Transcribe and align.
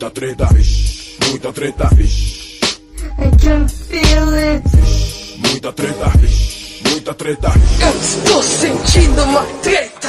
Muita 0.00 0.14
treta, 0.14 0.46
vixe, 0.54 1.16
muita 1.28 1.52
treta, 1.52 1.88
vixe. 1.92 2.60
I 3.18 3.30
can 3.36 3.66
feel 3.66 4.32
it. 4.32 4.62
Muita 5.38 5.72
treta, 5.72 6.08
vixe, 6.18 6.82
muita 6.88 7.14
treta. 7.14 7.52
Eu 7.80 8.00
estou 8.00 8.40
sentindo 8.44 9.24
uma 9.24 9.42
treta. 9.60 10.08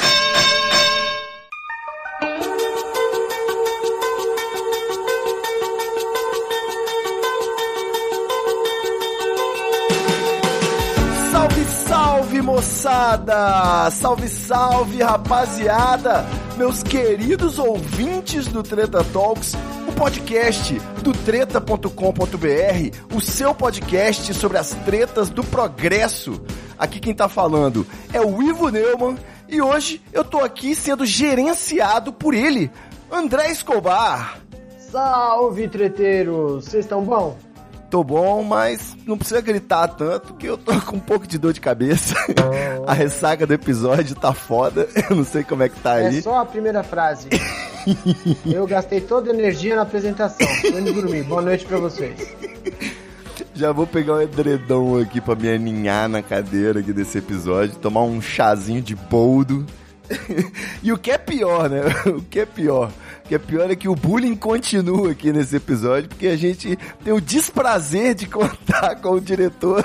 Salve, 11.32 11.66
salve, 11.66 12.42
moçada! 12.44 13.90
Salve, 13.90 14.30
salve, 14.30 15.02
rapaziada! 15.02 16.28
Meus 16.60 16.84
queridos 16.84 17.58
ouvintes 17.58 18.48
do 18.48 18.62
Treta 18.62 19.02
Talks, 19.14 19.56
podcast 20.00 20.80
do 21.04 21.12
treta.com.br, 21.12 21.90
o 23.14 23.20
seu 23.20 23.54
podcast 23.54 24.34
sobre 24.34 24.58
as 24.58 24.70
tretas 24.86 25.30
do 25.30 25.44
progresso. 25.44 26.42
Aqui 26.78 27.02
quem 27.02 27.14
tá 27.14 27.28
falando 27.28 27.86
é 28.14 28.22
o 28.22 28.42
Ivo 28.42 28.70
Neumann 28.70 29.18
e 29.50 29.62
hoje 29.62 30.02
eu 30.14 30.24
tô 30.24 30.40
aqui 30.40 30.74
sendo 30.74 31.06
gerenciado 31.06 32.14
por 32.14 32.34
ele, 32.34 32.72
André 33.12 33.52
Escobar. 33.52 34.40
Salve, 34.90 35.68
treteiros! 35.68 36.64
Vocês 36.64 36.86
estão 36.86 37.04
bom? 37.04 37.38
Tô 37.90 38.02
bom, 38.02 38.42
mas 38.42 38.96
não 39.06 39.18
precisa 39.18 39.42
gritar 39.42 39.90
tanto 39.90 40.34
que 40.36 40.46
eu 40.48 40.58
tô 40.58 40.72
com 40.88 40.96
um 40.96 41.02
pouco 41.02 41.28
de 41.28 41.38
dor 41.38 41.52
de 41.52 41.60
cabeça. 41.60 42.16
A 42.88 42.94
ressaca 42.94 43.46
do 43.46 43.54
episódio 43.54 44.16
tá 44.16 44.34
foda. 44.34 44.88
Eu 45.10 45.18
não 45.18 45.26
sei 45.26 45.44
como 45.44 45.62
é 45.62 45.68
que 45.68 45.80
tá 45.82 46.00
É 46.00 46.08
aí. 46.08 46.22
só 46.22 46.38
a 46.40 46.46
primeira 46.46 46.84
frase. 46.84 47.28
Eu 48.46 48.66
gastei 48.68 49.02
toda 49.02 49.32
a 49.32 49.34
energia 49.34 49.76
na 49.76 49.84
apresentação. 49.84 50.48
Tô 50.62 50.94
dormir. 50.94 51.24
Boa 51.24 51.42
noite 51.42 51.66
pra 51.66 51.78
vocês. 51.78 52.36
Já 53.54 53.72
vou 53.72 53.88
pegar 53.88 54.16
um 54.16 54.22
edredom 54.22 55.00
aqui 55.00 55.20
pra 55.20 55.36
me 55.36 55.50
aninhar 55.50 56.08
na 56.08 56.22
cadeira 56.22 56.80
aqui 56.80 56.94
desse 56.94 57.18
episódio, 57.18 57.76
tomar 57.76 58.04
um 58.04 58.22
chazinho 58.22 58.82
de 58.82 58.96
boldo. 58.96 59.66
e 60.82 60.92
o 60.92 60.98
que 60.98 61.12
é 61.12 61.18
pior, 61.18 61.70
né? 61.70 61.82
O 62.08 62.22
que 62.22 62.40
é 62.40 62.46
pior? 62.46 62.92
O 63.26 63.28
que 63.28 63.36
é 63.36 63.38
pior 63.38 63.70
é 63.70 63.76
que 63.76 63.88
o 63.88 63.96
bullying 63.96 64.36
continua 64.36 65.12
aqui 65.12 65.32
nesse 65.32 65.56
episódio, 65.56 66.10
porque 66.10 66.28
a 66.28 66.36
gente 66.36 66.78
tem 67.04 67.14
o 67.14 67.22
desprazer 67.22 68.16
de 68.16 68.26
contar 68.26 68.96
com 68.96 69.12
o 69.12 69.22
diretor 69.22 69.84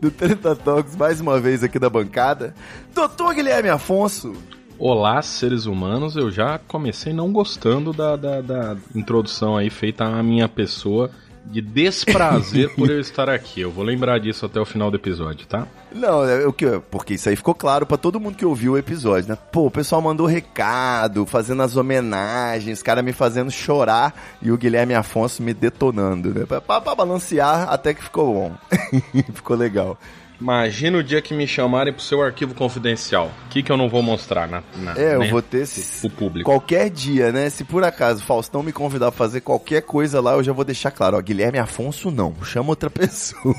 do 0.00 0.10
Treta 0.10 0.56
Talks 0.56 0.96
mais 0.96 1.20
uma 1.20 1.38
vez 1.38 1.62
aqui 1.62 1.78
da 1.78 1.90
bancada, 1.90 2.54
Doutor 2.94 3.34
Guilherme 3.34 3.68
Afonso. 3.68 4.34
Olá, 4.78 5.22
seres 5.22 5.64
humanos. 5.66 6.16
Eu 6.16 6.30
já 6.30 6.58
comecei 6.68 7.12
não 7.12 7.32
gostando 7.32 7.92
da, 7.92 8.14
da, 8.16 8.40
da 8.40 8.76
introdução 8.94 9.56
aí 9.56 9.70
feita 9.70 10.04
à 10.04 10.22
minha 10.22 10.48
pessoa 10.48 11.10
de 11.46 11.60
desprazer 11.62 12.74
por 12.74 12.90
eu 12.90 13.00
estar 13.00 13.30
aqui. 13.30 13.60
Eu 13.60 13.70
vou 13.70 13.84
lembrar 13.84 14.18
disso 14.18 14.44
até 14.44 14.60
o 14.60 14.64
final 14.66 14.90
do 14.90 14.96
episódio, 14.96 15.46
tá? 15.46 15.66
Não, 15.92 16.24
é 16.24 16.52
que, 16.52 16.66
porque 16.90 17.14
isso 17.14 17.28
aí 17.28 17.36
ficou 17.36 17.54
claro 17.54 17.86
pra 17.86 17.96
todo 17.96 18.18
mundo 18.20 18.36
que 18.36 18.44
ouviu 18.44 18.72
o 18.72 18.78
episódio, 18.78 19.30
né? 19.30 19.38
Pô, 19.52 19.66
o 19.66 19.70
pessoal 19.70 20.02
mandou 20.02 20.26
recado, 20.26 21.24
fazendo 21.24 21.62
as 21.62 21.76
homenagens, 21.76 22.82
cara 22.82 23.00
me 23.00 23.12
fazendo 23.12 23.50
chorar 23.50 24.12
e 24.42 24.50
o 24.50 24.58
Guilherme 24.58 24.94
Afonso 24.94 25.40
me 25.42 25.54
detonando, 25.54 26.34
né? 26.34 26.44
Pra- 26.44 26.60
pra 26.60 26.94
balancear, 26.94 27.68
até 27.72 27.94
que 27.94 28.02
ficou 28.02 28.34
bom. 28.34 28.52
ficou 29.32 29.56
legal. 29.56 29.96
Imagina 30.40 30.98
o 30.98 31.02
dia 31.02 31.22
que 31.22 31.32
me 31.32 31.46
chamarem 31.46 31.92
pro 31.92 32.02
seu 32.02 32.22
arquivo 32.22 32.54
confidencial. 32.54 33.32
O 33.46 33.48
que, 33.48 33.62
que 33.62 33.72
eu 33.72 33.76
não 33.76 33.88
vou 33.88 34.02
mostrar 34.02 34.46
na, 34.46 34.62
na 34.76 34.92
É, 34.94 35.14
eu 35.14 35.20
né, 35.20 35.28
vou 35.28 35.40
ter 35.40 35.66
pro 36.00 36.10
público. 36.10 36.50
qualquer 36.50 36.90
dia, 36.90 37.32
né? 37.32 37.48
Se 37.48 37.64
por 37.64 37.82
acaso 37.82 38.20
o 38.20 38.24
Faustão 38.26 38.62
me 38.62 38.72
convidar 38.72 39.10
pra 39.10 39.18
fazer 39.18 39.40
qualquer 39.40 39.82
coisa 39.82 40.20
lá, 40.20 40.32
eu 40.32 40.42
já 40.42 40.52
vou 40.52 40.64
deixar 40.64 40.90
claro, 40.90 41.16
ó, 41.16 41.20
Guilherme 41.20 41.58
Afonso 41.58 42.10
não, 42.10 42.34
chama 42.44 42.68
outra 42.70 42.90
pessoa. 42.90 43.54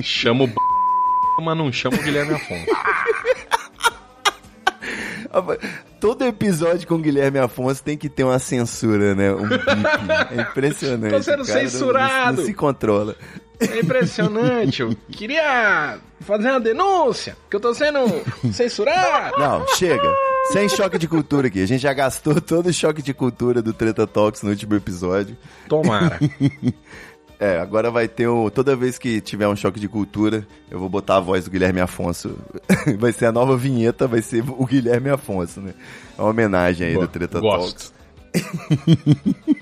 Chama 0.00 0.44
o 0.44 0.46
b... 0.46 0.54
mas 1.40 1.56
não 1.56 1.72
chama 1.72 1.96
o 1.96 2.02
Guilherme 2.02 2.34
Afonso. 2.34 2.66
Todo 5.98 6.24
episódio 6.24 6.86
com 6.86 6.96
o 6.96 6.98
Guilherme 6.98 7.38
Afonso 7.38 7.82
tem 7.82 7.96
que 7.96 8.08
ter 8.08 8.24
uma 8.24 8.38
censura, 8.38 9.14
né? 9.14 9.32
Um. 9.32 9.46
É 10.36 10.42
impressionante. 10.42 11.12
Tô 11.12 11.22
sendo 11.22 11.42
o 11.42 11.44
censurado. 11.44 12.36
Não, 12.36 12.42
não 12.42 12.44
se 12.44 12.52
controla. 12.52 13.16
É 13.70 13.80
impressionante. 13.80 14.82
Eu 14.82 14.96
queria 15.10 15.98
fazer 16.20 16.50
uma 16.50 16.60
denúncia, 16.60 17.36
que 17.50 17.56
eu 17.56 17.60
tô 17.60 17.74
sendo 17.74 18.00
censurado. 18.52 19.38
Não, 19.38 19.66
chega. 19.68 20.08
Sem 20.52 20.68
choque 20.68 20.98
de 20.98 21.06
cultura 21.06 21.48
aqui. 21.48 21.62
A 21.62 21.66
gente 21.66 21.82
já 21.82 21.92
gastou 21.92 22.40
todo 22.40 22.66
o 22.66 22.72
choque 22.72 23.02
de 23.02 23.14
cultura 23.14 23.62
do 23.62 23.72
Treta 23.72 24.06
Talks 24.06 24.42
no 24.42 24.50
último 24.50 24.74
episódio. 24.74 25.36
Tomara. 25.68 26.18
É, 27.42 27.58
agora 27.58 27.90
vai 27.90 28.06
ter 28.06 28.28
um. 28.28 28.48
Toda 28.48 28.76
vez 28.76 28.98
que 28.98 29.20
tiver 29.20 29.48
um 29.48 29.56
choque 29.56 29.80
de 29.80 29.88
cultura, 29.88 30.46
eu 30.70 30.78
vou 30.78 30.88
botar 30.88 31.16
a 31.16 31.20
voz 31.20 31.44
do 31.44 31.50
Guilherme 31.50 31.80
Afonso. 31.80 32.38
Vai 33.00 33.10
ser 33.10 33.26
a 33.26 33.32
nova 33.32 33.56
vinheta, 33.56 34.06
vai 34.06 34.22
ser 34.22 34.44
o 34.46 34.64
Guilherme 34.64 35.10
Afonso, 35.10 35.60
né? 35.60 35.74
É 36.16 36.22
uma 36.22 36.30
homenagem 36.30 36.86
aí 36.86 36.94
do 36.94 37.08
Treta 37.08 37.40
Talks. 37.40 37.92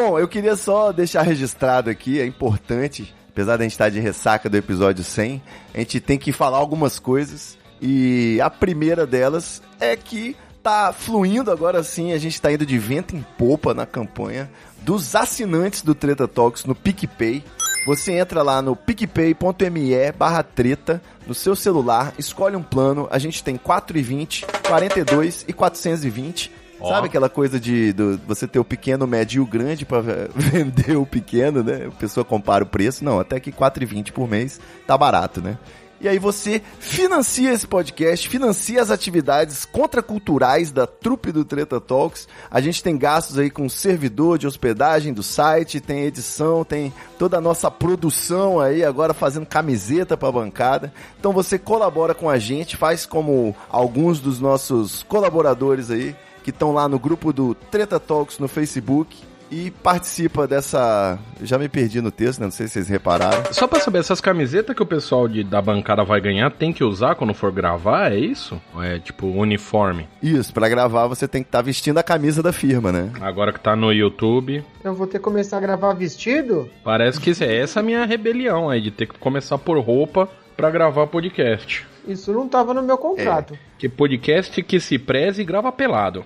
Bom, 0.00 0.18
eu 0.18 0.26
queria 0.26 0.56
só 0.56 0.92
deixar 0.92 1.20
registrado 1.20 1.90
aqui, 1.90 2.18
é 2.18 2.24
importante, 2.24 3.14
apesar 3.28 3.58
da 3.58 3.64
gente 3.64 3.72
estar 3.72 3.90
de 3.90 4.00
ressaca 4.00 4.48
do 4.48 4.56
episódio 4.56 5.04
100, 5.04 5.42
a 5.74 5.78
gente 5.78 6.00
tem 6.00 6.16
que 6.18 6.32
falar 6.32 6.56
algumas 6.56 6.98
coisas. 6.98 7.58
E 7.82 8.40
a 8.40 8.48
primeira 8.48 9.06
delas 9.06 9.62
é 9.78 9.94
que 9.96 10.34
tá 10.62 10.90
fluindo 10.90 11.50
agora 11.50 11.82
sim, 11.82 12.14
a 12.14 12.18
gente 12.18 12.40
tá 12.40 12.50
indo 12.50 12.64
de 12.64 12.78
vento 12.78 13.14
em 13.14 13.20
popa 13.36 13.74
na 13.74 13.84
campanha 13.84 14.50
dos 14.80 15.14
assinantes 15.14 15.82
do 15.82 15.94
Treta 15.94 16.26
Talks 16.26 16.64
no 16.64 16.74
PicPay. 16.74 17.44
Você 17.86 18.12
entra 18.12 18.42
lá 18.42 18.62
no 18.62 18.74
picpay.me 18.74 20.12
barra 20.16 20.42
treta 20.42 21.02
no 21.26 21.34
seu 21.34 21.54
celular, 21.54 22.14
escolhe 22.18 22.56
um 22.56 22.62
plano, 22.62 23.06
a 23.10 23.18
gente 23.18 23.44
tem 23.44 23.58
4,20, 23.58 24.46
42 24.66 25.44
e 25.46 25.52
420. 25.52 26.50
Ó. 26.80 26.88
Sabe 26.88 27.06
aquela 27.08 27.28
coisa 27.28 27.60
de 27.60 27.92
do- 27.92 28.20
você 28.26 28.46
ter 28.46 28.58
o 28.58 28.64
pequeno, 28.64 29.04
o 29.04 29.08
médio 29.08 29.38
e 29.38 29.40
o 29.40 29.46
grande 29.46 29.84
pra 29.84 30.00
vender 30.34 30.96
o 30.96 31.04
pequeno, 31.06 31.62
né? 31.62 31.86
A 31.88 31.90
pessoa 31.90 32.24
compara 32.24 32.64
o 32.64 32.66
preço. 32.66 33.04
Não, 33.04 33.20
até 33.20 33.38
que 33.38 33.52
4,20 33.52 34.12
por 34.12 34.28
mês 34.28 34.60
tá 34.86 34.96
barato, 34.96 35.40
né? 35.40 35.58
E 36.02 36.08
aí 36.08 36.18
você 36.18 36.62
financia 36.78 37.52
esse 37.52 37.66
podcast, 37.66 38.26
financia 38.26 38.80
as 38.80 38.90
atividades 38.90 39.66
contraculturais 39.66 40.70
da 40.70 40.86
trupe 40.86 41.30
do 41.30 41.44
Treta 41.44 41.78
Talks. 41.78 42.26
A 42.50 42.58
gente 42.58 42.82
tem 42.82 42.96
gastos 42.96 43.38
aí 43.38 43.50
com 43.50 43.68
servidor 43.68 44.38
de 44.38 44.46
hospedagem 44.46 45.12
do 45.12 45.22
site, 45.22 45.78
tem 45.78 46.04
edição, 46.04 46.64
tem 46.64 46.90
toda 47.18 47.36
a 47.36 47.40
nossa 47.40 47.70
produção 47.70 48.58
aí 48.58 48.82
agora 48.82 49.12
fazendo 49.12 49.44
camiseta 49.44 50.16
pra 50.16 50.32
bancada. 50.32 50.90
Então 51.18 51.34
você 51.34 51.58
colabora 51.58 52.14
com 52.14 52.30
a 52.30 52.38
gente, 52.38 52.78
faz 52.78 53.04
como 53.04 53.54
alguns 53.68 54.20
dos 54.20 54.40
nossos 54.40 55.02
colaboradores 55.02 55.90
aí 55.90 56.16
que 56.42 56.50
estão 56.50 56.72
lá 56.72 56.88
no 56.88 56.98
grupo 56.98 57.32
do 57.32 57.54
Treta 57.54 57.98
Talks 58.00 58.38
no 58.38 58.48
Facebook 58.48 59.16
e 59.52 59.68
participa 59.82 60.46
dessa. 60.46 61.18
Já 61.42 61.58
me 61.58 61.68
perdi 61.68 62.00
no 62.00 62.12
texto, 62.12 62.38
né? 62.38 62.46
Não 62.46 62.52
sei 62.52 62.68
se 62.68 62.74
vocês 62.74 62.88
repararam. 62.88 63.52
Só 63.52 63.66
pra 63.66 63.80
saber, 63.80 63.98
essas 63.98 64.20
camisetas 64.20 64.76
que 64.76 64.82
o 64.82 64.86
pessoal 64.86 65.26
de, 65.26 65.42
da 65.42 65.60
bancada 65.60 66.04
vai 66.04 66.20
ganhar, 66.20 66.52
tem 66.52 66.72
que 66.72 66.84
usar 66.84 67.16
quando 67.16 67.34
for 67.34 67.50
gravar, 67.50 68.12
é 68.12 68.16
isso? 68.16 68.60
Ou 68.72 68.80
é 68.82 69.00
tipo 69.00 69.26
uniforme? 69.26 70.06
Isso, 70.22 70.52
pra 70.54 70.68
gravar 70.68 71.08
você 71.08 71.26
tem 71.26 71.42
que 71.42 71.48
estar 71.48 71.62
vestindo 71.62 71.98
a 71.98 72.02
camisa 72.04 72.42
da 72.44 72.52
firma, 72.52 72.92
né? 72.92 73.10
Agora 73.20 73.52
que 73.52 73.58
tá 73.58 73.74
no 73.74 73.92
YouTube, 73.92 74.64
Eu 74.84 74.94
vou 74.94 75.08
ter 75.08 75.18
que 75.18 75.24
começar 75.24 75.56
a 75.56 75.60
gravar 75.60 75.94
vestido? 75.94 76.70
parece 76.84 77.18
que 77.20 77.30
é 77.42 77.56
essa 77.60 77.80
a 77.80 77.82
minha 77.82 78.04
rebelião 78.04 78.70
aí, 78.70 78.80
de 78.80 78.92
ter 78.92 79.06
que 79.06 79.18
começar 79.18 79.58
por 79.58 79.76
roupa 79.80 80.28
pra 80.56 80.70
gravar 80.70 81.08
podcast. 81.08 81.86
Isso 82.10 82.32
não 82.32 82.48
tava 82.48 82.74
no 82.74 82.82
meu 82.82 82.98
contrato. 82.98 83.56
Que 83.78 83.88
podcast 83.88 84.60
que 84.64 84.80
se 84.80 84.98
preze 84.98 85.42
e 85.42 85.44
grava 85.44 85.70
pelado. 85.70 86.24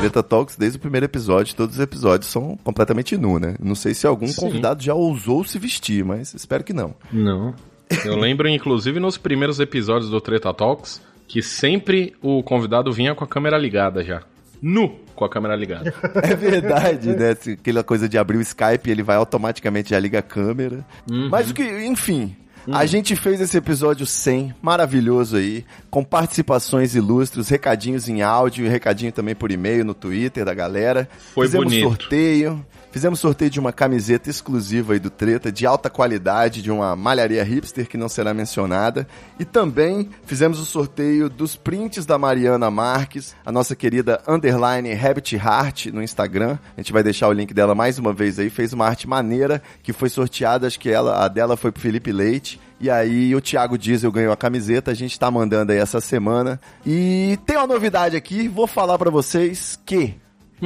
Treta 0.00 0.22
Talks, 0.22 0.56
desde 0.56 0.76
o 0.76 0.80
primeiro 0.80 1.06
episódio, 1.06 1.54
todos 1.54 1.76
os 1.76 1.80
episódios 1.80 2.28
são 2.30 2.56
completamente 2.64 3.16
nu, 3.16 3.38
né? 3.38 3.54
Não 3.60 3.76
sei 3.76 3.94
se 3.94 4.06
algum 4.06 4.26
Sim. 4.26 4.40
convidado 4.40 4.82
já 4.82 4.92
ousou 4.92 5.44
se 5.44 5.56
vestir, 5.58 6.04
mas 6.04 6.34
espero 6.34 6.64
que 6.64 6.72
não. 6.72 6.94
Não. 7.12 7.54
Eu 8.04 8.16
lembro, 8.16 8.48
inclusive, 8.48 8.98
nos 8.98 9.16
primeiros 9.16 9.60
episódios 9.60 10.10
do 10.10 10.20
Treta 10.20 10.52
Talks, 10.52 11.00
que 11.28 11.40
sempre 11.40 12.14
o 12.20 12.42
convidado 12.42 12.92
vinha 12.92 13.14
com 13.14 13.22
a 13.22 13.28
câmera 13.28 13.56
ligada 13.56 14.02
já. 14.02 14.22
Nu 14.60 14.98
com 15.14 15.24
a 15.24 15.28
câmera 15.28 15.54
ligada. 15.54 15.94
É 16.24 16.34
verdade, 16.34 17.14
né? 17.14 17.36
Aquela 17.52 17.84
coisa 17.84 18.08
de 18.08 18.18
abrir 18.18 18.38
o 18.38 18.40
Skype, 18.40 18.90
ele 18.90 19.02
vai 19.02 19.16
automaticamente 19.16 19.90
já 19.90 20.00
liga 20.00 20.18
a 20.18 20.22
câmera. 20.22 20.84
Uhum. 21.08 21.28
Mas 21.28 21.50
o 21.50 21.54
que, 21.54 21.62
enfim, 21.84 22.34
A 22.72 22.86
gente 22.86 23.14
fez 23.14 23.40
esse 23.40 23.56
episódio 23.56 24.06
100, 24.06 24.54
maravilhoso 24.62 25.36
aí, 25.36 25.64
com 25.90 26.02
participações 26.02 26.94
ilustres, 26.94 27.48
recadinhos 27.48 28.08
em 28.08 28.22
áudio 28.22 28.64
e 28.64 28.68
recadinho 28.68 29.12
também 29.12 29.34
por 29.34 29.50
e-mail 29.50 29.84
no 29.84 29.92
Twitter 29.94 30.44
da 30.44 30.54
galera. 30.54 31.08
Foi 31.34 31.46
Fizemos 31.46 31.66
bonito. 31.66 31.88
sorteio. 31.88 32.64
Fizemos 32.94 33.18
sorteio 33.18 33.50
de 33.50 33.58
uma 33.58 33.72
camiseta 33.72 34.30
exclusiva 34.30 34.92
aí 34.92 35.00
do 35.00 35.10
Treta, 35.10 35.50
de 35.50 35.66
alta 35.66 35.90
qualidade, 35.90 36.62
de 36.62 36.70
uma 36.70 36.94
malharia 36.94 37.42
hipster 37.42 37.88
que 37.88 37.96
não 37.96 38.08
será 38.08 38.32
mencionada. 38.32 39.04
E 39.36 39.44
também 39.44 40.10
fizemos 40.24 40.60
o 40.60 40.64
sorteio 40.64 41.28
dos 41.28 41.56
prints 41.56 42.06
da 42.06 42.16
Mariana 42.16 42.70
Marques, 42.70 43.34
a 43.44 43.50
nossa 43.50 43.74
querida 43.74 44.22
underline 44.28 44.94
Rabbit 44.94 45.34
Heart 45.34 45.86
no 45.86 46.00
Instagram. 46.00 46.56
A 46.76 46.80
gente 46.80 46.92
vai 46.92 47.02
deixar 47.02 47.26
o 47.26 47.32
link 47.32 47.52
dela 47.52 47.74
mais 47.74 47.98
uma 47.98 48.12
vez 48.12 48.38
aí. 48.38 48.48
Fez 48.48 48.72
uma 48.72 48.86
arte 48.86 49.08
maneira 49.08 49.60
que 49.82 49.92
foi 49.92 50.08
sorteada, 50.08 50.68
acho 50.68 50.78
que 50.78 50.88
ela, 50.88 51.24
a 51.24 51.26
dela 51.26 51.56
foi 51.56 51.72
pro 51.72 51.82
Felipe 51.82 52.12
Leite. 52.12 52.60
E 52.80 52.88
aí 52.88 53.34
o 53.34 53.40
Thiago 53.40 53.76
Diesel 53.76 54.12
ganhou 54.12 54.32
a 54.32 54.36
camiseta, 54.36 54.92
a 54.92 54.94
gente 54.94 55.18
tá 55.18 55.28
mandando 55.32 55.72
aí 55.72 55.78
essa 55.78 56.00
semana. 56.00 56.60
E 56.86 57.36
tem 57.44 57.56
uma 57.56 57.66
novidade 57.66 58.16
aqui, 58.16 58.46
vou 58.46 58.68
falar 58.68 58.96
pra 58.98 59.10
vocês 59.10 59.76
que 59.84 60.14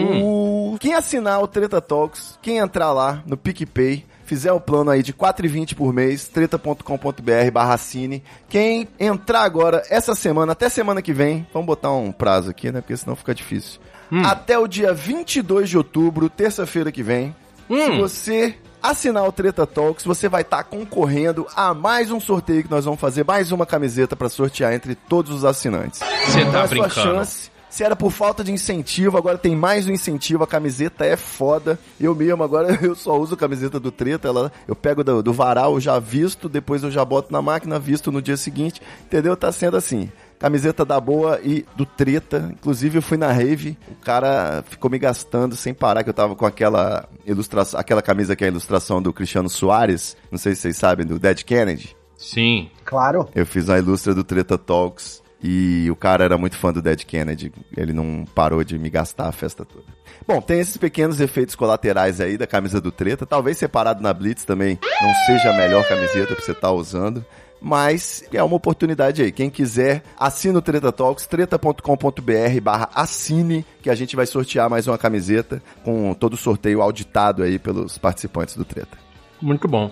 o... 0.02 0.76
Quem 0.78 0.94
assinar 0.94 1.40
o 1.42 1.48
Treta 1.48 1.80
Talks, 1.80 2.38
quem 2.42 2.58
entrar 2.58 2.92
lá 2.92 3.22
no 3.26 3.36
PicPay, 3.36 4.04
fizer 4.24 4.52
o 4.52 4.60
plano 4.60 4.90
aí 4.90 5.02
de 5.02 5.12
4,20 5.12 5.74
por 5.74 5.92
mês, 5.92 6.28
treta.com.br 6.28 7.50
barra 7.52 7.76
cine, 7.78 8.22
quem 8.48 8.86
entrar 8.98 9.42
agora, 9.42 9.82
essa 9.90 10.14
semana, 10.14 10.52
até 10.52 10.68
semana 10.68 11.02
que 11.02 11.12
vem, 11.12 11.46
vamos 11.52 11.66
botar 11.66 11.90
um 11.92 12.12
prazo 12.12 12.50
aqui, 12.50 12.70
né, 12.70 12.80
porque 12.80 12.96
senão 12.96 13.16
fica 13.16 13.34
difícil. 13.34 13.80
Até 14.24 14.58
o 14.58 14.66
dia 14.66 14.92
22 14.94 15.68
de 15.68 15.76
outubro, 15.76 16.30
terça-feira 16.30 16.90
que 16.90 17.02
vem, 17.02 17.34
se 17.68 17.96
você 17.98 18.54
assinar 18.82 19.24
o 19.26 19.32
Treta 19.32 19.66
Talks, 19.66 20.04
você 20.04 20.28
vai 20.28 20.42
estar 20.42 20.62
concorrendo 20.64 21.46
a 21.56 21.74
mais 21.74 22.10
um 22.10 22.20
sorteio 22.20 22.62
que 22.62 22.70
nós 22.70 22.84
vamos 22.84 23.00
fazer, 23.00 23.24
mais 23.24 23.50
uma 23.52 23.66
camiseta 23.66 24.14
pra 24.16 24.28
sortear 24.28 24.72
entre 24.72 24.94
todos 24.94 25.32
os 25.32 25.44
assinantes. 25.44 26.00
Você 26.26 26.40
Então 26.40 26.52
tá 26.52 26.58
é 26.60 26.66
sua 26.68 26.68
brincando. 26.68 26.92
chance. 26.94 27.50
Se 27.70 27.84
era 27.84 27.94
por 27.94 28.10
falta 28.10 28.42
de 28.42 28.50
incentivo, 28.50 29.18
agora 29.18 29.36
tem 29.36 29.54
mais 29.54 29.86
um 29.86 29.92
incentivo. 29.92 30.42
A 30.42 30.46
camiseta 30.46 31.04
é 31.04 31.16
foda. 31.16 31.78
Eu 32.00 32.14
mesmo, 32.14 32.42
agora 32.42 32.78
eu 32.82 32.94
só 32.94 33.18
uso 33.18 33.34
a 33.34 33.38
camiseta 33.38 33.78
do 33.78 33.90
Treta. 33.90 34.28
Ela, 34.28 34.50
eu 34.66 34.74
pego 34.74 35.04
do, 35.04 35.22
do 35.22 35.32
varal, 35.32 35.78
já 35.78 35.98
visto, 35.98 36.48
depois 36.48 36.82
eu 36.82 36.90
já 36.90 37.04
boto 37.04 37.32
na 37.32 37.42
máquina, 37.42 37.78
visto 37.78 38.10
no 38.10 38.22
dia 38.22 38.36
seguinte. 38.36 38.80
Entendeu? 39.04 39.36
Tá 39.36 39.52
sendo 39.52 39.76
assim. 39.76 40.10
Camiseta 40.38 40.84
da 40.84 41.00
boa 41.00 41.40
e 41.42 41.66
do 41.74 41.84
treta. 41.84 42.50
Inclusive, 42.52 42.98
eu 42.98 43.02
fui 43.02 43.18
na 43.18 43.32
rave, 43.32 43.76
o 43.90 43.96
cara 43.96 44.62
ficou 44.68 44.88
me 44.88 44.96
gastando 44.96 45.56
sem 45.56 45.74
parar, 45.74 46.04
que 46.04 46.10
eu 46.10 46.14
tava 46.14 46.36
com 46.36 46.46
aquela 46.46 47.08
ilustração, 47.26 47.80
aquela 47.80 48.00
camisa 48.00 48.36
que 48.36 48.44
é 48.44 48.46
a 48.46 48.50
ilustração 48.50 49.02
do 49.02 49.12
Cristiano 49.12 49.50
Soares. 49.50 50.16
Não 50.30 50.38
sei 50.38 50.54
se 50.54 50.62
vocês 50.62 50.76
sabem, 50.76 51.04
do 51.04 51.18
Dead 51.18 51.42
Kennedy. 51.42 51.96
Sim. 52.16 52.70
Claro. 52.84 53.28
Eu 53.34 53.44
fiz 53.44 53.68
uma 53.68 53.78
ilustra 53.78 54.14
do 54.14 54.22
Treta 54.22 54.56
Talks 54.56 55.22
e 55.42 55.88
o 55.90 55.96
cara 55.96 56.24
era 56.24 56.36
muito 56.36 56.56
fã 56.56 56.72
do 56.72 56.82
Dead 56.82 57.04
Kennedy. 57.04 57.52
Ele 57.76 57.92
não 57.92 58.24
parou 58.34 58.64
de 58.64 58.78
me 58.78 58.90
gastar 58.90 59.28
a 59.28 59.32
festa 59.32 59.64
toda. 59.64 59.86
Bom, 60.26 60.40
tem 60.40 60.60
esses 60.60 60.76
pequenos 60.76 61.20
efeitos 61.20 61.54
colaterais 61.54 62.20
aí 62.20 62.36
da 62.36 62.46
camisa 62.46 62.80
do 62.80 62.90
Treta. 62.90 63.24
Talvez 63.24 63.56
separado 63.58 64.02
na 64.02 64.12
Blitz 64.12 64.44
também 64.44 64.78
não 65.00 65.14
seja 65.26 65.50
a 65.50 65.56
melhor 65.56 65.86
camiseta 65.88 66.34
pra 66.34 66.44
você 66.44 66.52
estar 66.52 66.72
usando. 66.72 67.24
Mas 67.60 68.24
é 68.32 68.42
uma 68.42 68.56
oportunidade 68.56 69.22
aí. 69.22 69.32
Quem 69.32 69.50
quiser, 69.50 70.02
assina 70.16 70.58
o 70.58 70.62
Treta 70.62 70.92
Talks, 70.92 71.26
treta.com.br 71.26 72.60
barra 72.62 72.88
assine, 72.94 73.64
que 73.82 73.90
a 73.90 73.94
gente 73.94 74.14
vai 74.14 74.26
sortear 74.26 74.70
mais 74.70 74.86
uma 74.86 74.98
camiseta 74.98 75.60
com 75.82 76.14
todo 76.14 76.34
o 76.34 76.36
sorteio 76.36 76.80
auditado 76.82 77.42
aí 77.42 77.58
pelos 77.58 77.98
participantes 77.98 78.56
do 78.56 78.64
Treta. 78.64 78.96
Muito 79.40 79.66
bom. 79.66 79.90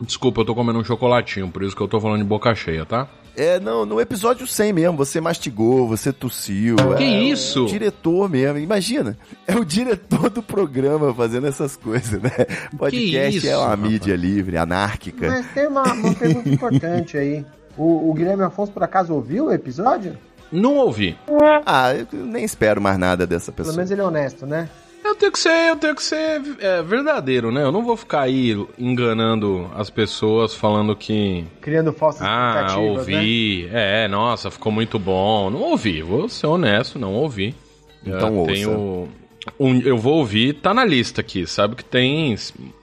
Desculpa, 0.00 0.42
eu 0.42 0.44
tô 0.44 0.54
comendo 0.54 0.78
um 0.78 0.84
chocolatinho, 0.84 1.50
por 1.50 1.62
isso 1.62 1.74
que 1.74 1.82
eu 1.82 1.88
tô 1.88 2.00
falando 2.00 2.18
de 2.18 2.28
boca 2.28 2.54
cheia, 2.54 2.84
tá? 2.84 3.08
É, 3.36 3.60
não, 3.60 3.84
no 3.84 4.00
episódio 4.00 4.46
100 4.46 4.72
mesmo, 4.72 4.96
você 4.96 5.20
mastigou, 5.20 5.86
você 5.86 6.12
tossiu. 6.12 6.76
Que 6.96 7.04
é, 7.04 7.22
isso? 7.24 7.64
O 7.64 7.68
diretor 7.68 8.28
mesmo, 8.30 8.58
imagina. 8.58 9.16
É 9.46 9.54
o 9.54 9.64
diretor 9.64 10.30
do 10.30 10.42
programa 10.42 11.12
fazendo 11.14 11.46
essas 11.46 11.76
coisas, 11.76 12.20
né? 12.22 12.30
Podcast 12.78 13.36
isso, 13.36 13.46
é 13.48 13.56
uma 13.56 13.68
rapaz? 13.68 13.90
mídia 13.90 14.16
livre, 14.16 14.56
anárquica. 14.56 15.28
Mas 15.28 15.46
tem 15.52 15.66
uma, 15.66 15.82
uma 15.92 16.14
pergunta 16.14 16.48
importante 16.48 17.18
aí. 17.18 17.44
O, 17.76 18.10
o 18.10 18.14
Guilherme 18.14 18.42
Afonso, 18.42 18.72
por 18.72 18.82
acaso, 18.82 19.12
ouviu 19.12 19.46
o 19.46 19.52
episódio? 19.52 20.16
Não 20.50 20.76
ouvi. 20.76 21.18
Ah, 21.66 21.92
eu 21.94 22.06
nem 22.24 22.44
espero 22.44 22.80
mais 22.80 22.96
nada 22.98 23.26
dessa 23.26 23.52
Pelo 23.52 23.66
pessoa. 23.66 23.76
menos 23.76 23.90
ele 23.90 24.00
é 24.00 24.04
honesto, 24.04 24.46
né? 24.46 24.68
Eu 25.08 25.14
tenho 25.14 25.32
que 25.32 25.38
ser, 25.38 25.70
eu 25.70 25.76
tenho 25.76 25.94
que 25.94 26.02
ser 26.02 26.42
é, 26.60 26.82
verdadeiro, 26.82 27.50
né? 27.52 27.62
Eu 27.62 27.72
não 27.72 27.84
vou 27.84 27.96
ficar 27.96 28.22
aí 28.22 28.56
enganando 28.78 29.70
as 29.74 29.88
pessoas 29.90 30.54
falando 30.54 30.94
que 30.96 31.44
Criando 31.60 31.92
falsas 31.92 32.22
ah, 32.22 32.50
expectativas, 32.54 33.06
né? 33.06 33.16
ouvi, 33.16 33.68
é, 33.72 34.08
nossa, 34.08 34.50
ficou 34.50 34.70
muito 34.72 34.98
bom. 34.98 35.48
Não 35.50 35.60
ouvi, 35.62 36.02
vou 36.02 36.28
ser 36.28 36.46
honesto, 36.46 36.98
não 36.98 37.14
ouvi. 37.14 37.54
Então 38.04 38.28
eu 38.28 38.34
ouça. 38.40 38.52
tenho 38.52 39.08
um- 39.60 39.80
eu 39.80 39.96
vou 39.96 40.14
ouvir, 40.18 40.54
tá 40.54 40.74
na 40.74 40.84
lista 40.84 41.20
aqui. 41.20 41.46
Sabe 41.46 41.76
que 41.76 41.84
tem 41.84 42.36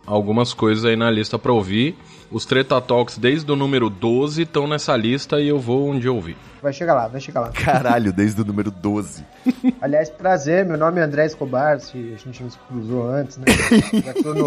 algumas 0.06 0.54
coisas 0.54 0.86
aí 0.86 0.96
na 0.96 1.12
lista 1.12 1.38
pra 1.38 1.52
ouvir. 1.52 1.96
Os 2.34 2.46
Treta 2.46 2.82
Talks 2.82 3.18
desde 3.20 3.50
o 3.52 3.56
número 3.56 3.90
12 3.90 4.42
estão 4.42 4.68
nessa 4.68 4.98
lista 4.98 5.40
e 5.40 5.48
eu 5.48 5.60
vou 5.60 5.90
um 5.92 6.00
dia 6.00 6.12
ouvir. 6.12 6.36
Vai 6.64 6.74
chegar 6.74 6.94
lá, 6.96 7.08
vai 7.08 7.22
chegar 7.22 7.42
lá. 7.42 7.50
Caralho, 7.50 8.12
desde 8.12 8.42
o 8.42 8.46
número 8.46 8.72
12. 8.72 9.24
Aliás, 9.80 10.10
prazer, 10.10 10.66
meu 10.66 10.78
nome 10.78 11.00
é 11.00 11.04
André 11.04 11.26
Escobar, 11.28 11.80
se 11.80 11.96
a 12.16 12.18
gente 12.18 12.42
não 12.42 12.50
se 12.50 12.58
cruzou 12.68 13.08
antes, 13.10 13.38
né? 13.38 13.46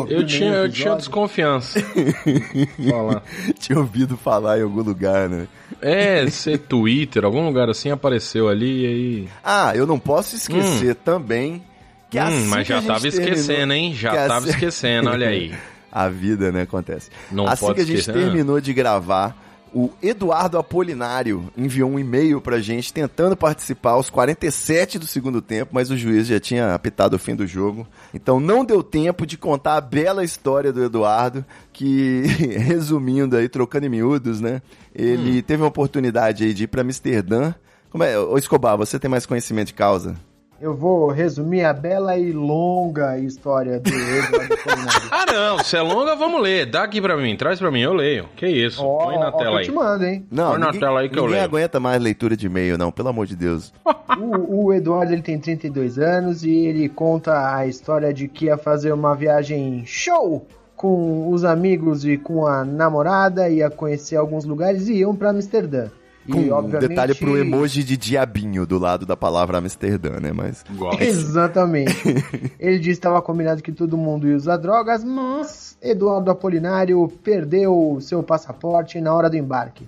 Eu 0.09 0.27
tinha, 0.27 0.53
eu 0.53 0.71
tinha 0.73 0.97
desconfiança. 0.97 1.79
Falar. 2.91 3.23
Tinha 3.59 3.79
ouvido 3.79 4.17
falar 4.17 4.59
em 4.59 4.63
algum 4.63 4.83
lugar, 4.83 5.29
né? 5.29 5.47
É, 5.81 6.29
ser 6.31 6.59
Twitter, 6.59 7.25
algum 7.25 7.45
lugar 7.47 7.69
assim 7.69 7.91
apareceu 7.91 8.49
ali 8.49 8.83
e 8.83 8.87
aí. 8.87 9.29
Ah, 9.45 9.73
eu 9.77 9.87
não 9.87 9.99
posso 9.99 10.35
esquecer 10.37 10.95
também 10.97 11.63
que 12.11 12.19
Hum, 12.19 12.23
assim 12.23 12.47
mas 12.49 12.67
que 12.67 12.73
a 12.73 12.77
já 12.77 12.81
gente 12.81 12.89
tava 12.89 13.01
terminou- 13.01 13.29
esquecendo, 13.29 13.73
hein? 13.73 13.95
Já 13.95 14.11
tava 14.13 14.37
assim- 14.39 14.51
esquecendo, 14.51 15.11
olha 15.11 15.29
aí. 15.29 15.55
A 15.91 16.09
vida, 16.09 16.53
né, 16.53 16.63
acontece. 16.63 17.11
Não 17.31 17.47
assim 17.47 17.73
que 17.73 17.81
a 17.81 17.87
gente 17.87 18.07
né? 18.09 18.15
terminou 18.15 18.61
de 18.61 18.73
gravar, 18.75 19.37
o 19.79 19.91
Eduardo 20.03 20.57
Apolinário 20.57 21.53
enviou 21.55 21.91
um 21.91 21.99
e-mail 21.99 22.41
pra 22.41 22.61
gente 22.61 22.93
tentando 22.93 23.37
participar 23.37 23.91
aos 23.91 24.09
47 24.09 24.99
do 24.99 25.07
segundo 25.07 25.43
tempo, 25.43 25.73
mas 25.75 25.91
o 25.91 25.97
juiz 25.99 26.27
já 26.27 26.41
tinha 26.41 26.75
apitado 26.75 27.17
o 27.17 27.19
fim 27.19 27.37
do 27.37 27.47
jogo. 27.47 27.87
Então 28.15 28.41
não 28.41 28.65
deu 28.65 28.83
tempo 28.83 29.27
de 29.27 29.37
contar 29.37 29.77
a 29.77 29.81
bela 29.83 30.25
história 30.25 30.73
do 30.73 30.83
Eduardo, 30.83 31.45
que, 31.75 32.23
resumindo 32.57 33.37
aí, 33.37 33.51
trocando 33.51 33.85
em 33.85 33.91
miúdos, 33.91 34.41
né? 34.41 34.63
Ele 34.95 35.43
teve 35.43 35.63
uma 35.63 35.69
oportunidade 35.69 36.45
aí 36.45 36.55
de 36.55 36.65
ir 36.65 36.69
pra 36.69 36.81
Amsterdã. 36.81 37.53
Como 37.91 38.03
é? 38.03 38.19
Ô 38.19 38.39
Escobar, 38.39 38.79
você 38.79 38.99
tem 38.99 39.11
mais 39.11 39.27
conhecimento 39.27 39.69
de 39.69 39.75
causa? 39.75 40.17
Eu 40.59 40.75
vou 40.75 41.09
resumir 41.11 41.65
a 41.65 41.73
bela 41.75 42.17
e 42.17 42.33
longa 42.33 43.19
história 43.19 43.79
do 43.79 43.91
Eduardo 43.91 44.57
Colinari. 44.65 45.09
Ah, 45.11 45.27
não, 45.31 45.59
se 45.63 45.77
é 45.77 45.83
longa, 45.83 46.17
vamos 46.17 46.41
ler. 46.41 46.65
Dá 46.65 46.83
aqui 46.83 46.99
pra 46.99 47.15
mim, 47.15 47.37
traz 47.37 47.59
pra 47.59 47.71
mim, 47.71 47.81
eu 47.83 47.93
leio. 47.93 48.27
Que 48.35 48.47
isso? 48.47 48.83
Ó, 48.83 49.05
Põe 49.05 49.19
na 49.19 49.31
que 49.33 49.39
tela 49.39 49.51
eu 49.51 49.57
aí. 49.59 49.65
te 49.67 49.73
mando, 49.73 50.05
hein? 50.07 50.27
Não, 50.31 50.53
Põe 50.53 50.59
na 50.61 50.67
ninguém, 50.67 50.81
tela 50.81 51.01
aí 51.01 51.09
que 51.11 51.19
eu 51.19 51.23
ninguém 51.25 51.35
leio. 51.37 51.45
aguenta 51.45 51.79
mais 51.79 52.01
leitura 52.03 52.35
de 52.35 52.47
e-mail, 52.47 52.79
não, 52.79 52.91
pelo 52.91 53.09
amor 53.11 53.27
de 53.27 53.37
Deus. 53.37 53.73
O, 54.19 54.69
o 54.69 54.73
Eduardo 54.73 55.13
ele 55.13 55.21
tem 55.21 55.39
32 55.39 55.99
anos 55.99 56.43
e 56.43 56.51
ele 56.51 56.89
conta 56.89 57.55
a 57.55 57.67
história 57.67 58.15
de 58.15 58.27
que 58.29 58.47
ia 58.47 58.57
fazer 58.57 58.91
uma 58.93 59.15
viagem 59.15 59.83
show 59.85 60.47
com 60.75 61.31
os 61.31 61.45
amigos 61.45 62.03
e 62.07 62.17
com 62.17 62.47
a 62.47 62.65
namorada, 62.65 63.47
ia 63.51 63.69
conhecer 63.69 64.17
alguns 64.17 64.47
lugares 64.47 64.89
e 64.89 64.95
iam 65.01 65.15
pra 65.15 65.31
Amsterdã. 65.31 65.89
E, 66.29 66.33
Com 66.33 66.41
um 66.41 66.53
obviamente, 66.53 66.89
detalhe 66.89 67.15
pro 67.15 67.37
emoji 67.37 67.85
de 67.85 67.97
diabinho 67.97 68.67
do 68.67 68.79
lado 68.79 69.07
da 69.07 69.17
palavra 69.17 69.59
Amsterdã, 69.59 70.19
né? 70.21 70.33
Mas. 70.33 70.65
Gosto. 70.77 71.03
Exatamente. 71.03 71.95
Ele 72.59 72.79
disse 72.79 72.85
que 72.85 73.07
estava 73.07 73.23
combinado 73.23 73.63
que 73.63 73.73
todo 73.73 73.97
mundo 73.97 74.29
ia 74.29 74.37
usar 74.37 74.57
drogas, 74.57 75.05
mas 75.05 75.77
Eduardo 75.81 76.31
Apolinário 76.31 77.07
perdeu 77.23 77.99
seu 78.01 78.23
passaporte 78.23 79.01
na 79.01 79.15
hora 79.15 79.31
do 79.31 79.37
embarque. 79.37 79.87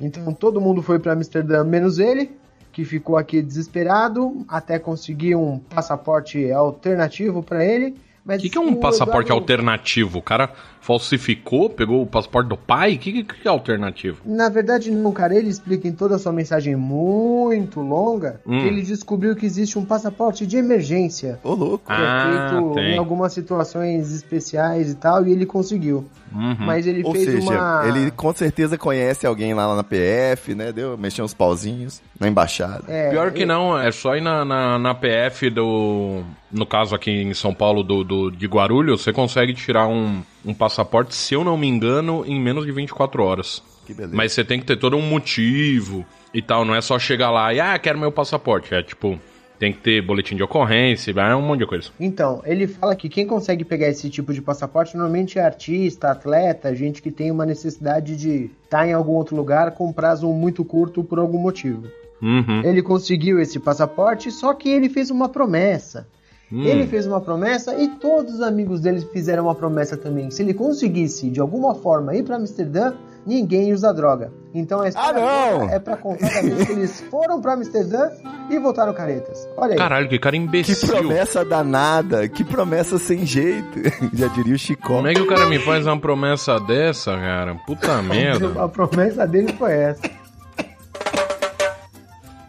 Então 0.00 0.32
todo 0.32 0.60
mundo 0.60 0.82
foi 0.82 0.98
para 0.98 1.12
Amsterdã, 1.12 1.64
menos 1.64 1.98
ele, 1.98 2.30
que 2.72 2.84
ficou 2.84 3.16
aqui 3.16 3.42
desesperado 3.42 4.44
até 4.48 4.78
conseguir 4.78 5.34
um 5.34 5.58
passaporte 5.58 6.50
alternativo 6.52 7.42
para 7.42 7.64
ele. 7.64 7.96
O 8.36 8.38
que, 8.38 8.48
que 8.50 8.58
é 8.58 8.60
um 8.60 8.74
passaporte 8.74 9.32
alternativo? 9.32 10.18
O 10.18 10.22
cara 10.22 10.50
falsificou, 10.80 11.68
pegou 11.70 12.02
o 12.02 12.06
passaporte 12.06 12.48
do 12.48 12.56
pai? 12.56 12.94
O 12.94 12.98
que, 12.98 13.12
que, 13.22 13.24
que 13.42 13.46
é 13.48 13.50
alternativo? 13.50 14.20
Na 14.24 14.48
verdade, 14.48 14.90
não, 14.90 15.12
cara, 15.12 15.34
ele 15.34 15.48
explica 15.48 15.86
em 15.86 15.92
toda 15.92 16.16
a 16.16 16.18
sua 16.18 16.32
mensagem 16.32 16.74
muito 16.76 17.80
longa 17.80 18.40
Hum. 18.46 18.58
que 18.60 18.66
ele 18.66 18.82
descobriu 18.82 19.34
que 19.36 19.44
existe 19.46 19.78
um 19.78 19.84
passaporte 19.84 20.46
de 20.46 20.56
emergência. 20.56 21.38
Ô, 21.44 21.54
louco. 21.54 21.86
que 21.86 21.92
Ah, 21.92 22.48
é 22.48 22.50
feito 22.50 22.74
tem. 22.74 22.94
em 22.94 22.98
algumas 22.98 23.32
situações 23.32 24.12
especiais 24.12 24.90
e 24.90 24.94
tal, 24.94 25.26
e 25.26 25.32
ele 25.32 25.46
conseguiu. 25.46 26.06
Uhum. 26.34 26.56
Mas 26.60 26.86
ele 26.86 27.02
Ou 27.04 27.12
fez 27.12 27.24
seja, 27.24 27.50
uma. 27.50 27.82
ele 27.88 28.10
com 28.10 28.32
certeza 28.34 28.76
conhece 28.76 29.26
alguém 29.26 29.54
lá 29.54 29.74
na 29.74 29.82
PF, 29.82 30.54
né? 30.54 30.72
Deu, 30.72 30.96
mexeu 30.98 31.24
uns 31.24 31.32
pauzinhos 31.34 32.02
na 32.20 32.28
embaixada. 32.28 32.84
É, 32.86 33.10
Pior 33.10 33.30
que 33.32 33.38
ele- 33.40 33.46
não, 33.46 33.78
é 33.78 33.90
só 33.90 34.14
ir 34.14 34.20
na, 34.20 34.44
na, 34.44 34.78
na 34.78 34.94
PF 34.94 35.48
do, 35.50 36.22
no 36.50 36.66
caso 36.66 36.94
aqui 36.94 37.10
em 37.10 37.34
São 37.34 37.52
Paulo 37.54 37.82
do, 37.82 38.02
do 38.02 38.30
de 38.30 38.46
Guarulhos, 38.46 39.02
você 39.02 39.12
consegue 39.12 39.54
tirar 39.54 39.86
um, 39.86 40.22
um 40.44 40.54
passaporte, 40.54 41.14
se 41.14 41.34
eu 41.34 41.44
não 41.44 41.56
me 41.56 41.66
engano, 41.66 42.24
em 42.26 42.40
menos 42.40 42.64
de 42.64 42.72
24 42.72 43.22
horas. 43.22 43.62
Que 43.86 43.94
beleza. 43.94 44.16
Mas 44.16 44.32
você 44.32 44.44
tem 44.44 44.60
que 44.60 44.66
ter 44.66 44.76
todo 44.76 44.96
um 44.96 45.02
motivo 45.02 46.04
e 46.32 46.42
tal, 46.42 46.64
não 46.64 46.74
é 46.74 46.80
só 46.80 46.98
chegar 46.98 47.30
lá 47.30 47.52
e, 47.52 47.60
ah, 47.60 47.78
quero 47.78 47.98
meu 47.98 48.12
passaporte. 48.12 48.74
É 48.74 48.82
tipo, 48.82 49.18
tem 49.58 49.72
que 49.72 49.80
ter 49.80 50.00
boletim 50.00 50.36
de 50.36 50.42
ocorrência, 50.42 51.10
é 51.10 51.34
um 51.34 51.42
monte 51.42 51.60
de 51.60 51.66
coisa. 51.66 51.90
Então, 51.98 52.40
ele 52.44 52.66
fala 52.66 52.94
que 52.94 53.08
quem 53.08 53.26
consegue 53.26 53.64
pegar 53.64 53.88
esse 53.88 54.08
tipo 54.08 54.32
de 54.32 54.40
passaporte 54.40 54.96
normalmente 54.96 55.38
é 55.38 55.42
artista, 55.42 56.10
atleta, 56.10 56.74
gente 56.74 57.02
que 57.02 57.10
tem 57.10 57.30
uma 57.30 57.44
necessidade 57.44 58.16
de 58.16 58.50
estar 58.64 58.86
em 58.86 58.92
algum 58.92 59.12
outro 59.12 59.36
lugar 59.36 59.72
com 59.72 59.92
prazo 59.92 60.28
muito 60.28 60.64
curto 60.64 61.02
por 61.02 61.18
algum 61.18 61.38
motivo. 61.38 61.88
Uhum. 62.22 62.62
Ele 62.64 62.82
conseguiu 62.82 63.40
esse 63.40 63.58
passaporte, 63.58 64.30
só 64.30 64.54
que 64.54 64.68
ele 64.68 64.88
fez 64.88 65.10
uma 65.10 65.28
promessa. 65.28 66.06
Hum. 66.50 66.62
Ele 66.62 66.86
fez 66.86 67.06
uma 67.06 67.20
promessa 67.20 67.74
e 67.78 67.88
todos 67.96 68.34
os 68.36 68.40
amigos 68.40 68.80
dele 68.80 69.00
fizeram 69.12 69.44
uma 69.44 69.54
promessa 69.54 69.96
também. 69.98 70.30
Se 70.30 70.42
ele 70.42 70.54
conseguisse 70.54 71.28
de 71.28 71.40
alguma 71.40 71.74
forma 71.74 72.14
ir 72.16 72.22
para 72.22 72.36
Amsterdã, 72.36 72.94
ninguém 73.26 73.70
usa 73.74 73.92
droga. 73.92 74.32
Então 74.54 74.80
a 74.80 74.88
história 74.88 75.22
Ah, 75.22 75.50
não! 75.50 75.60
toda 75.60 75.72
é 75.74 75.78
para 75.78 75.96
contar 75.98 76.40
vez 76.42 76.64
que 76.66 76.72
eles 76.72 77.00
foram 77.10 77.38
para 77.42 77.52
Amsterdã 77.52 78.08
e 78.48 78.58
voltaram 78.58 78.94
caretas. 78.94 79.46
Olha 79.58 79.72
aí. 79.72 79.76
Caralho, 79.78 80.08
que 80.08 80.18
cara 80.18 80.36
Que 80.36 80.42
imbecil. 80.42 80.88
promessa 80.88 81.44
danada, 81.44 82.26
que 82.28 82.42
promessa 82.42 82.98
sem 82.98 83.26
jeito. 83.26 83.78
Já 84.16 84.28
diria 84.28 84.54
o 84.54 84.58
Chicó. 84.58 84.94
Como 84.96 85.06
é 85.08 85.12
que 85.12 85.20
o 85.20 85.26
cara 85.26 85.44
me 85.46 85.58
faz 85.58 85.86
uma 85.86 86.00
promessa 86.00 86.58
dessa, 86.60 87.12
cara? 87.14 87.56
Puta 87.66 88.00
merda. 88.02 88.64
A 88.64 88.66
promessa 88.70 89.26
dele 89.26 89.52
foi 89.52 89.72
essa. 89.74 90.00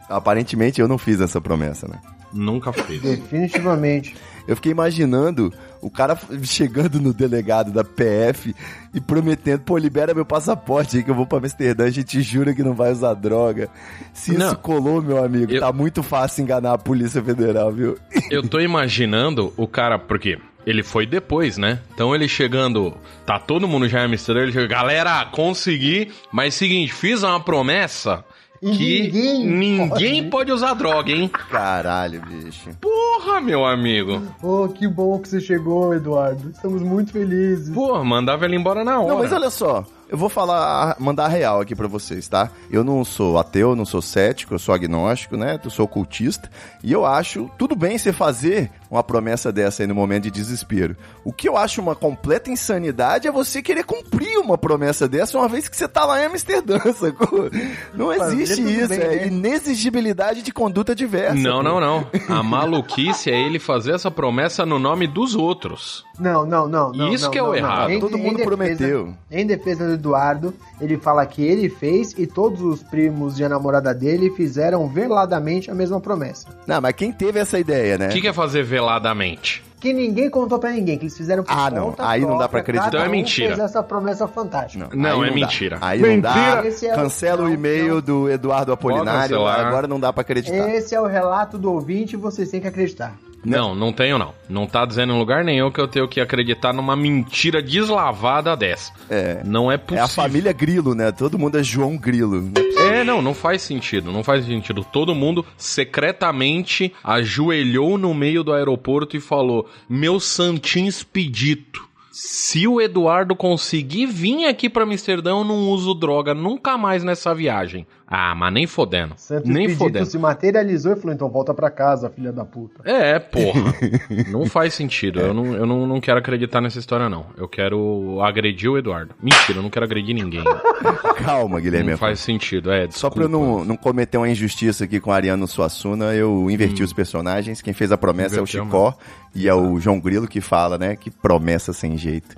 Aparentemente 0.08 0.80
eu 0.82 0.88
não 0.88 0.98
fiz 0.98 1.20
essa 1.20 1.40
promessa, 1.42 1.86
né? 1.88 2.00
Nunca 2.34 2.72
fez. 2.72 3.02
Definitivamente. 3.02 4.16
Eu 4.48 4.56
fiquei 4.56 4.72
imaginando 4.72 5.54
o 5.82 5.90
cara 5.92 6.18
chegando 6.44 7.00
no 7.00 7.14
delegado 7.14 7.72
da 7.72 7.84
PF 7.84 8.56
e 8.94 9.00
prometendo, 9.00 9.62
pô, 9.62 9.78
libera 9.78 10.14
meu 10.14 10.26
passaporte 10.26 10.98
aí 10.98 11.04
que 11.04 11.12
eu 11.12 11.16
vou 11.16 11.28
pra 11.28 11.38
Amsterdã, 11.38 11.86
a 11.86 11.90
gente 11.92 12.20
jura 12.22 12.54
que 12.54 12.64
não 12.64 12.74
vai 12.74 12.92
usar 12.92 13.14
droga. 13.14 13.70
Se 14.14 14.36
Não. 14.38 14.48
isso 14.48 14.58
colou, 14.58 15.02
meu 15.02 15.24
amigo, 15.24 15.52
Eu- 15.54 15.60
tá 15.62 15.72
muito 15.72 16.02
fácil 16.02 16.42
enganar 16.44 16.74
a 16.74 16.78
Polícia 16.78 17.22
Federal, 17.24 17.72
viu? 17.72 17.98
Eu 18.32 18.42
tô 18.48 18.60
imaginando 18.62 19.54
o 19.56 19.68
cara, 19.68 20.00
porque 20.00 20.40
ele 20.66 20.82
foi 20.84 21.06
depois, 21.06 21.58
né? 21.58 21.80
Então 21.94 22.14
ele 22.16 22.28
chegando, 22.28 22.98
tá 23.26 23.38
todo 23.40 23.68
mundo 23.68 23.88
já 23.88 24.02
em 24.02 24.06
Amsterdã, 24.06 24.42
ele 24.42 24.52
chega, 24.52 24.68
galera, 24.68 25.26
consegui, 25.26 26.12
mas 26.32 26.56
seguinte, 26.56 26.92
fiz 26.92 27.22
uma 27.24 27.40
promessa 27.40 28.26
E 28.62 28.72
que 28.72 29.02
ninguém 29.04 29.48
ninguém 29.48 30.16
pode. 30.24 30.30
pode 30.30 30.52
usar 30.52 30.74
droga, 30.74 31.12
hein? 31.12 31.30
Caralho, 31.30 32.22
bicho. 32.22 32.70
Porra, 32.82 33.40
meu 33.40 33.66
amigo. 33.66 34.22
Oh, 34.44 34.68
que 34.68 34.88
bom 34.88 35.18
que 35.20 35.30
você 35.30 35.40
chegou, 35.40 35.94
Eduardo. 35.94 36.50
Estamos 36.50 36.82
muito 36.82 37.12
felizes. 37.12 37.74
Pô, 37.74 38.04
mandava 38.04 38.46
ele 38.46 38.58
embora 38.58 38.84
na 38.84 39.00
hora. 39.00 39.14
Não, 39.14 39.20
mas 39.20 39.32
olha 39.32 39.50
só, 39.50 39.86
eu 40.10 40.18
vou 40.18 40.28
falar, 40.30 40.96
mandar 41.00 41.26
a 41.26 41.30
real 41.30 41.62
aqui 41.62 41.76
pra 41.76 41.88
vocês, 41.88 42.28
tá? 42.28 42.50
Eu 42.72 42.84
não 42.84 43.06
sou 43.06 43.38
ateu, 43.38 43.76
não 43.76 43.86
sou 43.86 44.02
cético, 44.02 44.54
eu 44.54 44.60
sou 44.60 44.74
agnóstico, 44.74 45.38
né? 45.38 45.60
Eu 45.64 45.70
sou 45.70 45.86
ocultista. 45.86 46.50
E 46.84 46.92
eu 46.92 47.06
acho 47.06 47.50
tudo 47.58 47.76
bem 47.76 47.98
você 47.98 48.12
fazer 48.12 48.72
uma 48.90 49.04
promessa 49.04 49.52
dessa 49.52 49.84
aí 49.84 49.88
no 49.88 49.94
momento 49.94 50.24
de 50.24 50.32
desespero. 50.32 50.96
O 51.24 51.32
que 51.32 51.48
eu 51.48 51.56
acho 51.56 51.80
uma 51.80 51.96
completa 51.96 52.50
insanidade 52.50 53.28
é 53.28 53.32
você 53.32 53.62
querer 53.62 53.84
cumprir 53.84 54.38
uma 54.40 54.58
promessa 54.58 55.08
dessa 55.08 55.38
uma 55.38 55.48
vez 55.48 55.68
que 55.70 55.78
você 55.78 55.88
tá 55.88 56.06
lá 56.06 56.22
em 56.22 56.26
Amsterdã, 56.26 56.80
sacou? 56.94 57.50
Não 57.94 58.12
existe 58.12 58.62
isso, 58.64 58.90
bem, 58.90 59.00
é 59.00 59.08
né? 59.16 59.28
inexigibilidade 59.28 60.42
de 60.42 60.52
conduta 60.52 60.96
diversa. 60.96 61.36
Não, 61.36 61.58
pô. 61.58 61.64
não, 61.64 61.80
não. 61.80 62.08
A 62.30 62.42
maluquice 62.42 63.30
é 63.30 63.40
ele 63.40 63.60
fazer 63.60 63.94
essa 63.94 64.10
promessa 64.10 64.66
no 64.66 64.80
nome 64.80 65.06
dos 65.08 65.36
outros. 65.36 66.04
Não, 66.20 66.46
não, 66.46 66.68
não. 66.68 66.92
não, 66.92 67.14
Isso 67.14 67.26
não, 67.26 67.32
que 67.32 67.38
é 67.38 67.42
o 67.44 67.46
não, 67.46 67.52
não. 67.54 67.58
errado. 67.58 67.90
Em- 67.92 68.00
Todo 68.00 68.18
em 68.18 68.22
mundo 68.22 68.38
defesa- 68.38 68.46
prometeu. 68.46 69.14
Em 69.32 69.46
defesa 69.46 69.88
do 69.88 69.98
Eduardo, 70.00 70.54
ele 70.82 70.98
fala 70.98 71.26
que 71.26 71.44
ele 71.44 71.70
fez 71.70 72.14
e 72.18 72.26
todos 72.26 72.62
os 72.62 72.82
primos 72.82 73.38
e 73.40 73.44
a 73.44 73.50
namorada 73.50 73.94
dele 73.94 74.32
fizeram 74.32 74.88
veladamente 74.88 75.70
a 75.70 75.76
mesma 75.76 76.00
promessa. 76.00 76.48
Não, 76.66 76.82
mas 76.82 76.94
quem 76.94 77.12
teve 77.12 77.40
essa 77.40 77.60
ideia, 77.60 77.98
né? 77.98 78.08
O 78.08 78.12
que, 78.12 78.22
que 78.22 78.28
é 78.28 78.34
fazer 78.34 78.64
veladamente? 78.64 79.64
Que 79.80 79.94
ninguém 79.94 80.30
contou 80.30 80.60
pra 80.60 80.72
ninguém, 80.72 80.98
que 80.98 81.06
eles 81.06 81.16
fizeram 81.16 81.42
por 81.42 81.54
Ah, 81.58 81.72
não. 81.72 81.96
Aí 82.00 82.20
não 82.22 82.32
dá 82.32 82.50
pra 82.50 82.50
própria, 82.50 82.60
acreditar. 82.62 82.88
Então 82.90 83.02
é 83.02 83.08
um 83.08 83.12
mentira. 83.12 83.56
fez 83.56 83.60
essa 83.60 83.82
promessa 83.82 84.28
fantástica. 84.28 84.90
Não, 84.94 85.22
aí 85.22 85.28
é 85.28 85.30
dá. 85.30 85.36
mentira. 85.36 85.78
Aí 85.80 86.02
não 86.02 86.20
dá. 86.20 86.34
Mentira. 86.36 86.68
Esse 86.68 86.88
é 86.88 86.92
o- 86.92 86.96
Cancela 86.96 87.42
o 87.44 87.46
não, 87.46 87.54
e-mail 87.54 87.94
não. 87.96 88.02
do 88.02 88.30
Eduardo 88.30 88.74
Apolinário. 88.74 89.46
Agora 89.48 89.88
não 89.88 89.98
dá 89.98 90.12
pra 90.12 90.20
acreditar. 90.22 90.70
Esse 90.70 90.94
é 90.96 91.00
o 91.00 91.06
relato 91.06 91.58
do 91.58 91.72
ouvinte 91.72 92.16
e 92.16 92.18
vocês 92.18 92.50
têm 92.50 92.60
que 92.60 92.68
acreditar. 92.68 93.16
Não, 93.46 93.74
não 93.74 93.94
tenho 93.94 94.18
não. 94.18 94.34
Não 94.50 94.68
tá 94.68 94.86
dizendo 94.86 95.14
em 95.14 95.18
lugar 95.18 95.44
nenhum 95.44 95.72
que 95.72 95.80
eu 95.80 95.88
tenho 95.88 96.08
que 96.08 96.20
acreditar 96.20 96.74
numa 96.74 96.96
mentira 96.96 97.62
deslavada 97.62 98.56
dessa. 98.56 98.92
É. 99.10 99.42
Não 99.46 99.72
é 99.72 99.76
É 99.76 99.78
possível. 99.78 100.04
a 100.04 100.08
família 100.08 100.52
Grilo, 100.54 100.94
né? 100.94 101.12
Todo 101.12 101.40
mundo 101.40 101.58
é 101.58 101.64
João 101.64 101.98
Grilo. 101.98 102.52
É, 102.78 103.04
não, 103.04 103.22
não 103.22 103.34
faz 103.34 103.62
sentido. 103.62 104.12
Não 104.12 104.24
faz 104.24 104.46
sentido. 104.46 104.84
Todo 104.84 105.16
mundo 105.16 105.46
secretamente 105.58 106.94
ajoelhou 107.04 107.98
no 107.98 108.14
meio 108.14 108.44
do 108.44 108.54
aeroporto 108.54 109.16
e 109.16 109.20
falou: 109.20 109.68
Meu 109.88 110.20
santinho 110.20 110.88
expedito. 110.88 111.88
Se 112.12 112.68
o 112.68 112.82
Eduardo 112.82 113.34
conseguir 113.36 114.06
vir 114.08 114.46
aqui 114.46 114.70
pra 114.70 114.84
Amsterdã, 114.84 115.30
eu 115.32 115.44
não 115.46 115.70
uso 115.70 115.94
droga 115.94 116.34
nunca 116.34 116.78
mais 116.78 117.02
nessa 117.04 117.34
viagem. 117.34 117.88
Ah, 118.12 118.34
mas 118.34 118.52
nem 118.52 118.66
fodendo. 118.66 119.14
Santo 119.18 119.48
nem 119.48 119.66
Expedito 119.66 119.78
fodendo. 119.78 120.06
se 120.08 120.18
materializou 120.18 120.94
e 120.94 120.96
falou, 120.96 121.14
então 121.14 121.30
volta 121.30 121.54
pra 121.54 121.70
casa, 121.70 122.10
filha 122.10 122.32
da 122.32 122.44
puta. 122.44 122.82
É, 122.84 123.20
porra. 123.20 123.72
não 124.32 124.48
faz 124.48 124.74
sentido. 124.74 125.20
Eu, 125.20 125.32
não, 125.32 125.54
eu 125.54 125.66
não, 125.68 125.86
não 125.86 126.02
quero 126.02 126.18
acreditar 126.18 126.60
nessa 126.60 126.80
história, 126.80 127.08
não. 127.08 127.28
Eu 127.38 127.48
quero 127.48 128.20
agredir 128.24 128.68
o 128.68 128.80
Eduardo. 128.80 129.14
Mentira, 129.22 129.60
eu 129.60 129.62
não 129.62 129.70
quero 129.70 129.86
agredir 129.86 130.16
ninguém. 130.16 130.44
Calma, 131.24 131.60
Guilherme. 131.60 131.92
Não 131.92 131.98
faz 132.00 132.20
sentido, 132.20 132.72
é. 132.72 132.90
Só 132.90 133.12
pra 133.12 133.24
eu 133.24 133.28
desculpa. 133.28 133.58
não, 133.58 133.66
não 133.66 133.78
cometer 133.78 134.18
uma 134.18 134.28
injustiça 134.28 134.86
aqui 134.86 135.00
com 135.00 135.12
o 135.12 135.14
Ariano 135.14 135.48
Suassuna, 135.48 136.16
eu 136.16 136.50
inverti 136.50 136.82
os 136.82 136.92
personagens. 136.92 137.62
Quem 137.62 137.74
fez 137.74 137.92
a 137.92 137.98
promessa 137.98 138.38
é 138.38 138.40
o 138.40 138.42
Inverteu 138.42 138.66
Chicó 138.66 138.98
e 139.36 139.48
é 139.48 139.54
o 139.54 139.80
João 139.80 140.00
Grilo 140.00 140.28
que 140.28 140.42
fala, 140.42 140.80
né? 140.80 140.96
Que 140.96 141.12
promessa 141.12 141.74
sem 141.74 141.96
jeito. 141.96 142.36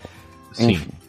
Sim. 0.52 0.72
Enfim. 0.72 1.01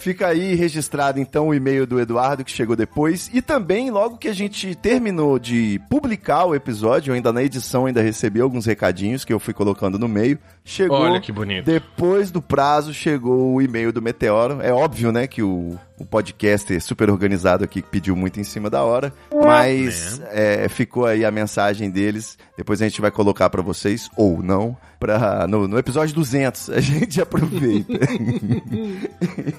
Fica 0.00 0.28
aí 0.28 0.54
registrado 0.54 1.20
então 1.20 1.48
o 1.48 1.54
e-mail 1.54 1.86
do 1.86 2.00
Eduardo 2.00 2.42
que 2.42 2.50
chegou 2.50 2.74
depois 2.74 3.30
e 3.34 3.42
também 3.42 3.90
logo 3.90 4.16
que 4.16 4.28
a 4.28 4.32
gente 4.32 4.74
terminou 4.74 5.38
de 5.38 5.78
publicar 5.90 6.46
o 6.46 6.54
episódio, 6.54 7.12
ainda 7.12 7.30
na 7.30 7.42
edição 7.42 7.84
ainda 7.84 8.00
recebi 8.00 8.40
alguns 8.40 8.64
recadinhos 8.64 9.26
que 9.26 9.32
eu 9.32 9.38
fui 9.38 9.52
colocando 9.52 9.98
no 9.98 10.08
meio. 10.08 10.38
Chegou 10.64 11.00
Olha 11.00 11.20
que 11.20 11.30
bonito. 11.30 11.66
depois 11.66 12.30
do 12.30 12.40
prazo 12.40 12.94
chegou 12.94 13.52
o 13.54 13.60
e-mail 13.60 13.92
do 13.92 14.00
Meteoro. 14.00 14.62
É 14.62 14.72
óbvio, 14.72 15.12
né, 15.12 15.26
que 15.26 15.42
o, 15.42 15.78
o 15.98 16.06
podcast 16.06 16.80
super 16.80 17.10
organizado 17.10 17.62
aqui 17.62 17.82
pediu 17.82 18.16
muito 18.16 18.40
em 18.40 18.44
cima 18.44 18.70
da 18.70 18.82
hora, 18.82 19.12
mas 19.30 20.18
é, 20.30 20.66
ficou 20.70 21.04
aí 21.04 21.26
a 21.26 21.30
mensagem 21.30 21.90
deles. 21.90 22.38
Depois 22.56 22.80
a 22.80 22.88
gente 22.88 23.02
vai 23.02 23.10
colocar 23.10 23.50
pra 23.50 23.60
vocês 23.60 24.08
ou 24.16 24.42
não, 24.42 24.76
pra, 25.00 25.46
no, 25.48 25.66
no 25.66 25.78
episódio 25.78 26.14
200 26.14 26.68
a 26.70 26.78
gente 26.78 27.20
aproveita. 27.22 27.98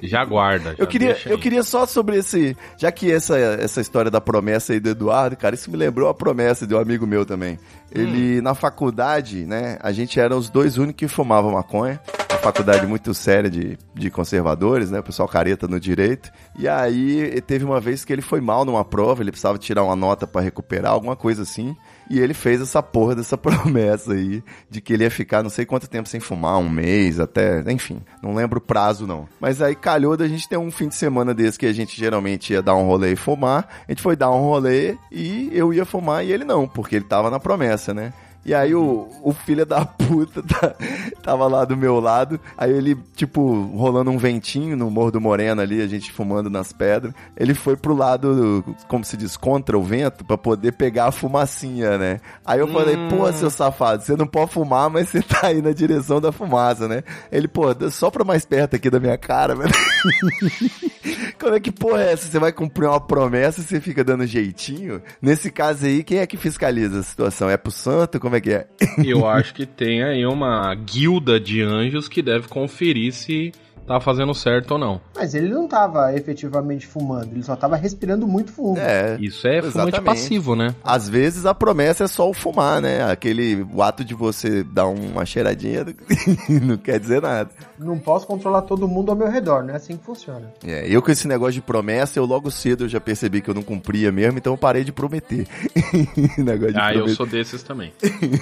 Já 0.03 0.23
guarda. 0.23 0.69
já 0.69 0.75
Eu 0.77 0.87
queria, 0.87 1.17
eu 1.25 1.39
queria 1.39 1.63
só 1.63 1.87
sobre 1.87 2.17
esse. 2.17 2.55
Já 2.77 2.91
que 2.91 3.11
essa, 3.11 3.37
essa 3.37 3.81
história 3.81 4.11
da 4.11 4.21
promessa 4.21 4.71
aí 4.71 4.79
do 4.79 4.89
Eduardo, 4.89 5.35
cara, 5.35 5.55
isso 5.55 5.71
me 5.71 5.75
lembrou 5.75 6.07
a 6.07 6.13
promessa 6.13 6.67
de 6.67 6.75
um 6.75 6.79
amigo 6.79 7.07
meu 7.07 7.25
também. 7.25 7.57
Ele, 7.91 8.39
na 8.39 8.53
faculdade, 8.53 9.45
né, 9.45 9.77
a 9.81 9.91
gente 9.91 10.19
era 10.19 10.37
os 10.37 10.47
dois 10.47 10.77
únicos 10.77 10.99
que 10.99 11.07
fumavam 11.07 11.51
maconha. 11.51 11.99
Uma 12.29 12.39
faculdade 12.39 12.87
muito 12.87 13.13
séria 13.13 13.49
de, 13.49 13.77
de 13.93 14.09
conservadores, 14.09 14.89
né? 14.89 14.99
O 14.99 15.03
pessoal 15.03 15.27
careta 15.27 15.67
no 15.67 15.79
direito. 15.79 16.31
E 16.57 16.67
aí, 16.67 17.41
teve 17.41 17.65
uma 17.65 17.81
vez 17.81 18.05
que 18.05 18.13
ele 18.13 18.21
foi 18.21 18.39
mal 18.39 18.63
numa 18.63 18.85
prova, 18.85 19.21
ele 19.21 19.31
precisava 19.31 19.57
tirar 19.57 19.83
uma 19.83 19.95
nota 19.95 20.25
pra 20.25 20.41
recuperar, 20.41 20.93
alguma 20.93 21.15
coisa 21.15 21.41
assim. 21.41 21.75
E 22.09 22.19
ele 22.19 22.33
fez 22.33 22.61
essa 22.61 22.81
porra 22.81 23.15
dessa 23.15 23.37
promessa 23.39 24.13
aí, 24.13 24.43
de 24.69 24.81
que 24.81 24.93
ele 24.93 25.03
ia 25.03 25.11
ficar 25.11 25.43
não 25.43 25.49
sei 25.49 25.65
quanto 25.65 25.89
tempo 25.89 26.09
sem 26.09 26.19
fumar, 26.19 26.57
um 26.57 26.69
mês, 26.69 27.19
até, 27.19 27.61
enfim, 27.71 28.01
não 28.21 28.33
lembro 28.33 28.59
o 28.59 28.61
prazo 28.61 29.07
não. 29.07 29.27
Mas 29.39 29.61
aí 29.61 29.75
calhou 29.75 30.17
da 30.17 30.27
gente 30.27 30.47
ter 30.47 30.57
um 30.57 30.71
fim 30.71 30.87
de 30.87 30.95
semana 30.95 31.33
desse 31.33 31.57
que 31.57 31.65
a 31.65 31.73
gente 31.73 31.97
geralmente 31.97 32.53
ia 32.53 32.61
dar 32.61 32.75
um 32.75 32.85
rolê 32.85 33.13
e 33.13 33.15
fumar. 33.15 33.67
A 33.87 33.91
gente 33.91 34.01
foi 34.01 34.15
dar 34.15 34.31
um 34.31 34.41
rolê 34.41 34.97
e 35.11 35.49
eu 35.53 35.73
ia 35.73 35.85
fumar 35.85 36.25
e 36.25 36.31
ele 36.31 36.43
não, 36.43 36.67
porque 36.67 36.95
ele 36.95 37.05
tava 37.05 37.29
na 37.29 37.39
promessa, 37.39 37.93
né? 37.93 38.13
E 38.45 38.53
aí 38.55 38.73
o, 38.73 39.07
o 39.21 39.31
filho 39.33 39.65
da 39.65 39.85
puta 39.85 40.41
tá- 40.43 40.73
tava 41.21 41.47
lá 41.47 41.63
do 41.63 41.77
meu 41.77 41.99
lado, 41.99 42.39
aí 42.57 42.71
ele, 42.71 42.97
tipo, 43.15 43.65
rolando 43.75 44.09
um 44.09 44.17
ventinho 44.17 44.75
no 44.75 44.89
Morro 44.89 45.11
do 45.11 45.21
Moreno 45.21 45.61
ali, 45.61 45.81
a 45.81 45.87
gente 45.87 46.11
fumando 46.11 46.49
nas 46.49 46.73
pedras. 46.73 47.13
Ele 47.37 47.53
foi 47.53 47.75
pro 47.77 47.93
lado, 47.95 48.63
como 48.87 49.05
se 49.05 49.15
diz, 49.15 49.37
contra 49.37 49.77
o 49.77 49.83
vento, 49.83 50.25
pra 50.25 50.37
poder 50.37 50.71
pegar 50.73 51.05
a 51.07 51.11
fumacinha, 51.11 51.97
né? 51.97 52.19
Aí 52.45 52.59
eu 52.59 52.67
falei, 52.67 52.95
pô, 53.09 53.31
seu 53.33 53.49
safado, 53.49 54.03
você 54.03 54.15
não 54.15 54.25
pode 54.25 54.51
fumar, 54.51 54.89
mas 54.89 55.09
você 55.09 55.21
tá 55.21 55.47
aí 55.47 55.61
na 55.61 55.71
direção 55.71 56.19
da 56.19 56.31
fumaça, 56.31 56.87
né? 56.87 57.03
Ele, 57.31 57.47
pô, 57.47 57.65
só 57.91 58.09
pra 58.09 58.23
mais 58.23 58.45
perto 58.45 58.75
aqui 58.75 58.89
da 58.89 58.99
minha 58.99 59.17
cara, 59.17 59.55
velho. 59.55 59.71
Como 61.39 61.55
é 61.55 61.59
que 61.59 61.71
porra 61.71 62.03
é 62.03 62.13
essa? 62.13 62.27
Você 62.29 62.37
vai 62.39 62.51
cumprir 62.51 62.87
uma 62.87 62.99
promessa 62.99 63.61
e 63.61 63.63
você 63.63 63.81
fica 63.81 64.03
dando 64.03 64.25
jeitinho? 64.25 65.01
Nesse 65.21 65.51
caso 65.51 65.85
aí, 65.85 66.03
quem 66.03 66.19
é 66.19 66.27
que 66.27 66.37
fiscaliza 66.37 66.99
a 66.99 67.03
situação? 67.03 67.49
É 67.49 67.57
pro 67.57 67.71
santo? 67.71 68.19
Como 68.19 68.30
é 68.35 68.41
que 68.41 68.51
é? 68.51 68.67
Eu 69.03 69.27
acho 69.27 69.53
que 69.53 69.65
tem 69.65 70.03
aí 70.03 70.25
uma 70.25 70.73
guilda 70.75 71.39
de 71.39 71.61
anjos 71.61 72.07
que 72.07 72.21
deve 72.21 72.47
conferir 72.47 73.13
se 73.13 73.51
tá 73.93 73.99
fazendo 73.99 74.33
certo 74.33 74.71
ou 74.71 74.77
não. 74.77 75.01
Mas 75.15 75.33
ele 75.35 75.49
não 75.49 75.67
tava 75.67 76.13
efetivamente 76.15 76.85
fumando, 76.87 77.31
ele 77.33 77.43
só 77.43 77.55
tava 77.55 77.75
respirando 77.75 78.27
muito 78.27 78.51
fumo. 78.51 78.77
É. 78.77 79.17
Isso 79.19 79.47
é 79.47 79.61
fumante 79.61 79.77
Exatamente. 79.77 80.01
passivo, 80.03 80.55
né? 80.55 80.75
Às 80.83 81.07
vezes 81.09 81.45
a 81.45 81.53
promessa 81.53 82.03
é 82.05 82.07
só 82.07 82.29
o 82.29 82.33
fumar, 82.33 82.81
né? 82.81 83.03
Aquele 83.09 83.65
o 83.73 83.81
ato 83.81 84.03
de 84.03 84.13
você 84.13 84.63
dar 84.63 84.87
uma 84.87 85.25
cheiradinha 85.25 85.85
não 86.61 86.77
quer 86.77 86.99
dizer 86.99 87.21
nada. 87.21 87.49
Não 87.77 87.97
posso 87.97 88.25
controlar 88.27 88.61
todo 88.63 88.87
mundo 88.87 89.09
ao 89.11 89.15
meu 89.17 89.29
redor, 89.29 89.63
não 89.63 89.73
é 89.73 89.77
assim 89.77 89.97
que 89.97 90.03
funciona. 90.03 90.51
É, 90.65 90.85
eu 90.87 91.01
com 91.01 91.11
esse 91.11 91.27
negócio 91.27 91.53
de 91.53 91.61
promessa, 91.61 92.19
eu 92.19 92.25
logo 92.25 92.49
cedo 92.51 92.85
eu 92.85 92.89
já 92.89 92.99
percebi 92.99 93.41
que 93.41 93.49
eu 93.49 93.53
não 93.53 93.63
cumpria 93.63 94.11
mesmo, 94.11 94.37
então 94.37 94.53
eu 94.53 94.57
parei 94.57 94.83
de 94.83 94.91
prometer. 94.91 95.47
negócio 96.37 96.73
de 96.73 96.79
Ah, 96.79 96.89
eu 96.91 96.99
prometer. 96.99 97.15
sou 97.15 97.25
desses 97.25 97.63
também. 97.63 97.91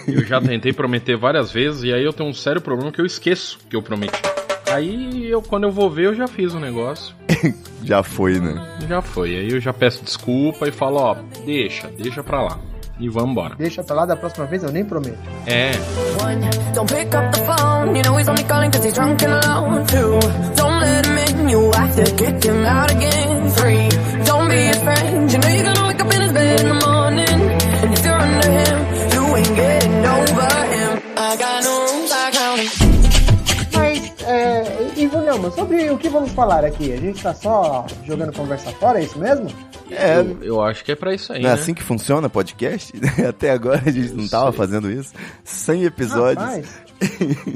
Eu 0.08 0.25
já 0.25 0.41
tentei 0.41 0.74
prometer 0.74 1.18
várias 1.18 1.51
vezes 1.51 1.84
e 1.84 1.94
aí 1.94 2.03
eu 2.03 2.13
tenho 2.13 2.29
um 2.29 2.34
sério 2.34 2.62
problema 2.62 2.91
que 2.91 3.00
eu 3.01 3.06
esqueço 3.06 3.60
que 3.70 3.75
eu 3.75 3.82
prometi. 3.82 4.22
Aí 4.72 5.30
eu, 5.30 5.42
quando 5.42 5.64
eu 5.64 5.72
vou 5.72 5.90
ver, 5.90 6.06
eu 6.08 6.16
já 6.16 6.28
fiz 6.28 6.54
o 6.54 6.60
negócio. 6.60 7.16
Já 7.82 8.04
foi, 8.04 8.40
né? 8.40 8.78
Já 8.90 9.02
foi. 9.02 9.30
Aí 9.38 9.52
eu 9.52 9.60
já 9.62 9.72
peço 9.72 10.04
desculpa 10.04 10.68
e 10.68 10.72
falo, 10.72 10.98
ó, 10.98 11.16
deixa, 11.46 11.88
deixa 11.98 12.22
pra 12.22 12.44
lá. 12.44 12.60
E 13.00 13.08
vamos 13.08 13.32
embora. 13.32 13.56
Deixa 13.56 13.82
pra 13.82 13.96
lá, 13.96 14.06
da 14.06 14.18
próxima 14.18 14.46
vez 14.46 14.64
eu 14.64 14.72
nem 14.72 14.84
prometo. 14.84 15.18
É. 15.48 15.72
I 31.30 31.36
got 31.38 31.64
no 31.64 31.69
sobre 35.51 35.89
o 35.89 35.98
que 35.98 36.10
vamos 36.10 36.31
falar 36.31 36.63
aqui? 36.65 36.91
A 36.93 36.98
gente 36.98 37.22
tá 37.24 37.34
só 37.34 37.86
jogando 38.05 38.34
conversa 38.34 38.72
fora, 38.74 39.00
é 39.00 39.03
isso 39.03 39.17
mesmo? 39.17 39.48
É, 39.91 40.19
eu, 40.19 40.38
eu 40.43 40.62
acho 40.62 40.84
que 40.86 40.91
é 40.91 40.96
pra 40.96 41.13
isso 41.15 41.34
aí, 41.34 41.41
não 41.41 41.50
é 41.50 41.53
né? 41.55 41.60
assim 41.60 41.74
que 41.74 41.81
funciona 41.81 42.29
podcast? 42.29 42.93
Até 43.27 43.51
agora 43.51 43.81
a 43.86 43.91
gente 43.91 44.13
não 44.13 44.27
tava 44.27 44.51
fazendo 44.51 44.89
isso. 44.91 45.13
100 45.43 45.84
episódios. 45.86 46.43
Rapaz, 46.46 46.67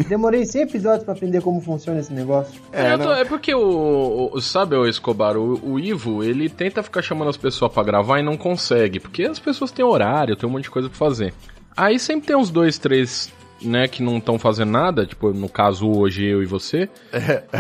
demorei 0.08 0.46
100 0.46 0.62
episódios 0.64 1.04
pra 1.04 1.14
aprender 1.14 1.42
como 1.42 1.62
funciona 1.62 2.00
esse 2.00 2.12
negócio. 2.14 2.54
É, 2.72 2.88
É, 2.88 2.94
eu 2.94 3.00
tô- 3.00 3.12
é 3.14 3.26
porque 3.26 3.54
o, 3.54 4.32
o- 4.34 4.42
Sabe, 4.42 4.76
o 4.76 4.88
Escobar, 4.88 5.38
o, 5.38 5.60
o 5.64 5.80
Ivo, 5.80 6.24
ele 6.24 6.50
tenta 6.50 6.82
ficar 6.82 7.02
chamando 7.02 7.30
as 7.30 7.38
pessoas 7.38 7.72
pra 7.72 7.84
gravar 7.84 8.20
e 8.20 8.24
não 8.24 8.38
consegue. 8.38 9.00
Porque 9.00 9.24
as 9.24 9.40
pessoas 9.40 9.72
têm 9.72 9.86
horário, 9.86 10.36
tem 10.36 10.48
um 10.48 10.52
monte 10.52 10.64
de 10.64 10.72
coisa 10.72 10.90
pra 10.90 10.98
fazer. 10.98 11.34
Aí 11.76 12.00
sempre 12.00 12.28
tem 12.28 12.36
uns 12.36 12.50
dois, 12.50 12.78
três, 12.78 13.32
né, 13.64 13.88
que 13.88 14.02
não 14.04 14.18
estão 14.18 14.38
fazendo 14.40 14.72
nada. 14.72 15.06
Tipo, 15.06 15.32
no 15.34 15.48
caso, 15.50 15.90
hoje 15.90 16.24
eu 16.26 16.42
e 16.44 16.46
você. 16.46 16.90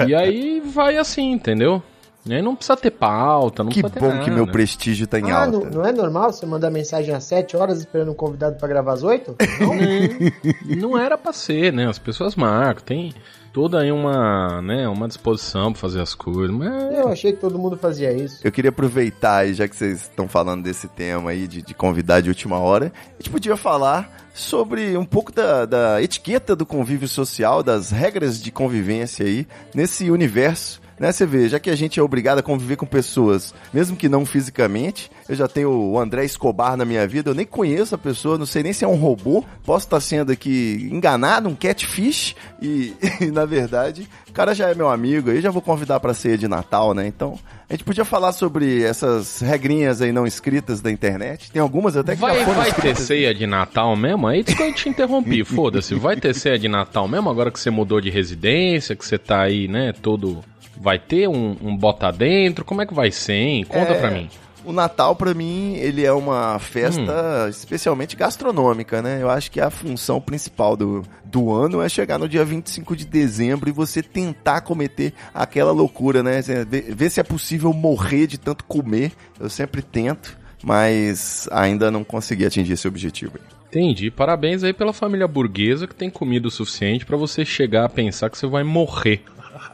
e 0.07 0.13
aí 0.15 0.62
vai 0.65 0.98
assim, 0.98 1.31
entendeu? 1.31 1.81
E 2.25 2.33
aí 2.33 2.41
não 2.41 2.55
precisa 2.55 2.77
ter 2.77 2.91
pauta, 2.91 3.63
não 3.63 3.69
Que 3.69 3.81
precisa 3.81 4.00
ter 4.00 4.00
bom 4.00 4.13
nada. 4.13 4.24
que 4.24 4.31
meu 4.31 4.48
prestígio 4.48 5.05
tá 5.05 5.19
em 5.19 5.29
Ah, 5.29 5.43
alta. 5.43 5.51
não, 5.51 5.65
não 5.69 5.86
é 5.86 5.91
normal 5.91 6.31
você 6.31 6.45
mandar 6.45 6.69
mensagem 6.72 7.13
às 7.13 7.25
7 7.25 7.57
horas 7.57 7.79
esperando 7.79 8.12
um 8.12 8.15
convidado 8.15 8.55
pra 8.57 8.65
gravar 8.67 8.93
às 8.93 9.03
8? 9.03 9.36
Não 10.77 10.98
era 10.98 11.17
pra 11.17 11.33
ser, 11.33 11.74
né? 11.74 11.88
As 11.88 12.00
pessoas 12.00 12.36
marcam, 12.36 12.83
tem 12.86 13.13
toda 13.53 13.79
aí 13.79 13.91
uma, 13.91 14.62
né, 14.63 14.88
uma 14.89 15.07
disposição 15.07 15.72
pra 15.72 15.79
fazer 15.79 16.01
as 16.01 16.15
coisas. 16.15 16.53
Mas 16.53 16.93
Eu 16.93 17.07
achei 17.07 17.31
que 17.31 17.39
todo 17.39 17.60
mundo 17.60 17.77
fazia 17.77 18.12
isso. 18.12 18.39
Eu 18.43 18.51
queria 18.51 18.69
aproveitar 18.69 19.38
aí, 19.38 19.53
já 19.53 19.67
que 19.67 19.75
vocês 19.75 20.01
estão 20.01 20.27
falando 20.27 20.63
desse 20.63 20.88
tema 20.88 21.29
aí 21.29 21.48
de, 21.48 21.62
de 21.62 21.74
convidar 21.74 22.19
de 22.19 22.29
última 22.29 22.57
hora, 22.57 22.91
a 23.07 23.22
gente 23.22 23.29
podia 23.29 23.55
falar 23.55 24.12
sobre 24.33 24.98
um 24.98 25.05
pouco 25.05 25.31
da, 25.31 25.65
da 25.65 26.01
etiqueta 26.01 26.55
do 26.55 26.65
convívio 26.65 27.07
social, 27.07 27.62
das 27.62 27.91
regras 27.91 28.41
de 28.41 28.51
convivência 28.51 29.24
aí 29.25 29.48
nesse 29.75 30.10
universo. 30.10 30.81
Né, 31.00 31.12
você 31.12 31.25
vê, 31.25 31.50
já 31.50 31.59
que 31.59 31.69
a 31.69 31.75
gente 31.75 32.00
é 32.00 32.03
obrigado 32.03 32.39
a 32.39 32.43
conviver 32.43 32.75
com 32.75 32.85
pessoas, 32.85 33.53
mesmo 33.73 33.97
que 33.97 34.07
não 34.07 34.25
fisicamente, 34.25 35.12
eu 35.27 35.35
já 35.35 35.47
tenho 35.47 35.69
o 35.71 36.00
André 36.00 36.23
Escobar 36.23 36.77
na 36.77 36.85
minha 36.85 37.07
vida, 37.07 37.31
eu 37.31 37.35
nem 37.35 37.45
conheço 37.45 37.95
a 37.95 37.97
pessoa, 37.97 38.38
não 38.38 38.45
sei 38.45 38.63
nem 38.63 38.73
se 38.73 38.85
é 38.85 38.88
um 38.88 38.95
robô, 38.95 39.43
posso 39.65 39.85
estar 39.85 40.00
sendo 40.00 40.31
aqui 40.31 40.88
enganado, 40.91 41.50
um 41.50 41.55
catfish, 41.55 42.35
e, 42.62 42.93
e, 43.19 43.25
na 43.31 43.45
verdade, 43.45 44.07
o 44.29 44.31
cara 44.31 44.53
já 44.53 44.69
é 44.69 44.75
meu 44.75 44.89
amigo, 44.89 45.31
aí 45.31 45.41
já 45.41 45.51
vou 45.51 45.62
convidar 45.62 46.00
pra 46.00 46.13
ceia 46.13 46.38
de 46.38 46.47
Natal, 46.47 46.93
né? 46.93 47.07
Então, 47.07 47.38
a 47.69 47.73
gente 47.73 47.83
podia 47.83 48.05
falar 48.05 48.31
sobre 48.33 48.83
essas 48.83 49.39
regrinhas 49.39 50.01
aí 50.01 50.12
não 50.12 50.27
escritas 50.27 50.79
da 50.79 50.91
internet. 50.91 51.51
Tem 51.51 51.62
algumas 51.62 51.97
até 51.97 52.13
que 52.13 52.21
Vai, 52.21 52.38
já 52.39 52.45
foram 52.45 52.57
vai 52.57 52.65
ter 52.65 52.75
escritas. 52.77 53.03
ceia 53.05 53.33
de 53.33 53.47
Natal 53.47 53.95
mesmo? 53.95 54.27
Aí 54.27 54.43
que 54.43 54.62
eu 54.62 54.73
te 54.73 54.89
interrompi, 54.89 55.41
foda-se. 55.45 55.95
Vai 55.95 56.15
ter 56.15 56.35
ceia 56.35 56.59
de 56.59 56.67
Natal 56.67 57.07
mesmo 57.07 57.29
agora 57.29 57.50
que 57.50 57.59
você 57.59 57.71
mudou 57.71 58.00
de 58.00 58.12
residência, 58.12 58.95
que 58.95 59.05
você 59.05 59.17
tá 59.17 59.41
aí, 59.41 59.67
né, 59.67 59.91
todo... 59.91 60.43
Vai 60.84 61.00
ter 61.00 61.30
um, 61.30 61.56
um 61.62 61.78
bota 61.78 62.12
dentro? 62.12 62.65
Como 62.65 62.82
é 62.82 62.86
que 62.86 62.93
vai 62.93 63.10
ser, 63.10 63.36
hein? 63.36 63.63
Conta 63.63 63.93
É, 63.93 64.00
pra 64.02 64.12
mim. 64.12 64.30
O 64.65 64.74
Natal, 64.74 65.15
pra 65.15 65.34
mim, 65.34 65.76
ele 65.76 66.04
é 66.04 66.12
uma 66.12 66.60
festa 66.60 67.48
especialmente 67.50 68.17
gastronômica, 68.17 69.02
né? 69.02 69.22
Eu 69.22 69.30
acho 69.30 69.50
que 69.50 69.62
a 69.62 69.69
função 69.69 70.19
principal 70.19 70.76
do, 70.76 71.02
do 71.24 71.54
ano 71.54 71.82
é 71.82 71.88
chegar 71.88 72.19
no 72.19 72.28
dia 72.28 72.43
25 72.43 72.98
de 72.98 73.06
dezembro 73.06 73.69
e 73.69 73.72
você 73.72 74.04
tentar 74.04 74.60
cometer 74.60 75.13
aquela 75.34 75.72
loucura, 75.72 76.22
né? 76.22 76.41
Ver, 76.41 76.93
ver 76.93 77.10
se 77.10 77.22
é 77.22 77.24
possível 77.24 77.72
morrer 77.72 78.28
de 78.28 78.38
tanto 78.38 78.65
comer. 78.65 79.13
Eu 79.39 79.50
sempre 79.50 79.82
tento, 79.82 80.38
mas 80.62 81.48
ainda 81.50 81.89
não 81.89 82.04
consegui 82.04 82.46
atingir 82.46 82.74
esse 82.74 82.89
objetivo. 82.89 83.39
Entendi. 83.69 84.12
Parabéns 84.12 84.65
aí 84.65 84.74
pela 84.74 84.91
família 84.91 85.30
burguesa 85.30 85.88
que 85.88 85.96
tem 85.96 86.10
comida 86.10 86.50
o 86.50 86.52
suficiente 86.52 87.06
pra 87.06 87.15
você 87.15 87.46
chegar 87.46 87.86
a 87.86 87.89
pensar 87.89 88.30
que 88.30 88.38
você 88.38 88.48
vai 88.48 88.63
morrer 88.63 89.24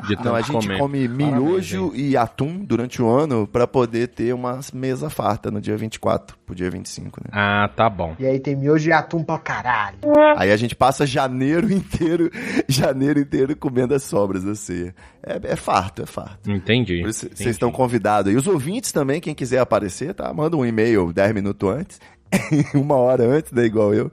de 0.07 0.15
tanto 0.15 0.25
Não, 0.29 0.35
a 0.35 0.41
gente 0.41 0.67
comer. 0.67 0.77
come 0.79 1.07
miojo 1.07 1.91
e 1.95 2.15
atum 2.15 2.63
durante 2.63 3.01
o 3.01 3.09
ano 3.09 3.47
pra 3.47 3.67
poder 3.67 4.07
ter 4.07 4.33
uma 4.33 4.59
mesa 4.73 5.09
farta 5.09 5.51
no 5.51 5.59
dia 5.61 5.75
24 5.77 6.37
pro 6.45 6.55
dia 6.55 6.69
25, 6.69 7.21
né? 7.23 7.29
Ah, 7.31 7.69
tá 7.75 7.89
bom. 7.89 8.15
E 8.19 8.25
aí 8.25 8.39
tem 8.39 8.55
miojo 8.55 8.89
e 8.89 8.93
atum 8.93 9.23
pra 9.23 9.37
caralho. 9.37 9.97
Aí 10.37 10.51
a 10.51 10.57
gente 10.57 10.75
passa 10.75 11.05
janeiro 11.05 11.69
inteiro, 11.73 12.29
janeiro 12.67 13.19
inteiro 13.19 13.55
comendo 13.55 13.93
as 13.93 14.03
sobras 14.03 14.43
da 14.43 14.55
ceia. 14.55 14.95
É, 15.21 15.51
é 15.53 15.55
farto, 15.55 16.01
é 16.01 16.05
farto. 16.05 16.49
Entendi. 16.49 17.03
vocês 17.03 17.39
estão 17.41 17.71
convidados. 17.71 18.31
E 18.31 18.35
os 18.35 18.47
ouvintes 18.47 18.91
também, 18.91 19.19
quem 19.19 19.35
quiser 19.35 19.59
aparecer, 19.59 20.13
tá? 20.13 20.33
Manda 20.33 20.55
um 20.55 20.65
e-mail 20.65 21.11
10 21.11 21.33
minutos 21.33 21.69
antes. 21.69 21.99
uma 22.73 22.95
hora 22.95 23.23
antes, 23.23 23.51
né? 23.51 23.65
Igual 23.65 23.93
eu. 23.93 24.11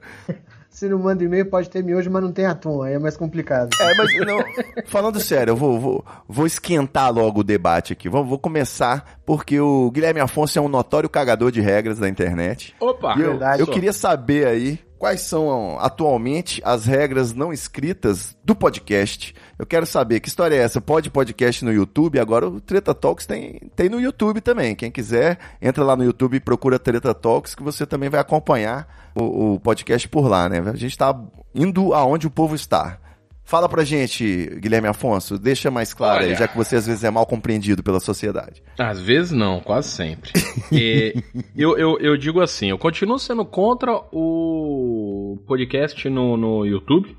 Se 0.77 0.87
não 0.87 0.99
manda 0.99 1.23
e-mail, 1.23 1.49
pode 1.49 1.71
ter 1.71 1.83
miojo, 1.83 2.11
mas 2.11 2.21
não 2.21 2.31
tem 2.31 2.45
atum. 2.45 2.83
Aí 2.83 2.93
é 2.93 2.99
mais 2.99 3.17
complicado. 3.17 3.71
É, 3.81 3.95
mas 3.95 4.15
não, 4.27 4.37
falando 4.85 5.19
sério, 5.19 5.53
eu 5.53 5.55
vou, 5.55 5.79
vou, 5.79 6.05
vou 6.29 6.45
esquentar 6.45 7.11
logo 7.11 7.39
o 7.39 7.43
debate 7.43 7.93
aqui. 7.93 8.07
Vou, 8.07 8.23
vou 8.23 8.37
começar 8.37 9.17
porque 9.25 9.59
o 9.59 9.89
Guilherme 9.89 10.19
Afonso 10.19 10.59
é 10.59 10.61
um 10.61 10.69
notório 10.69 11.09
cagador 11.09 11.51
de 11.51 11.61
regras 11.61 11.97
da 11.97 12.07
internet. 12.07 12.75
Opa! 12.79 13.15
Eu, 13.17 13.31
verdade. 13.31 13.59
eu 13.59 13.65
queria 13.65 13.91
saber 13.91 14.45
aí 14.45 14.79
quais 14.97 15.21
são 15.21 15.77
atualmente 15.79 16.61
as 16.65 16.85
regras 16.85 17.33
não 17.33 17.53
escritas 17.53 18.35
do 18.43 18.55
podcast. 18.55 19.33
Eu 19.57 19.65
quero 19.65 19.85
saber 19.85 20.19
que 20.19 20.27
história 20.27 20.55
é 20.55 20.59
essa. 20.59 20.81
Pode 20.81 21.09
podcast 21.09 21.63
no 21.63 21.71
YouTube? 21.71 22.19
Agora 22.19 22.47
o 22.47 22.59
Treta 22.59 22.93
Talks 22.93 23.25
tem, 23.25 23.59
tem 23.75 23.89
no 23.89 23.99
YouTube 23.99 24.41
também. 24.41 24.75
Quem 24.75 24.91
quiser, 24.91 25.37
entra 25.61 25.83
lá 25.83 25.95
no 25.95 26.03
YouTube 26.03 26.37
e 26.37 26.39
procura 26.39 26.79
Treta 26.79 27.13
Talks 27.13 27.55
que 27.55 27.63
você 27.63 27.85
também 27.85 28.09
vai 28.09 28.19
acompanhar 28.19 29.11
o, 29.15 29.53
o 29.53 29.59
podcast 29.59 30.07
por 30.09 30.27
lá, 30.27 30.49
né? 30.49 30.59
A 30.65 30.75
gente 30.75 30.97
tá 30.97 31.17
indo 31.53 31.93
aonde 31.93 32.27
o 32.27 32.31
povo 32.31 32.55
está. 32.55 32.99
Fala 33.47 33.69
pra 33.69 33.85
gente, 33.85 34.59
Guilherme 34.59 34.89
Afonso, 34.89 35.39
deixa 35.39 35.71
mais 35.71 35.93
claro 35.93 36.19
aí, 36.19 36.27
Olha. 36.27 36.35
já 36.35 36.49
que 36.49 36.57
você 36.57 36.75
às 36.75 36.85
vezes 36.85 37.05
é 37.05 37.09
mal 37.09 37.25
compreendido 37.25 37.81
pela 37.81 37.97
sociedade. 37.97 38.61
Às 38.77 38.99
vezes 38.99 39.31
não, 39.31 39.61
quase 39.61 39.87
sempre. 39.87 40.33
E 40.69 41.15
eu, 41.55 41.77
eu, 41.77 41.97
eu 41.99 42.17
digo 42.17 42.41
assim, 42.41 42.71
eu 42.71 42.77
continuo 42.77 43.17
sendo 43.17 43.45
contra 43.45 44.01
o 44.11 45.39
podcast 45.47 46.09
no, 46.09 46.35
no 46.35 46.65
YouTube, 46.65 47.15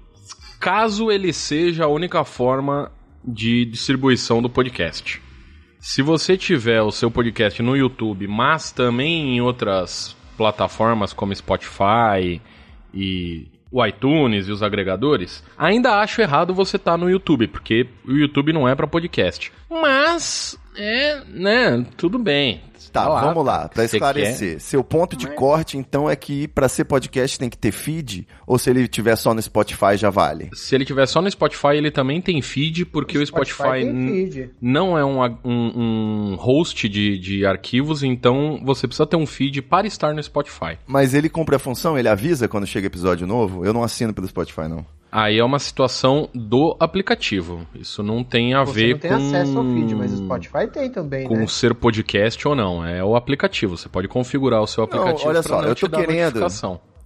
caso 0.61 1.11
ele 1.11 1.33
seja 1.33 1.85
a 1.85 1.88
única 1.88 2.23
forma 2.25 2.93
de 3.25 3.64
distribuição 3.64 4.43
do 4.43 4.51
podcast. 4.51 5.23
Se 5.81 6.03
você 6.03 6.37
tiver 6.37 6.83
o 6.83 6.91
seu 6.91 7.11
podcast 7.11 7.62
no 7.62 7.75
YouTube, 7.75 8.29
mas 8.29 8.71
também 8.71 9.35
em 9.35 9.41
outras 9.41 10.14
plataformas 10.37 11.14
como 11.14 11.35
Spotify 11.35 12.38
e 12.93 13.49
o 13.70 13.85
iTunes 13.85 14.48
e 14.48 14.52
os 14.52 14.62
agregadores, 14.62 15.42
ainda 15.57 16.00
acho 16.00 16.20
errado 16.20 16.54
você 16.54 16.76
estar 16.76 16.96
no 16.96 17.11
YouTube, 17.11 17.48
porque 17.48 17.87
o 18.07 18.12
YouTube 18.12 18.52
não 18.52 18.68
é 18.68 18.74
para 18.74 18.87
podcast. 18.87 19.52
Mas 19.70 20.59
É, 20.79 21.21
né, 21.29 21.85
tudo 21.97 22.19
bem. 22.19 22.62
Tá, 22.93 23.07
lá, 23.07 23.21
vamos 23.21 23.45
lá, 23.45 23.69
pra 23.69 23.87
você 23.87 23.97
esclarecer. 23.97 24.61
Seu 24.61 24.83
ponto 24.83 25.14
de 25.14 25.27
corte, 25.27 25.77
então, 25.77 26.09
é 26.09 26.17
que 26.17 26.49
pra 26.49 26.69
ser 26.71 26.85
podcast 26.85 27.38
tem 27.38 27.51
que 27.51 27.59
ter 27.59 27.71
feed? 27.71 28.27
Ou 28.47 28.59
se 28.59 28.71
ele 28.71 28.88
tiver 28.88 29.14
só 29.14 29.35
no 29.35 29.43
Spotify 29.43 29.95
já 29.97 30.09
vale? 30.09 30.49
Se 30.55 30.75
ele 30.75 30.87
tiver 30.87 31.05
só 31.07 31.21
no 31.21 31.31
Spotify, 31.31 31.75
ele 31.77 31.91
também 31.91 32.21
tem 32.23 32.41
feed, 32.41 32.87
porque 32.87 33.19
o 33.19 33.27
Spotify, 33.27 33.85
n- 33.85 34.31
feed. 34.31 34.51
não 34.61 34.97
é 34.97 35.05
um, 35.05 35.23
um- 35.45 36.33
um 36.33 36.35
host 36.37 36.88
de, 36.88 37.19
de 37.19 37.45
arquivos, 37.45 38.03
então 38.03 38.59
você 38.64 38.87
precisa 38.87 39.07
ter 39.07 39.17
um 39.17 39.27
feed 39.27 39.61
para 39.61 39.87
estar 39.87 40.14
no 40.14 40.23
Spotify. 40.23 40.79
Mas 40.87 41.12
ele 41.12 41.29
cumpre 41.29 41.57
a 41.57 41.59
função? 41.59 41.99
Ele 41.99 42.09
avisa 42.09 42.49
quando 42.49 42.67
chega 42.67 42.87
episódio 42.87 43.27
novo? 43.27 43.67
Eu 43.67 43.75
não 43.75 43.83
assino 43.83 44.14
pelo 44.14 44.27
Spotify, 44.27 44.62
não. 44.69 44.87
Aí 45.11 45.38
é 45.38 45.44
uma 45.44 45.59
situação 45.59 46.29
do 46.35 46.77
aplicativo. 46.79 47.66
Isso 47.75 48.03
não 48.03 48.23
tem 48.23 48.55
a 48.55 48.64
Você 48.64 48.73
ver 48.73 48.92
não 48.92 48.99
tem 48.99 49.11
com, 49.11 49.16
acesso 49.16 49.59
ao 49.59 49.64
feed, 49.64 49.94
mas 49.94 50.12
o 50.12 50.16
Spotify 50.18 50.66
tem 50.71 50.90
também, 50.90 51.27
com 51.27 51.37
né? 51.37 51.47
ser 51.47 51.75
podcast 51.75 52.47
ou 52.47 52.55
não. 52.55 52.85
É 52.85 53.03
o 53.03 53.16
aplicativo. 53.16 53.77
Você 53.77 53.88
pode 53.88 54.07
configurar 54.09 54.62
o 54.62 54.66
seu 54.66 54.85
aplicativo 54.85 55.29
olha 55.29 55.42
pra 55.42 55.49
só, 55.49 55.62
não 55.62 55.68
eu 55.68 55.75
te 55.75 55.81
tô 55.81 55.88
dar 55.88 56.01
querendo-. 56.01 56.47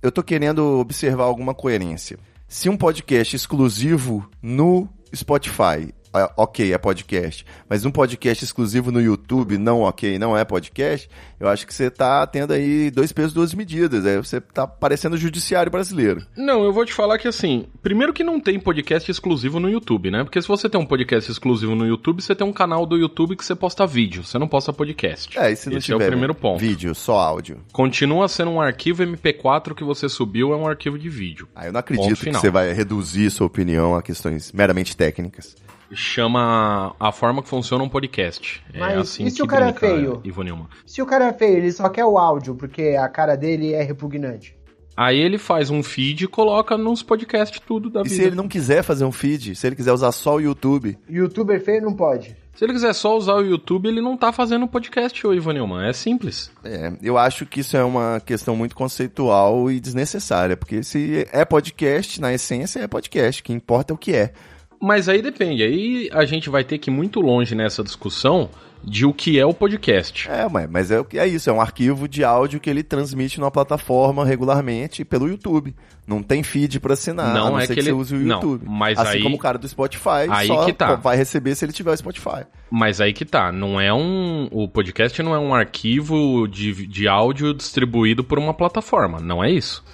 Eu 0.02 0.10
tô 0.10 0.22
querendo 0.22 0.80
observar 0.80 1.24
alguma 1.24 1.54
coerência. 1.54 2.18
Se 2.48 2.68
um 2.68 2.76
podcast 2.76 3.36
exclusivo 3.36 4.28
no 4.42 4.88
Spotify, 5.14 5.94
ok, 6.36 6.72
é 6.72 6.78
podcast, 6.78 7.44
mas 7.68 7.84
um 7.84 7.90
podcast 7.90 8.44
exclusivo 8.44 8.92
no 8.92 9.00
YouTube, 9.00 9.56
não 9.58 9.80
ok, 9.80 10.18
não 10.18 10.36
é 10.36 10.44
podcast, 10.44 11.08
eu 11.40 11.48
acho 11.48 11.66
que 11.66 11.74
você 11.74 11.90
tá 11.90 12.26
tendo 12.26 12.52
aí 12.52 12.90
dois 12.90 13.12
pesos, 13.12 13.32
duas 13.32 13.54
medidas. 13.54 14.04
Aí 14.06 14.16
você 14.16 14.40
tá 14.40 14.66
parecendo 14.66 15.16
o 15.16 15.18
judiciário 15.18 15.72
brasileiro. 15.72 16.24
Não, 16.36 16.64
eu 16.64 16.72
vou 16.72 16.84
te 16.84 16.92
falar 16.92 17.18
que 17.18 17.26
assim, 17.26 17.66
primeiro 17.82 18.12
que 18.12 18.22
não 18.22 18.38
tem 18.38 18.60
podcast 18.60 19.10
exclusivo 19.10 19.58
no 19.58 19.68
YouTube, 19.68 20.10
né? 20.10 20.22
Porque 20.22 20.40
se 20.40 20.48
você 20.48 20.68
tem 20.68 20.80
um 20.80 20.86
podcast 20.86 21.30
exclusivo 21.30 21.74
no 21.74 21.86
YouTube, 21.86 22.22
você 22.22 22.34
tem 22.34 22.46
um 22.46 22.52
canal 22.52 22.86
do 22.86 22.96
YouTube 22.96 23.36
que 23.36 23.44
você 23.44 23.54
posta 23.54 23.86
vídeo, 23.86 24.24
você 24.24 24.38
não 24.38 24.48
posta 24.48 24.72
podcast. 24.72 25.38
É, 25.38 25.54
se 25.54 25.68
não 25.68 25.78
Esse 25.78 25.92
é 25.92 25.96
o 25.96 25.98
tiver 25.98 26.10
primeiro 26.10 26.34
ponto. 26.34 26.60
vídeo, 26.60 26.94
só 26.94 27.18
áudio. 27.18 27.60
Continua 27.72 28.28
sendo 28.28 28.50
um 28.50 28.60
arquivo 28.60 29.02
MP4 29.02 29.74
que 29.74 29.84
você 29.84 30.08
subiu, 30.08 30.52
é 30.52 30.56
um 30.56 30.66
arquivo 30.66 30.98
de 30.98 31.08
vídeo. 31.08 31.48
Ah, 31.54 31.66
eu 31.66 31.72
não 31.72 31.80
acredito 31.80 32.20
que 32.20 32.32
você 32.32 32.50
vai 32.50 32.72
reduzir 32.72 33.30
sua 33.30 33.46
opinião 33.46 33.94
a 33.94 34.02
questões 34.02 34.52
meramente 34.52 34.96
técnicas. 34.96 35.56
Chama 35.94 36.94
a 36.98 37.12
forma 37.12 37.42
que 37.42 37.48
funciona 37.48 37.82
um 37.84 37.88
podcast. 37.88 38.62
é 38.72 38.78
Mas 38.78 38.98
assim 38.98 39.24
e 39.26 39.30
se 39.30 39.36
que 39.36 39.42
o 39.42 39.46
cara 39.46 39.68
é 39.68 39.72
feio? 39.72 40.20
Ivo 40.24 40.42
Nilman. 40.42 40.66
Se 40.86 41.00
o 41.02 41.06
cara 41.06 41.26
é 41.28 41.32
feio, 41.32 41.58
ele 41.58 41.72
só 41.72 41.88
quer 41.88 42.04
o 42.04 42.18
áudio, 42.18 42.54
porque 42.54 42.96
a 42.98 43.08
cara 43.08 43.36
dele 43.36 43.72
é 43.72 43.82
repugnante. 43.82 44.56
Aí 44.96 45.18
ele 45.18 45.38
faz 45.38 45.70
um 45.70 45.82
feed 45.82 46.24
e 46.24 46.28
coloca 46.28 46.76
nos 46.76 47.02
podcasts 47.02 47.58
tudo 47.66 47.88
da 47.88 48.00
E 48.00 48.04
vida. 48.04 48.14
se 48.14 48.22
ele 48.22 48.36
não 48.36 48.46
quiser 48.46 48.82
fazer 48.82 49.04
um 49.04 49.12
feed, 49.12 49.54
se 49.54 49.66
ele 49.66 49.74
quiser 49.76 49.92
usar 49.92 50.12
só 50.12 50.36
o 50.36 50.40
YouTube, 50.40 50.98
Youtuber 51.08 51.62
feio 51.64 51.80
não 51.82 51.94
pode. 51.94 52.36
Se 52.54 52.64
ele 52.66 52.74
quiser 52.74 52.92
só 52.92 53.16
usar 53.16 53.36
o 53.36 53.40
YouTube, 53.40 53.88
ele 53.88 54.02
não 54.02 54.14
tá 54.18 54.30
fazendo 54.30 54.68
podcast, 54.68 55.26
ô 55.26 55.32
Ivo 55.32 55.50
Nilman. 55.52 55.88
É 55.88 55.92
simples. 55.94 56.50
É, 56.62 56.92
eu 57.02 57.16
acho 57.16 57.46
que 57.46 57.60
isso 57.60 57.74
é 57.74 57.82
uma 57.82 58.20
questão 58.20 58.54
muito 58.54 58.76
conceitual 58.76 59.70
e 59.70 59.80
desnecessária, 59.80 60.54
porque 60.58 60.82
se 60.82 61.26
é 61.32 61.46
podcast, 61.46 62.20
na 62.20 62.34
essência 62.34 62.80
é 62.80 62.86
podcast, 62.86 63.40
o 63.40 63.44
que 63.44 63.52
importa 63.54 63.92
é 63.92 63.94
o 63.94 63.98
que 63.98 64.14
é. 64.14 64.34
Mas 64.82 65.08
aí 65.08 65.22
depende. 65.22 65.62
Aí 65.62 66.10
a 66.12 66.24
gente 66.24 66.50
vai 66.50 66.64
ter 66.64 66.76
que 66.78 66.90
ir 66.90 66.92
muito 66.92 67.20
longe 67.20 67.54
nessa 67.54 67.84
discussão 67.84 68.50
de 68.84 69.06
o 69.06 69.14
que 69.14 69.38
é 69.38 69.46
o 69.46 69.54
podcast. 69.54 70.28
É, 70.28 70.48
mas, 70.68 70.90
é, 70.90 70.98
o 70.98 71.04
que- 71.04 71.16
é 71.16 71.24
isso, 71.24 71.48
é 71.48 71.52
um 71.52 71.60
arquivo 71.60 72.08
de 72.08 72.24
áudio 72.24 72.58
que 72.58 72.68
ele 72.68 72.82
transmite 72.82 73.38
numa 73.38 73.48
plataforma 73.50 74.24
regularmente 74.24 75.04
pelo 75.04 75.28
YouTube. 75.28 75.72
Não 76.04 76.20
tem 76.20 76.42
feed 76.42 76.80
pra 76.80 76.94
assinar, 76.94 77.32
Não 77.32 77.50
não 77.50 77.60
é 77.60 77.66
que 77.68 77.74
que, 77.74 77.78
ele- 77.78 77.92
você 77.92 78.12
use 78.12 78.16
o 78.16 78.18
não, 78.18 78.40
YouTube. 78.40 78.64
mas 78.68 78.98
assim 78.98 79.18
aí- 79.18 79.22
como 79.22 79.36
o 79.36 79.38
cara 79.38 79.56
do 79.56 79.68
Spotify 79.68 80.26
aí 80.28 80.48
só 80.48 80.64
que 80.64 80.72
tá. 80.72 80.96
vai 80.96 81.16
receber 81.16 81.54
se 81.54 81.64
ele 81.64 81.72
tiver 81.72 81.92
o 81.92 81.96
Spotify. 81.96 82.44
Mas 82.68 83.00
aí 83.00 83.12
que 83.12 83.24
tá, 83.24 83.52
não 83.52 83.80
é 83.80 83.94
um. 83.94 84.48
O 84.50 84.66
podcast 84.68 85.22
não 85.22 85.32
é 85.32 85.38
um 85.38 85.54
arquivo 85.54 86.48
de, 86.48 86.84
de 86.88 87.06
áudio 87.06 87.54
distribuído 87.54 88.24
por 88.24 88.36
uma 88.36 88.52
plataforma. 88.52 89.20
Não 89.20 89.44
é 89.44 89.48
isso. 89.52 89.84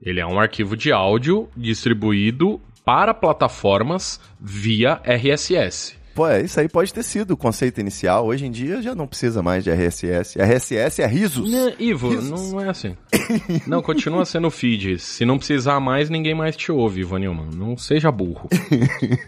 Ele 0.00 0.20
é 0.20 0.26
um 0.26 0.38
arquivo 0.38 0.76
de 0.76 0.92
áudio 0.92 1.48
distribuído 1.56 2.60
para 2.86 3.12
plataformas 3.12 4.20
via 4.40 5.00
RSS. 5.04 5.96
Pô, 6.14 6.26
é, 6.26 6.40
isso 6.40 6.58
aí 6.58 6.66
pode 6.66 6.94
ter 6.94 7.02
sido 7.02 7.32
o 7.32 7.36
conceito 7.36 7.78
inicial. 7.78 8.24
Hoje 8.24 8.46
em 8.46 8.50
dia 8.50 8.80
já 8.80 8.94
não 8.94 9.06
precisa 9.06 9.42
mais 9.42 9.62
de 9.62 9.70
RSS. 9.70 10.38
RSS 10.40 11.02
é 11.02 11.06
risos. 11.06 11.50
Não, 11.50 11.72
Ivo, 11.78 12.08
Risos. 12.08 12.52
não 12.52 12.58
é 12.58 12.70
assim. 12.70 12.96
Não, 13.66 13.82
continua 13.82 14.24
sendo 14.24 14.50
feed. 14.50 14.98
Se 14.98 15.26
não 15.26 15.36
precisar 15.36 15.78
mais, 15.78 16.08
ninguém 16.08 16.34
mais 16.34 16.56
te 16.56 16.72
ouve, 16.72 17.00
Ivo 17.02 17.18
Nilman. 17.18 17.50
Não 17.54 17.76
seja 17.76 18.10
burro. 18.10 18.48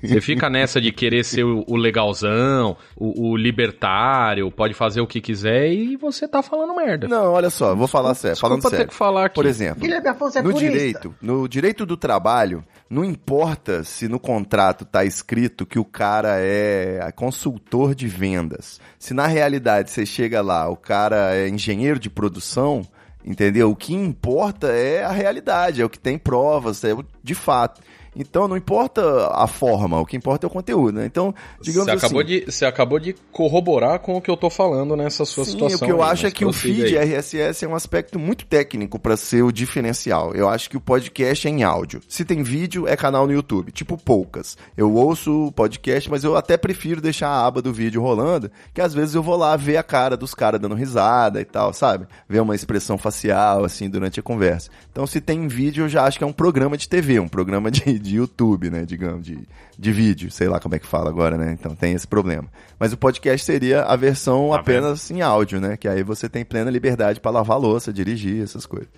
Você 0.03 0.18
fica 0.23 0.49
nessa 0.49 0.81
de 0.81 0.90
querer 0.90 1.25
ser 1.27 1.44
o, 1.44 1.62
o 1.68 1.77
legalzão, 1.77 2.75
o, 2.97 3.33
o 3.33 3.37
libertário, 3.37 4.51
pode 4.51 4.73
fazer 4.73 5.03
o 5.03 5.07
que 5.07 5.21
quiser 5.21 5.71
e 5.71 5.94
você 5.94 6.27
tá 6.27 6.42
falando 6.42 6.75
merda. 6.75 7.07
Não, 7.07 7.33
olha 7.33 7.51
só, 7.51 7.75
vou 7.75 7.87
falar 7.88 8.14
sério, 8.14 8.35
Desculpa 8.35 8.49
falando 8.55 8.62
ter 8.62 8.77
sério. 8.77 8.88
que 8.88 8.94
falar 8.94 9.27
aqui. 9.27 9.35
Por 9.35 9.44
exemplo, 9.44 9.83
Guilherme 9.83 10.09
Afonso 10.09 10.38
é 10.38 10.42
no 10.42 10.53
purista. 10.53 10.73
direito, 10.73 11.14
no 11.21 11.47
direito 11.47 11.85
do 11.85 11.99
trabalho, 11.99 12.64
não 12.90 13.05
importa 13.05 13.85
se 13.85 14.09
no 14.09 14.18
contrato 14.18 14.85
tá 14.85 15.05
escrito 15.05 15.66
que 15.66 15.79
o 15.79 15.85
cara 15.85 16.37
é 16.38 17.12
consultor 17.14 17.94
de 17.94 18.09
vendas. 18.09 18.81
Se 18.98 19.12
na 19.12 19.27
realidade 19.27 19.90
você 19.90 20.07
chega 20.07 20.40
lá, 20.40 20.68
o 20.68 20.77
cara 20.77 21.35
é 21.35 21.48
engenheiro 21.48 21.98
de 21.98 22.09
produção, 22.09 22.87
entendeu? 23.24 23.70
O 23.70 23.77
que 23.77 23.92
importa 23.94 24.68
é 24.68 25.05
a 25.05 25.11
realidade, 25.11 25.83
é 25.83 25.85
o 25.85 25.90
que 25.90 25.98
tem 25.98 26.16
provas, 26.16 26.83
é 26.83 26.94
o 26.94 27.05
de 27.22 27.35
fato. 27.35 27.81
Então 28.18 28.48
não 28.48 28.57
importa 28.57 29.28
a 29.33 29.46
forma, 29.46 30.00
o 30.00 30.04
que 30.04 30.16
importa 30.16 30.46
é 30.46 30.48
o 30.48 30.50
conteúdo, 30.50 30.98
né? 30.98 31.07
Então, 31.07 31.35
digamos 31.61 31.87
Você 31.87 31.92
acabou, 31.92 32.20
assim, 32.20 32.28
de, 32.28 32.44
você 32.46 32.66
acabou 32.66 32.98
de 32.98 33.14
corroborar 33.33 34.00
com 34.00 34.16
o 34.16 34.20
que 34.20 34.31
eu 34.31 34.37
tô 34.37 34.50
falando 34.50 34.96
nessa 34.96 35.24
sua 35.24 35.44
Sim, 35.44 35.52
situação. 35.52 35.78
o 35.78 35.81
que 35.81 35.92
eu 35.92 36.02
aí, 36.02 36.11
acho 36.11 36.26
é 36.26 36.31
que 36.31 36.44
o 36.44 36.52
feed. 36.52 36.96
RSS 36.96 37.64
é 37.64 37.68
um 37.68 37.74
aspecto 37.74 38.18
muito 38.18 38.44
técnico 38.44 38.98
para 38.98 39.16
ser 39.16 39.42
o 39.42 39.52
diferencial. 39.52 40.35
Eu 40.35 40.48
acho 40.48 40.68
que 40.68 40.76
o 40.76 40.81
podcast 40.81 41.46
é 41.46 41.50
em 41.50 41.62
áudio. 41.62 42.00
Se 42.09 42.24
tem 42.24 42.42
vídeo, 42.42 42.87
é 42.88 42.96
canal 42.96 43.26
no 43.26 43.33
YouTube, 43.33 43.70
tipo 43.72 43.96
poucas. 43.96 44.57
Eu 44.76 44.92
ouço 44.92 45.46
o 45.46 45.52
podcast, 45.52 46.11
mas 46.11 46.24
eu 46.24 46.37
até 46.37 46.57
prefiro 46.57 47.00
deixar 47.00 47.28
a 47.28 47.46
aba 47.46 47.62
do 47.62 47.72
vídeo 47.72 48.02
rolando, 48.02 48.50
que 48.74 48.81
às 48.81 48.92
vezes 48.94 49.14
eu 49.14 49.22
vou 49.22 49.37
lá 49.37 49.57
ver 49.57 49.76
a 49.76 49.83
cara 49.83 50.16
dos 50.16 50.35
caras 50.35 50.61
dando 50.61 50.74
risada 50.74 51.40
e 51.40 51.44
tal, 51.44 51.72
sabe? 51.72 52.07
Ver 52.28 52.40
uma 52.40 52.54
expressão 52.54 52.98
facial, 52.98 53.64
assim, 53.64 53.88
durante 53.88 54.18
a 54.18 54.22
conversa. 54.22 54.70
Então, 54.90 55.07
se 55.07 55.20
tem 55.20 55.46
vídeo, 55.46 55.85
eu 55.85 55.88
já 55.88 56.04
acho 56.04 56.18
que 56.18 56.24
é 56.24 56.26
um 56.26 56.33
programa 56.33 56.76
de 56.76 56.88
TV, 56.88 57.20
um 57.20 57.28
programa 57.28 57.70
de, 57.70 57.98
de 58.09 58.16
YouTube, 58.16 58.71
né? 58.71 58.85
Digamos, 58.85 59.25
de, 59.25 59.38
de 59.79 59.92
vídeo, 59.92 60.31
sei 60.31 60.49
lá 60.49 60.59
como 60.59 60.75
é 60.75 60.79
que 60.79 60.87
fala 60.87 61.11
agora, 61.11 61.37
né? 61.37 61.57
Então 61.59 61.75
tem 61.75 61.92
esse 61.92 62.07
problema. 62.07 62.49
Mas 62.79 62.92
o 62.92 62.97
podcast 62.97 63.44
seria 63.44 63.83
a 63.83 63.94
versão 63.97 64.51
Tá 64.51 64.61
apenas 64.61 65.11
em 65.11 65.23
áudio, 65.23 65.61
né? 65.61 65.77
Que 65.77 65.87
aí 65.87 66.03
você 66.03 66.29
tem 66.29 66.44
plena 66.44 66.71
liberdade 66.71 67.21
para 67.21 67.31
lavar 67.31 67.57
a 67.57 67.61
louça, 67.61 67.92
dirigir, 67.92 68.42
essas 68.42 68.66
coisas. 68.66 68.88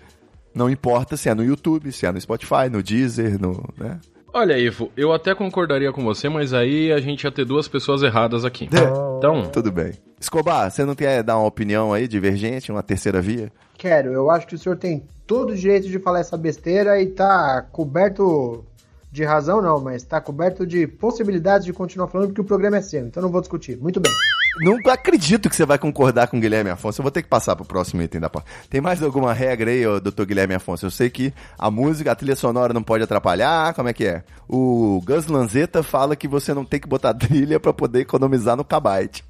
Não 0.54 0.68
importa 0.68 1.16
se 1.16 1.28
é 1.28 1.34
no 1.34 1.44
YouTube, 1.44 1.92
se 1.92 2.06
é 2.06 2.12
no 2.12 2.20
Spotify, 2.20 2.68
no 2.70 2.82
Deezer, 2.82 3.40
no. 3.40 3.62
Né? 3.76 3.98
Olha, 4.32 4.58
Ivo, 4.58 4.90
eu 4.96 5.12
até 5.12 5.34
concordaria 5.34 5.92
com 5.92 6.04
você, 6.04 6.28
mas 6.28 6.52
aí 6.52 6.92
a 6.92 7.00
gente 7.00 7.24
ia 7.24 7.32
ter 7.32 7.44
duas 7.44 7.66
pessoas 7.66 8.02
erradas 8.02 8.44
aqui. 8.44 8.68
É. 8.72 9.18
Então, 9.18 9.42
Tudo 9.50 9.72
bem. 9.72 9.92
Escobar, 10.20 10.70
você 10.70 10.84
não 10.84 10.94
quer 10.94 11.22
dar 11.22 11.38
uma 11.38 11.46
opinião 11.46 11.92
aí 11.92 12.06
divergente, 12.06 12.70
uma 12.70 12.82
terceira 12.82 13.20
via? 13.20 13.50
Quero, 13.76 14.12
eu 14.12 14.30
acho 14.30 14.46
que 14.46 14.54
o 14.54 14.58
senhor 14.58 14.76
tem 14.76 15.02
todo 15.26 15.50
o 15.50 15.56
direito 15.56 15.88
de 15.88 15.98
falar 15.98 16.20
essa 16.20 16.36
besteira 16.36 17.00
e 17.00 17.06
tá 17.06 17.66
coberto 17.72 18.64
de 19.10 19.24
razão, 19.24 19.60
não, 19.60 19.80
mas 19.80 20.04
tá 20.04 20.20
coberto 20.20 20.66
de 20.66 20.86
possibilidades 20.86 21.64
de 21.64 21.72
continuar 21.72 22.08
falando 22.08 22.28
porque 22.28 22.40
o 22.40 22.44
programa 22.44 22.76
é 22.76 22.82
seu, 22.82 23.06
então 23.06 23.22
não 23.22 23.30
vou 23.30 23.40
discutir. 23.40 23.76
Muito 23.76 24.00
bem. 24.00 24.12
Não 24.58 24.78
acredito 24.90 25.48
que 25.48 25.56
você 25.56 25.64
vai 25.64 25.78
concordar 25.78 26.26
com 26.28 26.36
o 26.36 26.40
Guilherme 26.40 26.70
Afonso. 26.70 27.00
Eu 27.00 27.04
vou 27.04 27.10
ter 27.10 27.22
que 27.22 27.28
passar 27.28 27.54
pro 27.54 27.64
próximo 27.64 28.02
item 28.02 28.20
da 28.20 28.28
pauta. 28.28 28.48
Tem 28.68 28.80
mais 28.80 29.02
alguma 29.02 29.32
regra 29.32 29.70
aí, 29.70 29.86
ô, 29.86 30.00
doutor 30.00 30.26
Guilherme 30.26 30.54
Afonso? 30.54 30.86
Eu 30.86 30.90
sei 30.90 31.08
que 31.08 31.32
a 31.58 31.70
música, 31.70 32.10
a 32.12 32.14
trilha 32.14 32.34
sonora 32.36 32.74
não 32.74 32.82
pode 32.82 33.04
atrapalhar. 33.04 33.72
Como 33.74 33.88
é 33.88 33.92
que 33.92 34.04
é? 34.06 34.24
O 34.48 35.00
Gus 35.04 35.26
Lanzetta 35.26 35.82
fala 35.82 36.16
que 36.16 36.26
você 36.26 36.52
não 36.52 36.64
tem 36.64 36.80
que 36.80 36.88
botar 36.88 37.14
trilha 37.14 37.60
pra 37.60 37.72
poder 37.72 38.00
economizar 38.00 38.56
no 38.56 38.64
kbyte. 38.64 39.24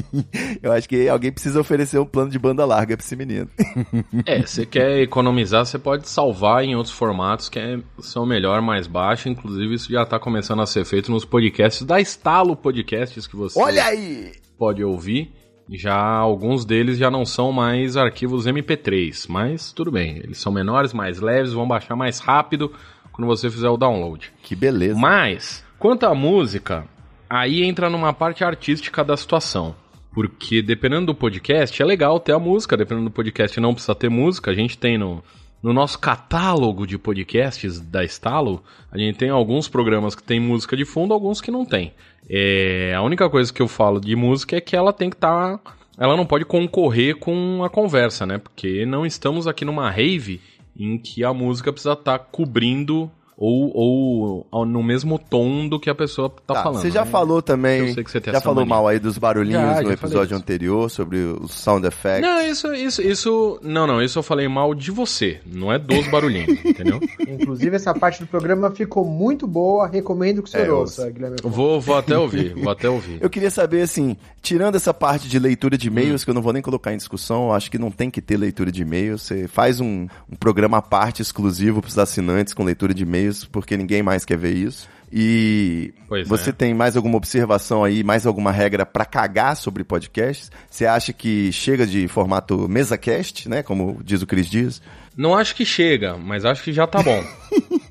Eu 0.62 0.72
acho 0.72 0.88
que 0.88 1.08
alguém 1.08 1.30
precisa 1.32 1.60
oferecer 1.60 1.98
um 1.98 2.06
plano 2.06 2.30
de 2.30 2.38
banda 2.38 2.64
larga 2.64 2.96
pra 2.96 3.04
esse 3.04 3.16
menino. 3.16 3.48
é, 4.26 4.42
você 4.42 4.66
quer 4.66 5.00
economizar, 5.00 5.64
você 5.64 5.78
pode 5.78 6.08
salvar 6.08 6.64
em 6.64 6.74
outros 6.74 6.94
formatos 6.94 7.48
que 7.48 7.58
é- 7.58 7.78
são 8.00 8.26
melhor, 8.26 8.60
mais 8.60 8.86
baixo. 8.86 9.28
Inclusive, 9.28 9.74
isso 9.74 9.90
já 9.90 10.04
tá 10.04 10.18
começando 10.18 10.62
a 10.62 10.66
ser 10.66 10.84
feito 10.84 11.10
nos 11.10 11.24
podcasts 11.24 11.86
da 11.86 12.00
Estalo 12.00 12.56
Podcasts 12.56 13.26
que 13.26 13.36
você 13.36 13.58
Olha 13.58 13.84
aí! 13.84 14.43
Pode 14.58 14.82
ouvir. 14.82 15.32
Já 15.70 15.96
alguns 15.96 16.64
deles 16.64 16.98
já 16.98 17.10
não 17.10 17.24
são 17.24 17.50
mais 17.50 17.96
arquivos 17.96 18.46
MP3, 18.46 19.26
mas 19.28 19.72
tudo 19.72 19.90
bem. 19.90 20.18
Eles 20.18 20.38
são 20.38 20.52
menores, 20.52 20.92
mais 20.92 21.20
leves, 21.20 21.52
vão 21.52 21.66
baixar 21.66 21.96
mais 21.96 22.20
rápido 22.20 22.70
quando 23.12 23.26
você 23.26 23.48
fizer 23.48 23.68
o 23.68 23.76
download. 23.76 24.32
Que 24.42 24.54
beleza. 24.54 24.98
Mas, 24.98 25.64
quanto 25.78 26.04
à 26.04 26.14
música, 26.14 26.84
aí 27.30 27.62
entra 27.62 27.88
numa 27.88 28.12
parte 28.12 28.44
artística 28.44 29.02
da 29.02 29.16
situação. 29.16 29.74
Porque 30.12 30.62
dependendo 30.62 31.06
do 31.06 31.14
podcast, 31.14 31.80
é 31.80 31.84
legal 31.84 32.20
ter 32.20 32.32
a 32.32 32.38
música, 32.38 32.76
dependendo 32.76 33.08
do 33.08 33.12
podcast 33.12 33.58
não 33.58 33.72
precisa 33.72 33.94
ter 33.94 34.08
música. 34.08 34.50
A 34.50 34.54
gente 34.54 34.78
tem 34.78 34.98
no, 34.98 35.24
no 35.64 35.72
nosso 35.72 35.98
catálogo 35.98 36.86
de 36.86 36.98
podcasts 36.98 37.80
da 37.80 38.04
Estalo, 38.04 38.62
a 38.92 38.98
gente 38.98 39.16
tem 39.16 39.30
alguns 39.30 39.66
programas 39.66 40.14
que 40.14 40.22
tem 40.22 40.38
música 40.38 40.76
de 40.76 40.84
fundo, 40.84 41.14
alguns 41.14 41.40
que 41.40 41.50
não 41.50 41.64
tem. 41.64 41.94
É, 42.28 42.92
a 42.94 43.00
única 43.00 43.30
coisa 43.30 43.50
que 43.50 43.62
eu 43.62 43.66
falo 43.66 43.98
de 43.98 44.14
música 44.14 44.56
é 44.56 44.60
que 44.60 44.76
ela 44.76 44.92
tem 44.92 45.08
que 45.08 45.16
estar. 45.16 45.58
ela 45.96 46.18
não 46.18 46.26
pode 46.26 46.44
concorrer 46.44 47.16
com 47.16 47.64
a 47.64 47.70
conversa, 47.70 48.26
né? 48.26 48.36
Porque 48.36 48.84
não 48.84 49.06
estamos 49.06 49.46
aqui 49.46 49.64
numa 49.64 49.90
rave 49.90 50.38
em 50.78 50.98
que 50.98 51.24
a 51.24 51.32
música 51.32 51.72
precisa 51.72 51.94
estar 51.94 52.18
cobrindo 52.18 53.10
ou, 53.36 54.46
ou 54.50 54.64
no 54.66 54.82
mesmo 54.82 55.18
tom 55.18 55.68
do 55.68 55.78
que 55.80 55.90
a 55.90 55.94
pessoa 55.94 56.30
tá, 56.30 56.54
Tá, 56.54 56.62
falando. 56.62 56.80
você 56.82 56.90
já 56.90 57.04
né? 57.04 57.10
falou 57.10 57.42
também, 57.42 57.88
Eu 57.88 57.94
sei 57.94 58.04
que 58.04 58.10
você 58.10 58.20
tem 58.20 58.32
já 58.32 58.40
falou 58.40 58.64
mania. 58.64 58.68
mal 58.74 58.86
aí 58.88 58.98
dos 58.98 59.18
barulhinhos 59.18 59.60
Já, 59.60 59.66
já 59.68 59.74
no 59.74 59.80
falei 59.82 59.94
episódio 59.94 60.36
anterior, 60.36 60.90
sobre 60.90 61.18
os 61.18 61.52
sound 61.52 61.86
effects. 61.86 62.22
Não, 62.22 62.40
isso, 62.42 62.72
isso, 62.74 63.02
isso. 63.02 63.58
Não, 63.62 63.86
não, 63.86 64.00
isso 64.02 64.18
eu 64.18 64.22
falei 64.22 64.46
mal 64.48 64.74
de 64.74 64.90
você, 64.90 65.40
não 65.46 65.72
é 65.72 65.78
dos 65.78 66.06
barulhinhos, 66.08 66.58
entendeu? 66.64 67.00
Inclusive, 67.28 67.74
essa 67.76 67.92
parte 67.94 68.20
do 68.20 68.26
programa 68.26 68.70
ficou 68.70 69.04
muito 69.04 69.46
boa. 69.46 69.86
Recomendo 69.86 70.42
que 70.42 70.48
o 70.48 70.52
senhor 70.52 70.66
É, 70.66 70.72
ouça, 70.72 71.10
Guilherme. 71.10 71.36
Vou, 71.42 71.80
vou 71.80 71.96
até 71.96 72.16
ouvir, 72.16 72.54
vou 72.54 72.70
até 72.70 72.88
ouvir. 72.88 73.18
Eu 73.20 73.28
queria 73.30 73.50
saber, 73.50 73.82
assim, 73.82 74.16
tirando 74.42 74.76
essa 74.76 74.94
parte 74.94 75.28
de 75.28 75.38
leitura 75.38 75.76
de 75.76 75.88
e-mails, 75.88 76.22
Hum. 76.22 76.24
que 76.24 76.30
eu 76.30 76.34
não 76.34 76.42
vou 76.42 76.52
nem 76.52 76.62
colocar 76.62 76.92
em 76.92 76.96
discussão, 76.96 77.46
eu 77.46 77.52
acho 77.52 77.70
que 77.70 77.78
não 77.78 77.90
tem 77.90 78.10
que 78.10 78.20
ter 78.22 78.36
leitura 78.36 78.70
de 78.70 78.82
e-mails. 78.82 79.22
Você 79.22 79.48
faz 79.48 79.80
um, 79.80 80.06
um 80.30 80.36
programa 80.38 80.78
à 80.78 80.82
parte 80.82 81.22
exclusivo 81.22 81.80
para 81.80 81.88
os 81.88 81.98
assinantes 81.98 82.52
com 82.54 82.62
leitura 82.62 82.92
de 82.94 83.02
e-mails, 83.02 83.23
porque 83.50 83.76
ninguém 83.76 84.02
mais 84.02 84.24
quer 84.24 84.38
ver 84.38 84.54
isso. 84.54 84.88
E 85.16 85.94
Pois 86.08 86.26
você 86.26 86.50
é. 86.50 86.52
tem 86.52 86.74
mais 86.74 86.96
alguma 86.96 87.16
observação 87.16 87.84
aí, 87.84 88.02
mais 88.02 88.26
alguma 88.26 88.50
regra 88.50 88.84
para 88.84 89.04
cagar 89.04 89.56
sobre 89.56 89.84
podcasts? 89.84 90.50
Você 90.68 90.86
acha 90.86 91.12
que 91.12 91.52
chega 91.52 91.86
de 91.86 92.08
formato 92.08 92.68
mesa-cast, 92.68 93.48
né? 93.48 93.62
Como 93.62 94.00
diz 94.02 94.22
o 94.22 94.26
Cris 94.26 94.48
Dias? 94.48 94.82
Não 95.16 95.36
acho 95.36 95.54
que 95.54 95.64
chega, 95.64 96.16
mas 96.16 96.44
acho 96.44 96.64
que 96.64 96.72
já 96.72 96.86
tá 96.86 97.00
bom. 97.00 97.22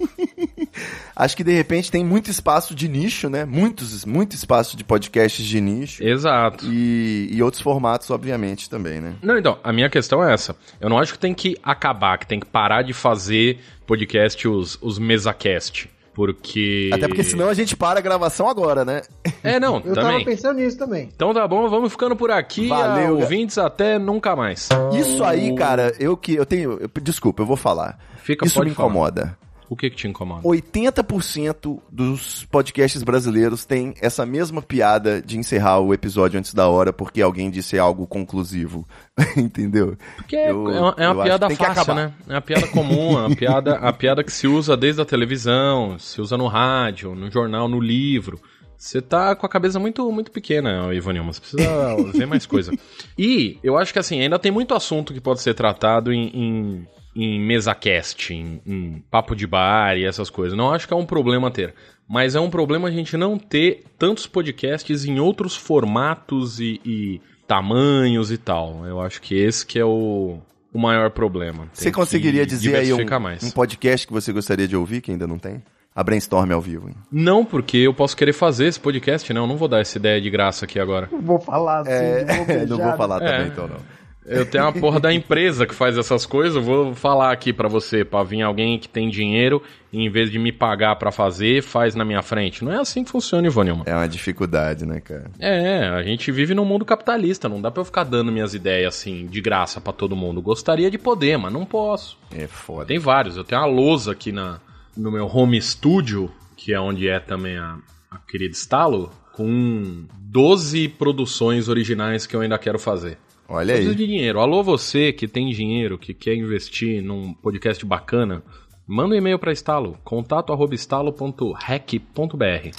Acho 1.16 1.38
que 1.38 1.44
de 1.44 1.54
repente 1.54 1.92
tem 1.92 2.04
muito 2.04 2.30
espaço 2.32 2.74
de 2.74 2.88
nicho, 2.88 3.30
né? 3.30 3.46
Muitos, 3.46 4.04
muito 4.06 4.36
espaço 4.36 4.76
de 4.76 4.84
podcasts 4.84 5.46
de 5.46 5.62
nicho. 5.62 6.04
Exato. 6.04 6.66
E, 6.66 7.30
e 7.32 7.44
outros 7.44 7.62
formatos, 7.62 8.10
obviamente, 8.10 8.70
também, 8.70 9.00
né? 9.00 9.14
Não, 9.22 9.38
então, 9.38 9.60
a 9.64 9.72
minha 9.72 9.90
questão 9.90 10.24
é 10.24 10.34
essa. 10.34 10.56
Eu 10.82 10.90
não 10.90 10.98
acho 10.98 11.14
que 11.14 11.20
tem 11.20 11.34
que 11.34 11.58
acabar, 11.64 12.18
que 12.18 12.26
tem 12.28 12.40
que 12.40 12.48
parar 12.48 12.82
de 12.82 12.94
fazer 12.94 13.60
podcast 13.86 14.48
os, 14.48 14.78
os 14.82 14.98
mesacast. 14.98 15.90
Porque. 16.14 16.92
Até 16.94 17.08
porque 17.08 17.24
senão 17.24 17.50
a 17.50 17.54
gente 17.56 17.76
para 17.76 17.98
a 18.00 18.02
gravação 18.02 18.48
agora, 18.48 18.86
né? 18.86 19.02
É, 19.44 19.60
não, 19.60 19.78
Eu 19.86 19.96
tava 19.96 20.10
também. 20.10 20.26
pensando 20.26 20.60
nisso 20.60 20.78
também. 20.78 21.10
Então 21.14 21.34
tá 21.34 21.48
bom, 21.48 21.68
vamos 21.68 21.92
ficando 21.92 22.16
por 22.16 22.30
aqui. 22.30 22.68
Valeu, 22.68 23.16
ah, 23.16 23.20
ouvintes, 23.20 23.58
até 23.58 23.98
nunca 23.98 24.36
mais. 24.36 24.70
Isso 24.94 25.24
aí, 25.24 25.56
cara, 25.56 25.92
eu 26.00 26.16
que 26.16 26.36
eu 26.36 26.46
tenho, 26.46 26.74
eu- 26.80 26.90
desculpa, 27.02 27.42
eu 27.42 27.48
vou 27.48 27.58
falar. 27.58 27.98
Fica, 28.18 28.46
Isso 28.46 28.56
pode 28.56 28.70
me 28.70 28.76
falar. 28.76 29.38
O 29.74 29.76
que 29.76 29.90
que 29.90 29.96
te 29.96 30.08
incomoda? 30.08 30.42
80% 30.44 31.80
dos 31.92 32.46
podcasts 32.46 33.04
brasileiros 33.04 33.66
têm 33.66 33.94
essa 34.02 34.26
mesma 34.26 34.62
piada 34.62 35.22
de 35.22 35.38
encerrar 35.38 35.80
o 35.80 35.94
episódio 35.94 36.40
antes 36.40 36.54
da 36.54 36.68
hora 36.68 36.94
porque 36.94 37.22
alguém 37.22 37.50
disse 37.50 37.78
algo 37.78 38.06
conclusivo. 38.08 38.88
Entendeu? 39.36 39.98
Porque 40.18 40.36
é, 40.36 40.52
Eu- 40.52 40.70
é 40.70 40.80
uma, 40.80 40.96
é 40.98 41.06
eu 41.06 41.12
uma 41.12 41.24
piada 41.24 41.50
fácil, 41.50 41.96
né? 41.96 42.14
É 42.28 42.34
uma 42.34 42.42
piada 42.42 42.68
comum, 42.68 43.18
é 43.18 43.28
uma 43.28 43.36
piada, 43.36 43.76
a 43.76 43.92
piada 43.92 44.24
que 44.24 44.32
se 44.32 44.48
usa 44.48 44.78
desde 44.78 45.02
a 45.02 45.06
televisão, 45.06 45.98
se 46.00 46.22
usa 46.22 46.38
no 46.38 46.48
rádio, 46.48 47.16
no 47.16 47.30
jornal, 47.32 47.68
no 47.68 47.80
livro. 47.80 48.40
Você 48.78 49.02
tá 49.02 49.34
com 49.36 49.46
a 49.46 49.50
cabeça 49.50 49.80
muito, 49.80 50.12
muito 50.12 50.30
pequena, 50.30 50.94
Ivanilma. 50.94 51.32
Você 51.32 51.40
precisa 51.40 51.96
ver 52.14 52.26
mais 52.26 52.46
coisa. 52.46 52.72
E 53.18 53.58
eu 53.64 53.78
acho 53.78 53.94
que 53.94 54.00
assim, 54.00 54.20
ainda 54.20 54.38
tem 54.38 54.52
muito 54.52 54.74
assunto 54.74 55.14
que 55.14 55.22
pode 55.22 55.42
ser 55.42 55.54
tratado 55.54 56.12
em, 56.12 56.28
em, 56.28 56.88
em 57.16 57.40
mesa-cast, 57.40 58.34
em, 58.34 58.62
em 58.66 59.04
papo 59.10 59.36
de 59.36 59.46
bar 59.46 59.98
e 59.98 60.06
essas 60.06 60.30
coisas. 60.30 60.58
Não 60.58 60.72
acho 60.72 60.88
que 60.88 60.94
é 60.94 60.98
um 60.98 61.06
problema 61.06 61.52
ter. 61.52 61.74
Mas 62.08 62.36
é 62.36 62.40
um 62.40 62.50
problema 62.50 62.88
a 62.88 62.92
gente 62.92 63.16
não 63.16 63.38
ter 63.38 63.84
tantos 63.98 64.28
podcasts 64.28 65.06
em 65.06 65.20
outros 65.20 65.56
formatos 65.56 66.60
e, 66.60 66.82
e 66.86 67.22
tamanhos 67.48 68.32
e 68.32 68.38
tal. 68.38 68.86
Eu 68.86 69.00
acho 69.02 69.22
que 69.22 69.36
esse 69.36 69.66
que 69.66 69.80
é 69.80 69.86
o, 69.86 70.38
o 70.74 70.80
maior 70.80 71.12
problema. 71.12 71.60
Tem 71.60 71.70
Você 71.74 71.92
conseguiria 71.92 72.46
dizer 72.46 72.76
aí 72.76 72.94
um, 72.94 72.98
um 73.44 73.52
podcast 73.52 74.08
que 74.08 74.14
você 74.14 74.34
gostaria 74.34 74.68
de 74.68 74.76
ouvir 74.76 75.02
que 75.02 75.12
ainda 75.12 75.28
não 75.28 75.38
tem? 75.38 75.62
A 75.96 76.04
Brainstorm 76.04 76.52
ao 76.52 76.60
vivo, 76.60 76.90
hein? 76.90 76.96
Não, 77.12 77.46
porque 77.46 77.78
eu 77.78 77.94
posso 77.94 78.18
querer 78.18 78.34
fazer 78.34 78.66
esse 78.66 78.80
podcast, 78.80 79.32
né? 79.32 79.40
Eu 79.40 79.46
não 79.46 79.56
vou 79.58 79.68
dar 79.68 79.80
essa 79.80 80.00
ideia 80.00 80.20
de 80.20 80.28
graça 80.28 80.66
aqui 80.66 80.80
agora. 80.80 81.08
Não 81.12 81.22
vou 81.22 81.40
falar 81.40 81.82
assim, 81.82 81.92
É, 81.92 82.66
não 82.66 82.78
vou 82.78 82.98
falar 82.98 83.22
É. 83.22 83.32
também, 83.32 83.48
então 83.48 83.68
não. 83.68 83.78
Eu 84.26 84.46
tenho 84.46 84.66
a 84.66 84.72
porra 84.72 85.00
da 85.00 85.14
empresa 85.14 85.66
que 85.66 85.76
faz 85.76 85.98
essas 85.98 86.26
coisas, 86.26 86.56
eu 86.56 86.62
vou 86.62 86.96
falar 86.96 87.32
aqui 87.32 87.52
pra 87.52 87.68
você, 87.68 88.06
pra 88.06 88.24
vir 88.24 88.42
alguém 88.42 88.80
que 88.80 88.88
tem 88.88 89.10
dinheiro 89.10 89.62
e 89.92 90.00
em 90.00 90.10
vez 90.10 90.32
de 90.32 90.40
me 90.40 90.52
pagar 90.52 90.96
pra 90.96 91.12
fazer, 91.12 91.62
faz 91.62 91.94
na 91.94 92.06
minha 92.06 92.22
frente. 92.22 92.64
Não 92.64 92.72
é 92.72 92.80
assim 92.80 93.04
que 93.04 93.12
funciona, 93.12 93.48
Ivanilma. 93.48 93.84
É 93.86 93.94
uma 93.94 94.08
dificuldade, 94.08 94.86
né, 94.86 95.00
cara? 95.00 95.30
É, 95.40 95.88
a 95.88 96.02
gente 96.04 96.32
vive 96.32 96.54
num 96.54 96.66
mundo 96.66 96.86
capitalista, 96.86 97.50
não 97.50 97.62
dá 97.62 97.70
pra 97.70 97.82
eu 97.82 97.86
ficar 97.86 98.04
dando 98.04 98.32
minhas 98.32 98.54
ideias 98.54 98.96
assim, 98.96 99.28
de 99.28 99.42
graça 99.42 99.82
pra 99.82 99.94
todo 99.94 100.16
mundo. 100.16 100.42
Gostaria 100.42 100.90
de 100.90 100.98
poder, 100.98 101.38
mas 101.38 101.52
não 101.52 101.66
posso. 101.66 102.18
É 102.34 102.48
foda. 102.48 102.86
Tem 102.86 103.00
vários, 103.00 103.38
eu 103.38 103.44
tenho 103.44 103.62
uma 103.62 103.68
lousa 103.68 104.14
aqui 104.14 104.32
na, 104.32 104.60
no 104.96 105.12
meu 105.12 105.28
home 105.28 105.62
studio, 105.62 106.32
que 106.56 106.74
é 106.74 106.80
onde 106.80 107.08
é 107.08 107.20
também 107.20 107.58
a, 107.58 107.78
a 108.10 108.18
querida 108.18 108.54
Stalo, 108.54 109.12
com 109.34 110.06
12 110.20 110.88
produções 110.90 111.68
originais 111.68 112.26
que 112.26 112.36
eu 112.36 112.42
ainda 112.42 112.58
quero 112.58 112.80
fazer. 112.80 113.18
Olha 113.54 113.76
aí. 113.76 113.94
de 113.94 114.08
dinheiro. 114.08 114.40
Alô, 114.40 114.64
você 114.64 115.14
que 115.14 115.28
tem 115.28 115.52
dinheiro, 115.52 116.00
que 116.00 116.12
quer 116.12 116.34
investir 116.34 117.04
num 117.04 117.36
podcast 117.36 117.86
bacana, 117.86 118.42
manda 118.88 119.14
um 119.14 119.18
e-mail 119.18 119.38
para 119.38 119.52
Estalo, 119.52 119.96
contato@estalo.rec.br. 120.04 122.70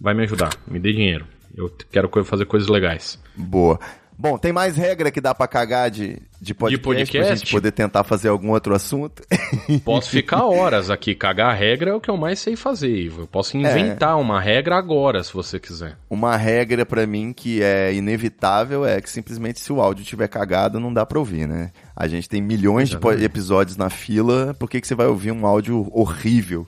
Vai 0.00 0.12
me 0.12 0.24
ajudar, 0.24 0.50
me 0.66 0.80
dê 0.80 0.92
dinheiro. 0.92 1.24
Eu 1.56 1.70
quero 1.90 2.10
fazer 2.24 2.46
coisas 2.46 2.68
legais. 2.68 3.22
Boa. 3.36 3.78
Bom, 4.16 4.38
tem 4.38 4.52
mais 4.52 4.76
regra 4.76 5.10
que 5.10 5.20
dá 5.20 5.34
pra 5.34 5.48
cagar 5.48 5.90
de, 5.90 6.18
de 6.40 6.54
podcast, 6.54 6.80
pra 6.82 6.94
podcast? 6.94 7.36
gente 7.40 7.50
poder 7.52 7.72
tentar 7.72 8.04
fazer 8.04 8.28
algum 8.28 8.50
outro 8.50 8.74
assunto? 8.74 9.22
Posso 9.84 10.10
ficar 10.10 10.44
horas 10.44 10.88
aqui, 10.88 11.14
cagar 11.14 11.50
a 11.50 11.54
regra 11.54 11.90
é 11.90 11.94
o 11.94 12.00
que 12.00 12.08
eu 12.10 12.16
mais 12.16 12.38
sei 12.38 12.54
fazer, 12.54 12.88
Ivo. 12.96 13.22
Eu 13.22 13.24
É. 13.24 13.26
posso 13.26 13.56
inventar 13.56 14.16
uma 14.18 14.40
regra 14.40 14.76
agora, 14.76 15.22
se 15.24 15.32
você 15.34 15.58
quiser. 15.58 15.96
Uma 16.08 16.36
regra 16.36 16.86
pra 16.86 17.06
mim 17.06 17.32
que 17.32 17.60
é 17.62 17.92
inevitável 17.92 18.86
é 18.86 19.00
que 19.00 19.10
simplesmente 19.10 19.58
se 19.60 19.72
o 19.72 19.80
áudio 19.80 20.04
tiver 20.04 20.28
cagado, 20.28 20.78
não 20.78 20.92
dá 20.94 21.04
pra 21.04 21.18
ouvir, 21.18 21.48
né? 21.48 21.72
A 21.96 22.06
gente 22.06 22.28
tem 22.28 22.40
milhões 22.40 22.88
de 22.88 22.98
po- 22.98 23.12
episódios 23.12 23.76
na 23.76 23.90
fila, 23.90 24.54
por 24.58 24.70
que, 24.70 24.80
que 24.80 24.86
você 24.86 24.94
vai 24.94 25.06
ouvir 25.06 25.32
um 25.32 25.44
áudio 25.44 25.88
horrível? 25.92 26.66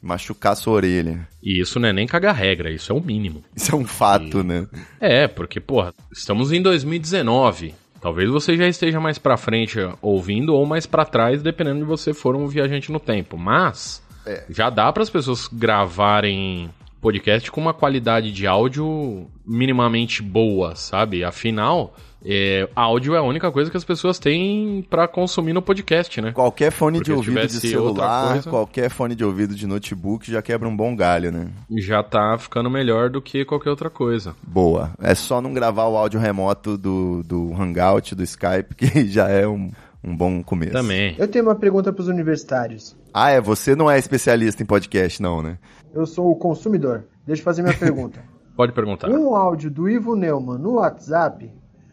Machucar 0.00 0.56
sua 0.56 0.74
orelha. 0.74 1.26
E 1.42 1.60
isso 1.60 1.80
não 1.80 1.88
é 1.88 1.92
nem 1.92 2.06
cagar 2.06 2.34
regra, 2.34 2.70
isso 2.70 2.92
é 2.92 2.94
o 2.94 3.00
mínimo. 3.00 3.44
Isso 3.54 3.74
é 3.74 3.76
um 3.76 3.84
fato, 3.84 4.44
né? 4.44 4.66
É, 5.00 5.26
porque, 5.26 5.58
porra, 5.60 5.92
estamos 6.12 6.52
em 6.52 6.62
2019. 6.62 7.74
Talvez 8.00 8.30
você 8.30 8.56
já 8.56 8.68
esteja 8.68 9.00
mais 9.00 9.18
pra 9.18 9.36
frente 9.36 9.78
ouvindo 10.00 10.54
ou 10.54 10.64
mais 10.64 10.86
pra 10.86 11.04
trás, 11.04 11.42
dependendo 11.42 11.80
de 11.80 11.84
você 11.84 12.14
for 12.14 12.36
um 12.36 12.46
viajante 12.46 12.92
no 12.92 13.00
tempo. 13.00 13.36
Mas 13.36 14.00
já 14.48 14.70
dá 14.70 14.92
para 14.92 15.02
as 15.02 15.10
pessoas 15.10 15.48
gravarem 15.48 16.70
podcast 17.00 17.50
com 17.50 17.60
uma 17.60 17.74
qualidade 17.74 18.32
de 18.32 18.46
áudio 18.46 19.26
minimamente 19.46 20.22
boa, 20.22 20.74
sabe? 20.74 21.24
Afinal, 21.24 21.96
é, 22.24 22.68
áudio 22.74 23.14
é 23.14 23.18
a 23.18 23.22
única 23.22 23.50
coisa 23.52 23.70
que 23.70 23.76
as 23.76 23.84
pessoas 23.84 24.18
têm 24.18 24.82
pra 24.90 25.06
consumir 25.06 25.52
no 25.52 25.62
podcast, 25.62 26.20
né? 26.20 26.32
Qualquer 26.32 26.70
fone 26.72 26.98
Porque 26.98 27.10
de 27.10 27.16
ouvido 27.16 27.46
de 27.46 27.60
celular, 27.60 28.32
coisa- 28.32 28.50
qualquer 28.50 28.90
fone 28.90 29.14
de 29.14 29.24
ouvido 29.24 29.54
de 29.54 29.66
notebook 29.66 30.30
já 30.30 30.42
quebra 30.42 30.68
um 30.68 30.76
bom 30.76 30.94
galho, 30.96 31.30
né? 31.30 31.48
Já 31.76 32.02
tá 32.02 32.36
ficando 32.38 32.68
melhor 32.68 33.08
do 33.10 33.22
que 33.22 33.44
qualquer 33.44 33.70
outra 33.70 33.88
coisa. 33.88 34.34
Boa. 34.42 34.90
É 35.00 35.14
só 35.14 35.40
não 35.40 35.52
gravar 35.54 35.86
o 35.86 35.96
áudio 35.96 36.18
remoto 36.20 36.76
do, 36.76 37.22
do 37.22 37.52
Hangout, 37.54 38.14
do 38.14 38.22
Skype, 38.22 38.74
que 38.76 39.08
já 39.08 39.28
é 39.28 39.46
um, 39.46 39.70
um 40.02 40.16
bom 40.16 40.42
começo. 40.42 40.72
Também. 40.72 41.14
Eu 41.18 41.28
tenho 41.28 41.44
uma 41.44 41.54
pergunta 41.54 41.92
para 41.92 42.02
os 42.02 42.08
universitários. 42.08 42.96
Ah, 43.14 43.30
é, 43.30 43.40
você 43.40 43.76
não 43.76 43.90
é 43.90 43.98
especialista 43.98 44.62
em 44.62 44.66
podcast, 44.66 45.22
não, 45.22 45.42
né? 45.42 45.58
Eu 45.94 46.04
sou 46.06 46.30
o 46.30 46.36
consumidor. 46.36 47.04
Deixa 47.26 47.40
eu 47.40 47.44
fazer 47.44 47.62
minha 47.62 47.74
pergunta. 47.78 48.20
Pode 48.56 48.72
perguntar. 48.72 49.08
Um 49.08 49.36
áudio 49.36 49.70
do 49.70 49.88
Ivo 49.88 50.16
Neumann 50.16 50.58
no 50.58 50.74
WhatsApp 50.74 51.48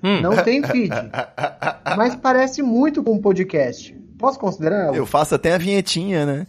Hum. 0.05 0.21
não 0.21 0.43
tem 0.43 0.61
feed, 0.61 0.91
mas 1.97 2.15
parece 2.15 2.61
muito 2.61 3.03
com 3.03 3.13
um 3.13 3.19
podcast. 3.19 3.91
Posso 4.19 4.37
considerá-lo? 4.37 4.95
Eu 4.95 5.03
faço 5.03 5.33
até 5.33 5.55
a 5.55 5.57
vinhetinha, 5.57 6.27
né? 6.27 6.47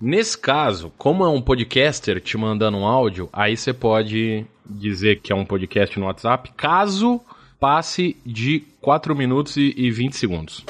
Nesse 0.00 0.38
caso, 0.38 0.92
como 0.96 1.24
é 1.24 1.28
um 1.28 1.42
podcaster 1.42 2.20
te 2.20 2.38
mandando 2.38 2.76
um 2.76 2.86
áudio, 2.86 3.28
aí 3.32 3.56
você 3.56 3.72
pode 3.72 4.46
dizer 4.64 5.20
que 5.20 5.32
é 5.32 5.34
um 5.34 5.44
podcast 5.44 5.98
no 5.98 6.06
WhatsApp, 6.06 6.52
caso 6.56 7.20
passe 7.58 8.16
de 8.24 8.62
4 8.80 9.16
minutos 9.16 9.56
e, 9.56 9.74
e 9.76 9.90
20 9.90 10.16
segundos. 10.16 10.64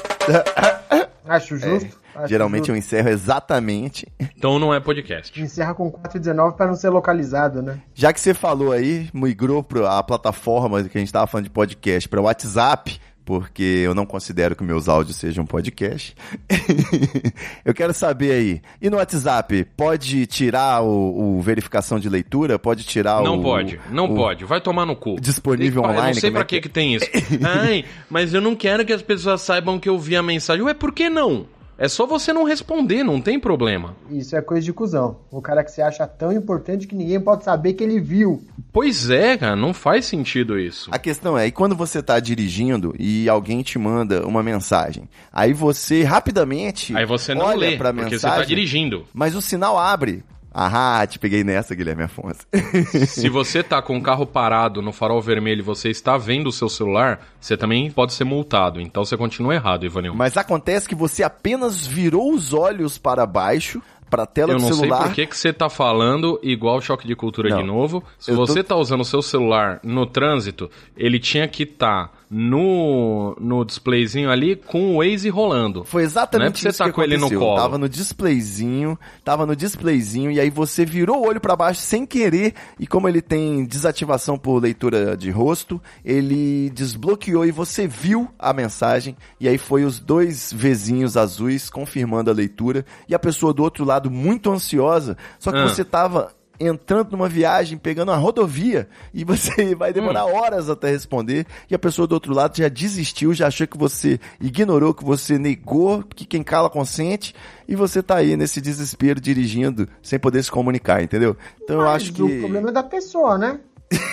Acho 1.23 1.55
justo. 1.55 1.99
Acho 2.17 2.27
Geralmente 2.27 2.69
eu 2.69 2.75
encerro 2.75 3.09
exatamente. 3.09 4.07
Então 4.37 4.59
não 4.59 4.73
é 4.73 4.79
podcast. 4.79 5.39
Encerra 5.41 5.73
com 5.73 5.91
4,19 5.91 6.53
para 6.55 6.67
não 6.67 6.75
ser 6.75 6.89
localizado, 6.89 7.61
né? 7.61 7.79
Já 7.93 8.11
que 8.13 8.19
você 8.19 8.33
falou 8.33 8.71
aí, 8.71 9.09
migrou 9.13 9.63
para 9.63 9.97
a 9.97 10.03
plataforma 10.03 10.83
que 10.83 10.97
a 10.97 11.01
gente 11.01 11.11
tava 11.13 11.27
falando 11.27 11.45
de 11.45 11.51
podcast 11.51 12.07
para 12.09 12.21
WhatsApp, 12.21 12.99
porque 13.25 13.81
eu 13.83 13.93
não 13.93 14.05
considero 14.05 14.55
que 14.55 14.63
meus 14.63 14.87
áudios 14.87 15.17
sejam 15.17 15.45
podcast. 15.45 16.15
eu 17.65 17.73
quero 17.73 17.93
saber 17.93 18.31
aí, 18.31 18.61
e 18.81 18.89
no 18.89 18.97
WhatsApp, 18.97 19.65
pode 19.75 20.25
tirar 20.27 20.81
o, 20.81 21.37
o 21.37 21.41
verificação 21.41 21.99
de 21.99 22.07
leitura? 22.09 22.57
Pode 22.57 22.83
tirar 22.85 23.21
Não 23.21 23.39
o... 23.39 23.43
pode, 23.43 23.79
não 23.91 24.05
o- 24.05 24.15
pode. 24.15 24.45
Vai 24.45 24.61
tomar 24.61 24.85
no 24.85 24.95
cu. 24.95 25.19
Disponível 25.19 25.83
Eu 25.83 25.89
online, 25.89 26.13
não 26.13 26.21
sei 26.21 26.29
é 26.29 26.33
pra 26.33 26.45
que 26.45 26.55
que 26.55 26.55
é? 26.59 26.61
que 26.61 26.69
tem 26.69 26.95
isso. 26.95 27.05
Ai, 27.43 27.83
mas 28.09 28.33
eu 28.33 28.39
não 28.41 28.55
quero 28.55 28.85
que 28.85 28.93
as 28.93 29.01
pessoas 29.01 29.41
saibam 29.41 29.79
que 29.79 29.89
eu 29.89 29.99
vi 29.99 30.15
a 30.15 30.23
mensagem. 30.23 30.63
Ué, 30.63 30.73
por 30.73 30.93
que 30.93 31.09
não? 31.09 31.45
É 31.77 31.87
só 31.87 32.07
você 32.07 32.33
não 32.33 32.43
responder, 32.43 33.03
não 33.03 33.21
tem 33.21 33.39
problema. 33.39 33.95
Isso 34.09 34.35
é 34.35 34.41
coisa 34.41 34.65
de 34.65 34.73
cuzão. 34.73 35.17
O 35.31 35.41
cara 35.41 35.63
que 35.63 35.71
você 35.71 35.81
acha 35.81 36.07
tão 36.07 36.31
importante 36.31 36.87
que 36.87 36.95
ninguém 36.95 37.19
pode 37.19 37.43
saber 37.43 37.73
que 37.73 37.83
ele 37.83 37.99
viu. 37.99 38.43
Pois 38.73 39.09
é, 39.09 39.37
cara, 39.37 39.55
não 39.55 39.73
faz 39.73 40.05
sentido 40.05 40.59
isso. 40.59 40.89
A 40.91 40.97
questão 40.97 41.37
é, 41.37 41.45
e 41.47 41.51
quando 41.51 41.75
você 41.75 42.01
tá 42.01 42.19
dirigindo 42.19 42.95
e 42.97 43.29
alguém 43.29 43.61
te 43.61 43.77
manda 43.77 44.25
uma 44.25 44.41
mensagem, 44.41 45.07
aí 45.31 45.53
você 45.53 46.03
rapidamente 46.03 46.95
Aí 46.95 47.05
você 47.05 47.35
não 47.35 47.45
olha 47.45 47.57
lê, 47.69 47.77
pra 47.77 47.93
porque 47.93 48.11
mensagem, 48.11 48.35
você 48.37 48.41
tá 48.41 48.47
dirigindo. 48.47 49.05
mas 49.13 49.35
o 49.35 49.41
sinal 49.41 49.77
abre. 49.77 50.23
Ah, 50.53 51.05
te 51.07 51.19
peguei 51.19 51.43
nessa, 51.43 51.75
Guilherme 51.75 52.03
Afonso. 52.03 52.39
Se 53.07 53.29
você 53.29 53.61
tá 53.61 53.81
com 53.81 53.95
o 53.97 54.01
carro 54.01 54.25
parado 54.25 54.81
no 54.81 54.91
farol 54.91 55.21
vermelho 55.21 55.59
e 55.59 55.63
você 55.63 55.89
está 55.89 56.17
vendo 56.17 56.47
o 56.47 56.51
seu 56.51 56.67
celular, 56.67 57.19
você 57.39 57.55
também 57.55 57.91
pode 57.91 58.13
ser 58.13 58.23
multado. 58.23 58.81
Então 58.81 59.05
você 59.05 59.15
continua 59.15 59.53
errado, 59.53 59.85
Ivanil. 59.85 60.15
Mas 60.15 60.35
acontece 60.35 60.87
que 60.89 60.95
você 60.95 61.21
apenas 61.21 61.85
virou 61.85 62.33
os 62.33 62.53
olhos 62.53 62.97
para 62.97 63.25
baixo, 63.25 63.81
para 64.09 64.23
a 64.23 64.25
tela 64.25 64.53
Eu 64.53 64.57
do 64.57 64.61
não 64.63 64.69
sei 64.69 64.77
celular. 64.79 65.03
por 65.03 65.13
que, 65.13 65.27
que 65.27 65.37
você 65.37 65.51
tá 65.53 65.69
falando 65.69 66.39
igual 66.41 66.81
choque 66.81 67.05
de 67.05 67.15
cultura 67.15 67.49
Não. 67.49 67.57
de 67.57 67.63
novo. 67.63 68.03
Se 68.17 68.31
Eu 68.31 68.37
tô- 68.37 68.47
você 68.47 68.63
tá 68.63 68.75
usando 68.75 69.01
o 69.01 69.05
seu 69.05 69.21
celular 69.21 69.79
no 69.83 70.05
trânsito, 70.07 70.71
ele 70.95 71.19
tinha 71.19 71.47
que 71.47 71.63
estar 71.63 72.11
no, 72.29 73.35
no 73.39 73.63
displayzinho 73.63 74.29
ali 74.29 74.55
com 74.55 74.95
o 74.95 74.97
Waze 74.97 75.29
rolando. 75.29 75.83
Foi 75.85 76.01
Não 76.01 76.05
é 76.05 76.09
exatamente 76.09 76.61
você 76.61 76.69
isso 76.69 76.77
tá 76.79 76.85
que 76.85 76.91
com 76.91 77.01
ele 77.01 77.15
no 77.17 77.25
aconteceu. 77.27 77.39
colo. 77.39 77.55
Tava 77.61 77.77
no 77.77 77.89
displayzinho, 77.89 78.99
tava 79.23 79.45
no 79.45 79.55
displayzinho 79.55 80.31
e 80.31 80.39
aí 80.39 80.49
você 80.49 80.85
virou 80.85 81.17
o 81.21 81.27
olho 81.27 81.39
pra 81.39 81.55
baixo 81.55 81.81
sem 81.81 82.05
querer 82.05 82.53
e 82.79 82.85
como 82.85 83.07
ele 83.07 83.21
tem 83.21 83.65
desativação 83.65 84.37
por 84.37 84.61
leitura 84.61 85.15
de 85.15 85.29
rosto, 85.31 85.81
ele 86.03 86.69
desbloqueou 86.71 87.45
e 87.45 87.51
você 87.51 87.87
viu 87.87 88.27
a 88.37 88.53
mensagem 88.53 89.15
e 89.39 89.47
aí 89.47 89.57
foi 89.57 89.83
os 89.85 89.99
dois 89.99 90.51
vizinhos 90.53 91.17
azuis 91.17 91.69
confirmando 91.69 92.29
a 92.29 92.33
leitura 92.33 92.85
e 93.07 93.15
a 93.15 93.19
pessoa 93.19 93.53
do 93.53 93.63
outro 93.63 93.85
lado 93.85 94.11
muito 94.11 94.51
ansiosa, 94.51 95.17
só 95.39 95.51
que 95.51 95.57
Ah. 95.57 95.67
você 95.67 95.83
tava 95.83 96.31
entrando 96.59 97.11
numa 97.11 97.29
viagem, 97.29 97.77
pegando 97.77 98.09
uma 98.11 98.17
rodovia, 98.17 98.87
e 99.13 99.23
você 99.23 99.73
vai 99.75 99.93
demorar 99.93 100.25
Hum. 100.25 100.35
horas 100.35 100.69
até 100.69 100.89
responder, 100.89 101.45
e 101.69 101.75
a 101.75 101.79
pessoa 101.79 102.07
do 102.07 102.13
outro 102.13 102.33
lado 102.33 102.57
já 102.57 102.67
desistiu, 102.67 103.33
já 103.33 103.47
achou 103.47 103.67
que 103.67 103.77
você 103.77 104.19
ignorou, 104.41 104.93
que 104.93 105.03
você 105.03 105.37
negou, 105.37 106.03
que 106.03 106.25
quem 106.25 106.41
cala 106.43 106.69
consente, 106.69 107.33
e 107.67 107.75
você 107.75 108.01
tá 108.01 108.15
aí 108.17 108.35
nesse 108.37 108.59
desespero 108.61 109.19
dirigindo, 109.21 109.87
sem 110.01 110.17
poder 110.17 110.43
se 110.43 110.51
comunicar, 110.51 111.03
entendeu? 111.03 111.37
Então 111.63 111.77
eu 111.79 111.85
Mas 111.85 112.03
acho 112.03 112.13
que... 112.13 112.21
o 112.23 112.39
problema 112.39 112.69
é 112.69 112.73
da 112.73 112.83
pessoa, 112.83 113.37
né? 113.37 113.59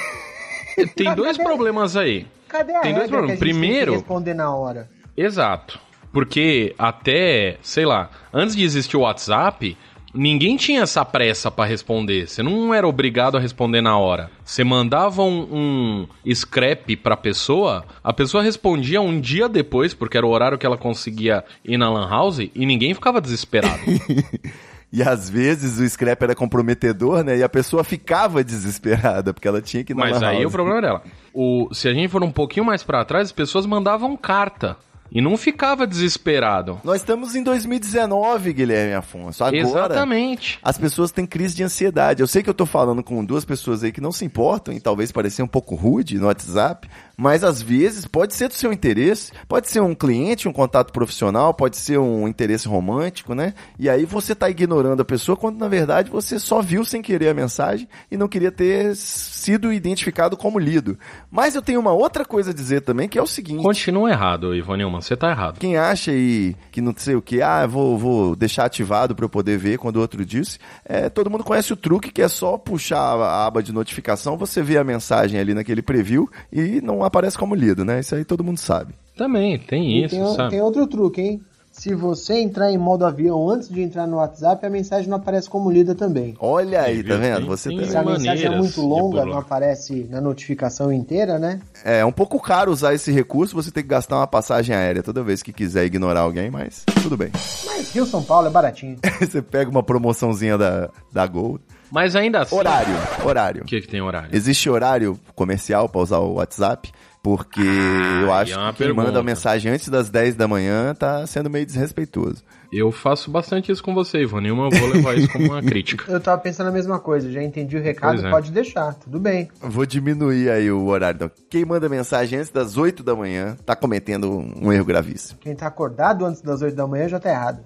Tem 0.96 1.14
dois 1.14 1.36
Cadê? 1.36 1.48
problemas 1.48 1.96
aí. 1.96 2.26
Cadê 2.48 2.74
a 2.74 2.80
Tem 2.80 2.94
dois 2.94 3.08
problemas. 3.08 3.38
que 3.38 3.44
a 3.44 3.46
gente 3.46 3.54
tem 3.54 3.60
Primeiro- 3.60 3.92
que 3.92 3.98
responder 3.98 4.34
na 4.34 4.54
hora? 4.54 4.88
Exato. 5.16 5.78
Porque 6.12 6.74
até, 6.78 7.58
sei 7.62 7.84
lá, 7.84 8.10
antes 8.32 8.54
de 8.54 8.64
existir 8.64 8.96
o 8.96 9.00
WhatsApp, 9.00 9.76
ninguém 10.14 10.56
tinha 10.56 10.82
essa 10.82 11.04
pressa 11.04 11.50
pra 11.50 11.64
responder. 11.64 12.28
Você 12.28 12.42
não 12.42 12.72
era 12.72 12.86
obrigado 12.86 13.36
a 13.36 13.40
responder 13.40 13.80
na 13.80 13.98
hora. 13.98 14.30
Você 14.44 14.62
mandava 14.62 15.22
um, 15.22 16.06
um 16.24 16.34
scrap 16.34 16.96
pra 16.96 17.16
pessoa, 17.16 17.84
a 18.02 18.12
pessoa 18.12 18.42
respondia 18.42 19.00
um 19.00 19.20
dia 19.20 19.48
depois, 19.48 19.92
porque 19.92 20.16
era 20.16 20.26
o 20.26 20.30
horário 20.30 20.58
que 20.58 20.66
ela 20.66 20.78
conseguia 20.78 21.44
ir 21.64 21.76
na 21.76 21.90
Lan 21.90 22.08
House, 22.08 22.38
e 22.38 22.66
ninguém 22.66 22.94
ficava 22.94 23.20
desesperado. 23.20 23.80
E 24.94 25.02
às 25.02 25.28
vezes 25.28 25.80
o 25.80 25.90
scrap 25.90 26.22
era 26.22 26.36
comprometedor, 26.36 27.24
né? 27.24 27.38
E 27.38 27.42
a 27.42 27.48
pessoa 27.48 27.82
ficava 27.82 28.44
desesperada, 28.44 29.34
porque 29.34 29.48
ela 29.48 29.60
tinha 29.60 29.82
que 29.82 29.92
ir 29.92 29.96
na 29.96 30.02
Mas 30.02 30.22
aí 30.22 30.36
house. 30.36 30.46
o 30.46 30.50
problema 30.52 30.80
dela. 30.80 31.02
O, 31.32 31.68
se 31.72 31.88
a 31.88 31.92
gente 31.92 32.06
for 32.06 32.22
um 32.22 32.30
pouquinho 32.30 32.64
mais 32.64 32.84
pra 32.84 33.04
trás, 33.04 33.24
as 33.26 33.32
pessoas 33.32 33.66
mandavam 33.66 34.16
carta. 34.16 34.76
E 35.14 35.20
não 35.20 35.36
ficava 35.36 35.86
desesperado. 35.86 36.80
Nós 36.82 36.96
estamos 36.96 37.36
em 37.36 37.42
2019, 37.44 38.52
Guilherme 38.52 38.94
Afonso. 38.94 39.44
Agora, 39.44 39.56
Exatamente. 39.56 40.58
as 40.60 40.76
pessoas 40.76 41.12
têm 41.12 41.24
crise 41.24 41.54
de 41.54 41.62
ansiedade. 41.62 42.20
Eu 42.20 42.26
sei 42.26 42.42
que 42.42 42.50
eu 42.50 42.54
tô 42.54 42.66
falando 42.66 43.00
com 43.00 43.24
duas 43.24 43.44
pessoas 43.44 43.84
aí 43.84 43.92
que 43.92 44.00
não 44.00 44.10
se 44.10 44.24
importam 44.24 44.74
e 44.74 44.80
talvez 44.80 45.12
parecer 45.12 45.44
um 45.44 45.46
pouco 45.46 45.76
rude 45.76 46.18
no 46.18 46.26
WhatsApp, 46.26 46.90
mas 47.16 47.44
às 47.44 47.60
vezes 47.60 48.06
pode 48.06 48.34
ser 48.34 48.48
do 48.48 48.54
seu 48.54 48.72
interesse, 48.72 49.32
pode 49.48 49.68
ser 49.68 49.80
um 49.80 49.94
cliente, 49.94 50.48
um 50.48 50.52
contato 50.52 50.92
profissional, 50.92 51.54
pode 51.54 51.76
ser 51.76 51.98
um 51.98 52.26
interesse 52.26 52.68
romântico, 52.68 53.34
né? 53.34 53.54
E 53.78 53.88
aí 53.88 54.04
você 54.04 54.34
tá 54.34 54.50
ignorando 54.50 55.00
a 55.00 55.04
pessoa 55.04 55.36
quando 55.36 55.58
na 55.58 55.68
verdade 55.68 56.10
você 56.10 56.38
só 56.38 56.60
viu 56.60 56.84
sem 56.84 57.02
querer 57.02 57.28
a 57.28 57.34
mensagem 57.34 57.88
e 58.10 58.16
não 58.16 58.28
queria 58.28 58.50
ter 58.50 58.94
sido 58.96 59.72
identificado 59.72 60.36
como 60.36 60.58
lido. 60.58 60.98
Mas 61.30 61.54
eu 61.54 61.62
tenho 61.62 61.80
uma 61.80 61.92
outra 61.92 62.24
coisa 62.24 62.50
a 62.50 62.54
dizer 62.54 62.80
também, 62.82 63.08
que 63.08 63.18
é 63.18 63.22
o 63.22 63.26
seguinte: 63.26 63.62
Continua 63.62 64.10
errado, 64.10 64.54
Ivanilman. 64.54 65.00
Você 65.00 65.16
tá 65.16 65.30
errado. 65.30 65.58
quem 65.58 65.76
acha 65.76 66.10
aí 66.10 66.56
que 66.72 66.80
não 66.80 66.94
sei 66.96 67.14
o 67.14 67.22
que, 67.22 67.40
ah, 67.40 67.66
vou, 67.66 67.96
vou 67.96 68.36
deixar 68.36 68.64
ativado 68.64 69.14
para 69.14 69.24
eu 69.24 69.28
poder 69.28 69.58
ver 69.58 69.78
quando 69.78 69.96
o 69.96 70.00
outro 70.00 70.24
disse, 70.24 70.58
é, 70.84 71.08
todo 71.08 71.30
mundo 71.30 71.44
conhece 71.44 71.72
o 71.72 71.76
truque 71.76 72.10
que 72.10 72.22
é 72.22 72.28
só 72.28 72.58
puxar 72.58 72.98
a 72.98 73.46
aba 73.46 73.62
de 73.62 73.72
notificação, 73.72 74.36
você 74.36 74.62
vê 74.62 74.78
a 74.78 74.84
mensagem 74.84 75.38
ali 75.38 75.54
naquele 75.54 75.82
preview 75.82 76.28
e 76.52 76.80
não 76.80 77.03
aparece 77.06 77.36
como 77.38 77.54
lido, 77.54 77.84
né? 77.84 78.00
Isso 78.00 78.14
aí 78.14 78.24
todo 78.24 78.44
mundo 78.44 78.58
sabe. 78.58 78.94
Também, 79.16 79.58
tem 79.58 79.88
E 79.90 80.04
isso, 80.04 80.16
tem, 80.16 80.34
sabe? 80.34 80.50
tem 80.50 80.60
outro 80.60 80.86
truque, 80.86 81.20
hein? 81.20 81.40
Se 81.70 81.92
você 81.92 82.34
entrar 82.34 82.70
em 82.70 82.78
modo 82.78 83.04
avião 83.04 83.50
antes 83.50 83.68
de 83.68 83.82
entrar 83.82 84.06
no 84.06 84.18
WhatsApp, 84.18 84.64
a 84.64 84.70
mensagem 84.70 85.08
não 85.10 85.16
aparece 85.16 85.50
como 85.50 85.68
lida 85.72 85.92
também. 85.92 86.36
Olha 86.38 86.82
aí, 86.82 87.02
tá 87.02 87.16
vendo? 87.16 87.38
Tem- 87.38 87.46
Você 87.46 87.68
tem 87.68 87.78
tá- 87.80 87.86
Se 87.86 87.96
a 87.96 88.04
mensagem 88.04 88.46
é 88.46 88.56
muito 88.56 88.80
longa, 88.80 89.24
não 89.24 89.38
aparece 89.38 90.06
na 90.08 90.20
notificação 90.20 90.92
inteira, 90.92 91.36
né? 91.36 91.60
É 91.84 92.04
um 92.04 92.12
pouco 92.12 92.38
caro 92.38 92.70
usar 92.70 92.94
esse 92.94 93.10
recurso, 93.10 93.56
você 93.56 93.72
tem 93.72 93.82
que 93.82 93.88
gastar 93.88 94.18
uma 94.18 94.26
passagem 94.28 94.72
aérea 94.74 95.02
toda 95.02 95.24
vez 95.24 95.42
que 95.42 95.52
quiser 95.52 95.84
ignorar 95.84 96.20
alguém, 96.20 96.48
mas 96.48 96.84
tudo 97.02 97.16
bem. 97.16 97.30
Mas 97.66 97.90
Rio 97.90 98.06
São 98.06 98.22
Paulo 98.22 98.46
é 98.46 98.50
baratinho. 98.50 98.96
você 99.20 99.42
pega 99.42 99.68
uma 99.68 99.82
promoçãozinha 99.82 100.56
da, 100.56 100.88
da 101.12 101.26
Gol. 101.26 101.58
Mas 101.90 102.16
ainda 102.16 102.40
assim. 102.40 102.56
Horário, 102.56 102.94
horário. 103.24 103.62
O 103.62 103.66
que, 103.66 103.80
que 103.80 103.88
tem 103.88 104.00
horário? 104.00 104.30
Existe 104.32 104.68
horário 104.68 105.18
comercial 105.34 105.88
para 105.88 106.00
usar 106.00 106.18
o 106.18 106.34
WhatsApp? 106.34 106.92
Porque 107.22 107.62
eu 107.62 108.30
aí 108.30 108.42
acho 108.42 108.52
é 108.52 108.56
uma 108.58 108.72
que 108.72 108.78
quem 108.78 108.86
pergunta. 108.88 109.06
manda 109.06 109.20
a 109.20 109.22
mensagem 109.22 109.72
antes 109.72 109.88
das 109.88 110.10
10 110.10 110.34
da 110.34 110.46
manhã 110.46 110.94
tá 110.94 111.26
sendo 111.26 111.48
meio 111.48 111.64
desrespeitoso. 111.64 112.42
Eu 112.70 112.92
faço 112.92 113.30
bastante 113.30 113.72
isso 113.72 113.82
com 113.82 113.94
você, 113.94 114.18
Ivanilman. 114.22 114.68
Eu 114.70 114.78
vou 114.78 114.88
levar 114.90 115.16
isso 115.16 115.30
como 115.32 115.46
uma 115.46 115.62
crítica. 115.64 116.10
Eu 116.12 116.20
tava 116.20 116.42
pensando 116.42 116.66
a 116.68 116.72
mesma 116.72 116.98
coisa, 116.98 117.30
já 117.32 117.42
entendi 117.42 117.78
o 117.78 117.82
recado, 117.82 118.26
é. 118.26 118.30
pode 118.30 118.50
deixar, 118.50 118.92
tudo 118.94 119.18
bem. 119.18 119.48
Vou 119.60 119.86
diminuir 119.86 120.50
aí 120.50 120.70
o 120.70 120.84
horário. 120.86 121.16
Então, 121.16 121.30
quem 121.48 121.64
manda 121.64 121.88
mensagem 121.88 122.38
antes 122.40 122.50
das 122.50 122.76
8 122.76 123.02
da 123.02 123.16
manhã 123.16 123.56
tá 123.64 123.74
cometendo 123.74 124.28
um 124.60 124.70
erro 124.70 124.84
gravíssimo. 124.84 125.38
Quem 125.40 125.54
tá 125.54 125.66
acordado 125.66 126.26
antes 126.26 126.42
das 126.42 126.60
8 126.60 126.74
da 126.76 126.86
manhã 126.86 127.08
já 127.08 127.18
tá 127.18 127.30
errado. 127.30 127.64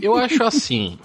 Eu 0.00 0.16
acho 0.16 0.42
assim. 0.44 0.98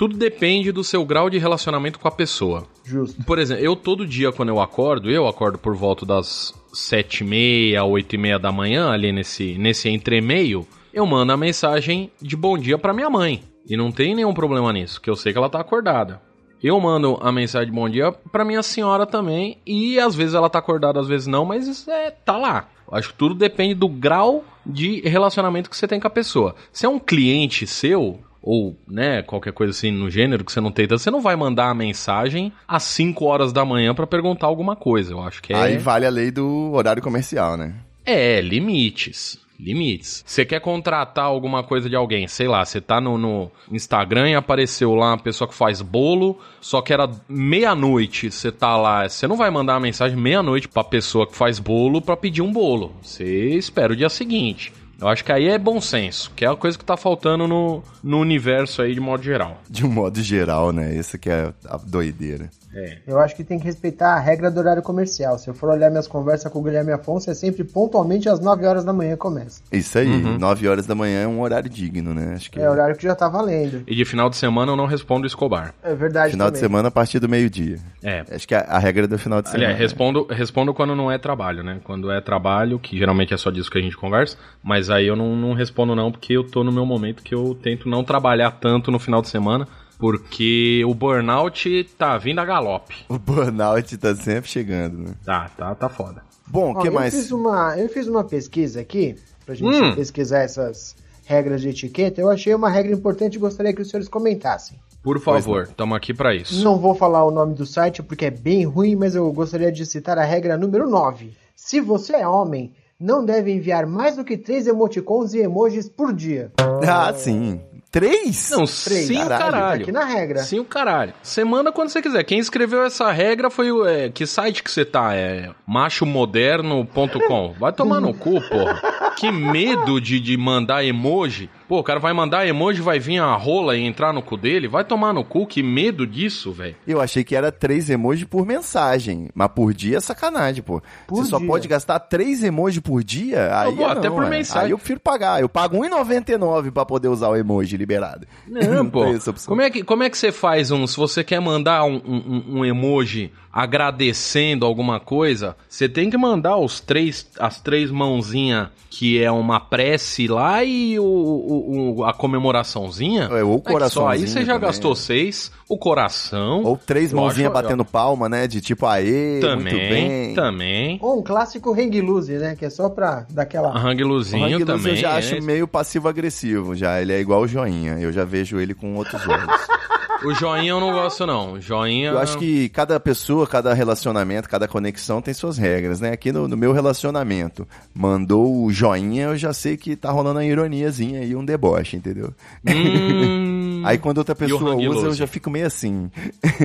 Tudo 0.00 0.16
depende 0.16 0.72
do 0.72 0.82
seu 0.82 1.04
grau 1.04 1.28
de 1.28 1.36
relacionamento 1.36 1.98
com 1.98 2.08
a 2.08 2.10
pessoa. 2.10 2.66
Justo. 2.82 3.22
Por 3.22 3.38
exemplo, 3.38 3.62
eu 3.62 3.76
todo 3.76 4.06
dia 4.06 4.32
quando 4.32 4.48
eu 4.48 4.58
acordo, 4.58 5.10
eu 5.10 5.28
acordo 5.28 5.58
por 5.58 5.76
volta 5.76 6.06
das 6.06 6.54
sete 6.72 7.22
e 7.22 7.26
meia, 7.26 7.84
oito 7.84 8.14
e 8.14 8.18
meia 8.18 8.38
da 8.38 8.50
manhã, 8.50 8.88
ali 8.88 9.12
nesse, 9.12 9.58
nesse 9.58 9.90
entremeio, 9.90 10.66
eu 10.90 11.04
mando 11.04 11.32
a 11.34 11.36
mensagem 11.36 12.10
de 12.18 12.34
bom 12.34 12.56
dia 12.56 12.78
pra 12.78 12.94
minha 12.94 13.10
mãe. 13.10 13.42
E 13.68 13.76
não 13.76 13.92
tem 13.92 14.14
nenhum 14.14 14.32
problema 14.32 14.72
nisso, 14.72 14.98
que 15.02 15.10
eu 15.10 15.14
sei 15.14 15.32
que 15.34 15.38
ela 15.38 15.50
tá 15.50 15.60
acordada. 15.60 16.22
Eu 16.62 16.80
mando 16.80 17.18
a 17.20 17.30
mensagem 17.30 17.70
de 17.70 17.76
bom 17.76 17.86
dia 17.86 18.10
pra 18.10 18.42
minha 18.42 18.62
senhora 18.62 19.04
também, 19.04 19.58
e 19.66 20.00
às 20.00 20.14
vezes 20.14 20.32
ela 20.32 20.48
tá 20.48 20.60
acordada, 20.60 20.98
às 20.98 21.08
vezes 21.08 21.26
não, 21.26 21.44
mas 21.44 21.68
isso 21.68 21.90
é, 21.90 22.10
tá 22.10 22.38
lá. 22.38 22.70
Acho 22.90 23.10
que 23.10 23.18
tudo 23.18 23.34
depende 23.34 23.74
do 23.74 23.86
grau 23.86 24.46
de 24.64 25.02
relacionamento 25.02 25.68
que 25.68 25.76
você 25.76 25.86
tem 25.86 26.00
com 26.00 26.06
a 26.06 26.10
pessoa. 26.10 26.54
Se 26.72 26.86
é 26.86 26.88
um 26.88 26.98
cliente 26.98 27.66
seu, 27.66 28.18
ou, 28.42 28.76
né, 28.88 29.22
qualquer 29.22 29.52
coisa 29.52 29.70
assim 29.70 29.90
no 29.90 30.10
gênero 30.10 30.44
que 30.44 30.52
você 30.52 30.60
não 30.60 30.72
tem, 30.72 30.86
você 30.86 31.10
não 31.10 31.20
vai 31.20 31.36
mandar 31.36 31.70
a 31.70 31.74
mensagem 31.74 32.52
às 32.66 32.82
5 32.84 33.24
horas 33.24 33.52
da 33.52 33.64
manhã 33.64 33.94
pra 33.94 34.06
perguntar 34.06 34.46
alguma 34.46 34.74
coisa. 34.74 35.12
Eu 35.12 35.22
acho 35.22 35.42
que 35.42 35.52
é. 35.52 35.56
Aí 35.56 35.78
vale 35.78 36.06
a 36.06 36.10
lei 36.10 36.30
do 36.30 36.72
horário 36.72 37.02
comercial, 37.02 37.56
né? 37.56 37.74
É, 38.04 38.40
limites. 38.40 39.38
Limites. 39.58 40.24
Você 40.26 40.44
quer 40.44 40.60
contratar 40.60 41.26
alguma 41.26 41.62
coisa 41.62 41.88
de 41.88 41.94
alguém, 41.94 42.26
sei 42.26 42.48
lá, 42.48 42.64
você 42.64 42.80
tá 42.80 42.98
no, 42.98 43.18
no 43.18 43.52
Instagram 43.70 44.30
e 44.30 44.34
apareceu 44.34 44.94
lá 44.94 45.08
uma 45.08 45.18
pessoa 45.18 45.46
que 45.46 45.54
faz 45.54 45.82
bolo, 45.82 46.38
só 46.62 46.80
que 46.80 46.94
era 46.94 47.10
meia-noite, 47.28 48.30
você 48.30 48.50
tá 48.50 48.74
lá, 48.78 49.06
você 49.06 49.28
não 49.28 49.36
vai 49.36 49.50
mandar 49.50 49.74
uma 49.74 49.80
mensagem 49.80 50.16
meia-noite 50.16 50.66
pra 50.66 50.82
pessoa 50.82 51.26
que 51.26 51.36
faz 51.36 51.58
bolo 51.58 52.00
pra 52.00 52.16
pedir 52.16 52.40
um 52.40 52.50
bolo. 52.50 52.94
Você 53.02 53.54
espera 53.54 53.92
o 53.92 53.96
dia 53.96 54.08
seguinte. 54.08 54.72
Eu 55.00 55.08
acho 55.08 55.24
que 55.24 55.32
aí 55.32 55.48
é 55.48 55.58
bom 55.58 55.80
senso, 55.80 56.30
que 56.36 56.44
é 56.44 56.48
a 56.48 56.54
coisa 56.54 56.76
que 56.76 56.84
tá 56.84 56.96
faltando 56.96 57.48
no, 57.48 57.82
no 58.02 58.18
universo 58.18 58.82
aí 58.82 58.94
de 58.94 59.00
modo 59.00 59.22
geral. 59.22 59.58
De 59.68 59.84
um 59.84 59.90
modo 59.90 60.22
geral, 60.22 60.72
né? 60.72 60.94
Essa 60.94 61.16
que 61.16 61.30
é 61.30 61.52
a 61.64 61.78
doideira. 61.78 62.50
É. 62.74 62.98
Eu 63.06 63.18
acho 63.18 63.34
que 63.34 63.42
tem 63.42 63.58
que 63.58 63.64
respeitar 63.64 64.14
a 64.14 64.18
regra 64.20 64.50
do 64.50 64.60
horário 64.60 64.82
comercial. 64.82 65.38
Se 65.38 65.48
eu 65.48 65.54
for 65.54 65.70
olhar 65.70 65.90
minhas 65.90 66.06
conversas 66.06 66.52
com 66.52 66.60
o 66.60 66.62
Guilherme 66.62 66.92
Afonso, 66.92 67.30
é 67.30 67.34
sempre 67.34 67.64
pontualmente 67.64 68.28
às 68.28 68.38
9 68.40 68.64
horas 68.66 68.84
da 68.84 68.92
manhã 68.92 69.16
começa. 69.16 69.60
Isso 69.72 69.98
aí, 69.98 70.06
Uhum. 70.08 70.38
9 70.38 70.68
horas 70.68 70.86
da 70.86 70.94
manhã 70.94 71.22
é 71.22 71.26
um 71.26 71.40
horário 71.40 71.68
digno, 71.68 72.14
né? 72.14 72.34
Acho 72.36 72.50
que 72.50 72.60
É 72.60 72.70
horário 72.70 72.94
que 72.96 73.02
já 73.02 73.14
tá 73.14 73.28
valendo. 73.28 73.82
E 73.86 73.94
de 73.94 74.04
final 74.04 74.30
de 74.30 74.36
semana 74.36 74.72
eu 74.72 74.76
não 74.76 74.86
respondo 74.86 75.26
Escobar. 75.26 75.74
É 75.82 75.94
verdade 75.94 76.30
final 76.32 76.46
de 76.48 76.54
também. 76.58 76.68
semana 76.68 76.88
a 76.88 76.90
partir 76.90 77.18
do 77.18 77.28
meio-dia. 77.28 77.78
É. 78.02 78.24
Acho 78.30 78.46
que 78.46 78.54
a, 78.54 78.60
a 78.60 78.78
regra 78.78 79.08
do 79.08 79.18
final 79.18 79.42
de 79.42 79.48
semana. 79.48 79.64
Aliás, 79.66 79.80
respondo, 79.80 80.26
respondo 80.30 80.72
quando 80.72 80.94
não 80.94 81.10
é 81.10 81.18
trabalho, 81.18 81.62
né? 81.64 81.80
Quando 81.84 82.10
é 82.10 82.20
trabalho, 82.20 82.78
que 82.78 82.96
geralmente 82.96 83.34
é 83.34 83.36
só 83.36 83.50
disso 83.50 83.70
que 83.70 83.78
a 83.78 83.82
gente 83.82 83.96
conversa, 83.96 84.36
mas 84.62 84.90
aí 84.90 85.06
eu 85.06 85.16
não, 85.16 85.34
não 85.34 85.52
respondo 85.54 85.94
não, 85.96 86.12
porque 86.12 86.34
eu 86.34 86.44
tô 86.44 86.62
no 86.62 86.70
meu 86.70 86.86
momento 86.86 87.22
que 87.22 87.34
eu 87.34 87.54
tento 87.60 87.88
não 87.88 88.04
trabalhar 88.04 88.52
tanto 88.52 88.90
no 88.90 88.98
final 88.98 89.20
de 89.22 89.28
semana, 89.28 89.66
porque 90.00 90.82
o 90.86 90.94
burnout 90.94 91.84
tá 91.98 92.16
vindo 92.18 92.40
a 92.40 92.44
galope. 92.44 92.94
O 93.08 93.18
burnout 93.18 93.96
tá 93.98 94.14
sempre 94.16 94.48
chegando, 94.50 94.98
né? 94.98 95.14
Tá, 95.24 95.50
tá, 95.56 95.74
tá 95.74 95.88
foda. 95.88 96.22
Bom, 96.46 96.72
o 96.72 96.78
que 96.80 96.88
eu 96.88 96.92
mais? 96.92 97.14
Fiz 97.14 97.30
uma, 97.30 97.78
eu 97.78 97.88
fiz 97.88 98.08
uma 98.08 98.24
pesquisa 98.24 98.80
aqui, 98.80 99.14
pra 99.46 99.54
gente 99.54 99.68
Hum. 99.80 99.94
pesquisar 99.94 100.40
essas 100.40 100.96
regras 101.24 101.60
de 101.60 101.68
etiqueta. 101.68 102.20
Eu 102.20 102.28
achei 102.30 102.52
uma 102.54 102.68
regra 102.70 102.92
importante 102.92 103.34
e 103.34 103.38
gostaria 103.38 103.72
que 103.72 103.82
os 103.82 103.88
senhores 103.88 104.08
comentassem. 104.08 104.76
Por 105.02 105.20
favor, 105.20 105.62
estamos 105.64 105.96
aqui 105.96 106.12
pra 106.12 106.34
isso. 106.34 106.62
Não 106.64 106.76
vou 106.78 106.94
falar 106.94 107.24
o 107.24 107.30
nome 107.30 107.54
do 107.54 107.64
site 107.64 108.02
porque 108.02 108.26
é 108.26 108.30
bem 108.30 108.64
ruim, 108.64 108.96
mas 108.96 109.14
eu 109.14 109.30
gostaria 109.32 109.70
de 109.70 109.86
citar 109.86 110.18
a 110.18 110.24
regra 110.24 110.56
número 110.58 110.88
9. 110.90 111.32
Se 111.54 111.80
você 111.80 112.16
é 112.16 112.26
homem, 112.28 112.72
não 112.98 113.24
deve 113.24 113.50
enviar 113.52 113.86
mais 113.86 114.16
do 114.16 114.24
que 114.24 114.36
três 114.36 114.66
emoticons 114.66 115.32
e 115.32 115.38
emojis 115.38 115.88
por 115.88 116.12
dia. 116.12 116.52
Ah, 116.86 117.12
sim. 117.14 117.60
Três? 117.90 118.50
Não, 118.50 118.58
Três. 118.64 119.06
sim 119.08 119.16
o 119.16 119.18
Caralho, 119.28 119.28
Tá 119.44 119.50
caralho. 119.50 119.82
aqui 119.82 119.92
na 119.92 120.04
regra. 120.04 120.42
Sim 120.42 120.60
o 120.60 120.64
caralho. 120.64 121.12
Você 121.22 121.42
manda 121.44 121.72
quando 121.72 121.88
você 121.88 122.00
quiser. 122.00 122.22
Quem 122.24 122.38
escreveu 122.38 122.84
essa 122.84 123.10
regra 123.10 123.50
foi 123.50 123.72
o... 123.72 123.84
é, 123.86 124.08
que 124.08 124.26
site 124.26 124.62
que 124.62 124.70
você 124.70 124.84
tá? 124.84 125.14
É 125.14 125.50
machomoderno.com. 125.66 127.54
Vai 127.58 127.72
tomar 127.72 128.00
no 128.00 128.14
cu, 128.14 128.40
porra. 128.48 128.80
Que 129.16 129.30
medo 129.30 130.00
de, 130.00 130.20
de 130.20 130.36
mandar 130.36 130.84
emoji. 130.84 131.50
Pô, 131.68 131.78
o 131.78 131.84
cara 131.84 132.00
vai 132.00 132.12
mandar 132.12 132.46
emoji, 132.48 132.80
vai 132.80 132.98
vir 132.98 133.18
a 133.18 133.32
rola 133.34 133.76
e 133.76 133.82
entrar 133.84 134.12
no 134.12 134.22
cu 134.22 134.36
dele? 134.36 134.66
Vai 134.66 134.84
tomar 134.84 135.12
no 135.12 135.22
cu. 135.24 135.46
Que 135.46 135.62
medo 135.62 136.04
disso, 136.06 136.52
velho. 136.52 136.74
Eu 136.86 137.00
achei 137.00 137.22
que 137.22 137.36
era 137.36 137.52
três 137.52 137.88
emojis 137.90 138.24
por 138.24 138.44
mensagem. 138.46 139.28
Mas 139.34 139.48
por 139.54 139.72
dia 139.72 139.98
é 139.98 140.00
sacanagem, 140.00 140.62
pô. 140.62 140.82
Por 141.06 141.16
Você 141.24 141.30
só 141.30 141.38
pode 141.38 141.68
gastar 141.68 141.98
três 142.00 142.42
emojis 142.42 142.80
por 142.80 143.04
dia? 143.04 143.56
Aí 143.60 143.74
pô, 143.76 143.82
é 143.82 143.92
até 143.92 144.08
não, 144.08 144.16
por 144.16 144.24
é. 144.24 144.30
mensagem. 144.30 144.64
Aí 144.66 144.70
eu 144.72 144.78
prefiro 144.78 144.98
pagar. 145.00 145.40
Eu 145.40 145.48
pago 145.48 145.80
R$1,99 145.80 146.72
pra 146.72 146.84
poder 146.84 147.08
usar 147.08 147.28
o 147.28 147.36
emoji 147.36 147.76
liberado. 147.80 148.26
Não, 148.46 148.88
pô. 148.88 149.04
tem 149.04 149.14
essa 149.14 149.30
opção. 149.30 149.48
Como 149.48 149.60
é, 149.62 149.70
que, 149.70 149.82
como 149.82 150.02
é 150.02 150.10
que 150.10 150.16
você 150.16 150.30
faz 150.30 150.70
um. 150.70 150.86
Se 150.86 150.96
você 150.96 151.24
quer 151.24 151.40
mandar 151.40 151.84
um, 151.84 151.96
um- 152.06 152.44
um 152.58 152.64
emoji 152.64 153.32
agradecendo 153.52 154.64
alguma 154.64 155.00
coisa, 155.00 155.56
você 155.68 155.88
tem 155.88 156.08
que 156.10 156.16
mandar 156.16 156.56
os 156.56 156.78
três, 156.80 157.26
as 157.38 157.60
três 157.60 157.90
mãozinhas 157.90 158.68
que 158.88 159.22
é 159.22 159.30
uma 159.30 159.60
prece 159.60 160.26
lá 160.28 160.62
e 160.64 160.98
o, 160.98 161.04
o- 161.04 161.96
o- 161.98 162.04
a 162.04 162.12
comemoraçãozinha. 162.12 163.28
É, 163.32 163.42
ou 163.42 163.56
o 163.56 163.62
É 163.64 163.74
que 163.80 163.88
só 163.88 164.08
aí 164.08 164.26
você 164.26 164.40
já 164.44 164.54
também. 164.54 164.68
gastou 164.68 164.94
seis, 164.96 165.50
o 165.68 165.78
coração. 165.78 166.62
Ou 166.64 166.76
três 166.76 167.12
Eu 167.12 167.18
mãozinhas 167.20 167.52
acho- 167.52 167.62
batendo 167.62 167.84
palma, 167.84 168.28
né? 168.28 168.46
De 168.48 168.60
tipo, 168.60 168.86
aê, 168.86 169.34
muito 169.34 169.46
Também, 169.46 169.88
bem. 169.88 170.34
também. 170.34 170.98
Ou 171.00 171.20
um 171.20 171.22
clássico 171.22 171.72
hang 171.72 172.00
loose, 172.00 172.32
né? 172.36 172.56
Que 172.56 172.64
é 172.64 172.70
só 172.70 172.88
pra 172.88 173.26
dar 173.30 173.42
aquela... 173.42 173.72
O 173.72 173.78
Hangluzinho 173.78 174.44
Hang 174.44 174.52
Loose 174.54 174.66
também. 174.66 174.92
eu 174.92 174.96
já 174.96 175.10
é. 175.12 175.18
acho 175.18 175.42
meio 175.42 175.68
passivo-agressivo 175.68 176.74
já. 176.74 177.00
Ele 177.00 177.12
é 177.12 177.20
igual 177.20 177.42
o 177.42 177.48
joinha. 177.48 177.69
Eu 178.00 178.12
já 178.12 178.24
vejo 178.24 178.58
ele 178.58 178.74
com 178.74 178.94
outros 178.96 179.26
olhos. 179.26 179.46
O 180.22 180.34
joinha 180.34 180.70
eu 180.70 180.80
não 180.80 180.92
gosto, 180.92 181.26
não. 181.26 181.54
O 181.54 181.60
Joinha. 181.60 182.10
Eu 182.10 182.18
acho 182.18 182.36
que 182.36 182.68
cada 182.68 183.00
pessoa, 183.00 183.46
cada 183.46 183.72
relacionamento, 183.72 184.48
cada 184.48 184.68
conexão 184.68 185.22
tem 185.22 185.32
suas 185.32 185.56
regras, 185.56 185.98
né? 186.00 186.12
Aqui 186.12 186.30
no, 186.30 186.46
no 186.46 186.56
meu 186.58 186.72
relacionamento, 186.72 187.66
mandou 187.94 188.62
o 188.64 188.70
joinha, 188.70 189.24
eu 189.24 189.36
já 189.38 189.52
sei 189.54 189.78
que 189.78 189.96
tá 189.96 190.10
rolando 190.10 190.38
uma 190.38 190.44
ironiazinha 190.44 191.20
aí, 191.20 191.34
um 191.34 191.44
deboche, 191.44 191.96
entendeu? 191.96 192.34
Hum, 192.66 193.80
Aí 193.84 193.96
quando 193.96 194.18
outra 194.18 194.34
E 194.34 194.38
pessoa 194.38 194.74
usa, 194.76 195.06
eu 195.06 195.14
já 195.14 195.26
fico 195.26 195.48
meio 195.48 195.66
assim. 195.66 196.10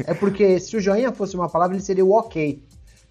É 0.05 0.13
porque 0.13 0.59
se 0.59 0.75
o 0.75 0.81
joinha 0.81 1.13
fosse 1.13 1.35
uma 1.35 1.47
palavra, 1.47 1.75
ele 1.75 1.83
seria 1.83 2.03
o 2.03 2.11
ok. 2.11 2.61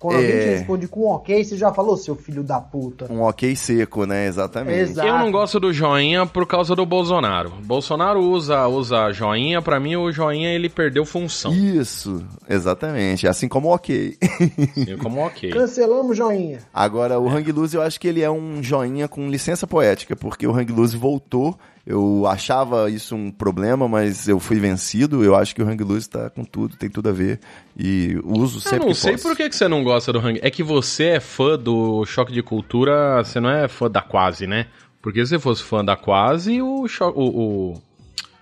Quando 0.04 0.16
alguém 0.16 0.32
É. 0.32 0.38
te 0.42 0.48
responde 0.58 0.86
com 0.86 1.06
ok, 1.06 1.42
você 1.42 1.56
já 1.56 1.72
falou, 1.72 1.96
seu 1.96 2.14
filho 2.14 2.42
da 2.42 2.60
puta. 2.60 3.10
Um 3.10 3.22
ok 3.22 3.56
seco, 3.56 4.04
né? 4.04 4.26
Exatamente. 4.26 4.78
Exato. 4.90 5.08
Eu 5.08 5.18
não 5.18 5.32
gosto 5.32 5.58
do 5.58 5.72
joinha 5.72 6.26
por 6.26 6.46
causa 6.46 6.76
do 6.76 6.84
Bolsonaro. 6.84 7.50
Bolsonaro 7.64 8.20
usa, 8.20 8.66
usa 8.68 9.10
joinha, 9.12 9.62
pra 9.62 9.80
mim 9.80 9.96
o 9.96 10.12
joinha 10.12 10.50
ele 10.50 10.68
perdeu 10.68 11.06
função. 11.06 11.54
Isso, 11.54 12.22
exatamente. 12.46 13.26
Assim 13.26 13.48
como 13.48 13.68
o 13.68 13.74
ok. 13.74 14.14
Eu 14.86 14.98
como 15.00 15.24
ok. 15.24 15.48
Cancelamos 15.50 16.14
joinha. 16.18 16.58
Agora, 16.72 17.18
o 17.18 17.26
Hang 17.26 17.50
Loose, 17.50 17.74
eu 17.74 17.80
acho 17.80 17.98
que 17.98 18.06
ele 18.06 18.20
é 18.20 18.30
um 18.30 18.62
joinha 18.62 19.08
com 19.08 19.26
licença 19.30 19.66
poética, 19.66 20.14
porque 20.14 20.46
o 20.46 20.54
Hang 20.54 20.70
Loose 20.70 20.98
voltou. 20.98 21.58
Eu 21.86 22.26
achava 22.26 22.90
isso 22.90 23.14
um 23.14 23.30
problema, 23.30 23.86
mas 23.86 24.26
eu 24.26 24.40
fui 24.40 24.58
vencido. 24.58 25.22
Eu 25.22 25.36
acho 25.36 25.54
que 25.54 25.62
o 25.62 25.68
Hang 25.68 25.84
Loose 25.84 26.08
tá 26.08 26.30
com 26.30 26.42
tudo, 26.42 26.76
tem 26.76 26.88
tudo 26.88 27.10
a 27.10 27.12
ver. 27.12 27.40
E 27.78 28.18
uso 28.24 28.56
Eu 28.56 28.60
sempre 28.62 28.78
não 28.80 28.86
que 28.88 28.94
sei 28.94 29.12
posso. 29.12 29.24
por 29.28 29.36
que, 29.36 29.48
que 29.50 29.54
você 29.56 29.68
não 29.68 29.84
gosta 29.84 30.10
do 30.12 30.18
Hang. 30.18 30.38
É 30.42 30.50
que 30.50 30.62
você 30.62 31.04
é 31.08 31.20
fã 31.20 31.58
do 31.58 32.04
Choque 32.06 32.32
de 32.32 32.42
Cultura, 32.42 33.22
você 33.22 33.38
não 33.38 33.50
é 33.50 33.68
fã 33.68 33.90
da 33.90 34.00
Quase, 34.00 34.46
né? 34.46 34.66
Porque 35.02 35.20
se 35.26 35.30
você 35.30 35.38
fosse 35.38 35.62
fã 35.62 35.84
da 35.84 35.94
Quase, 35.94 36.62
o, 36.62 36.88
cho- 36.88 37.12
o, 37.14 37.72
o- 37.72 37.82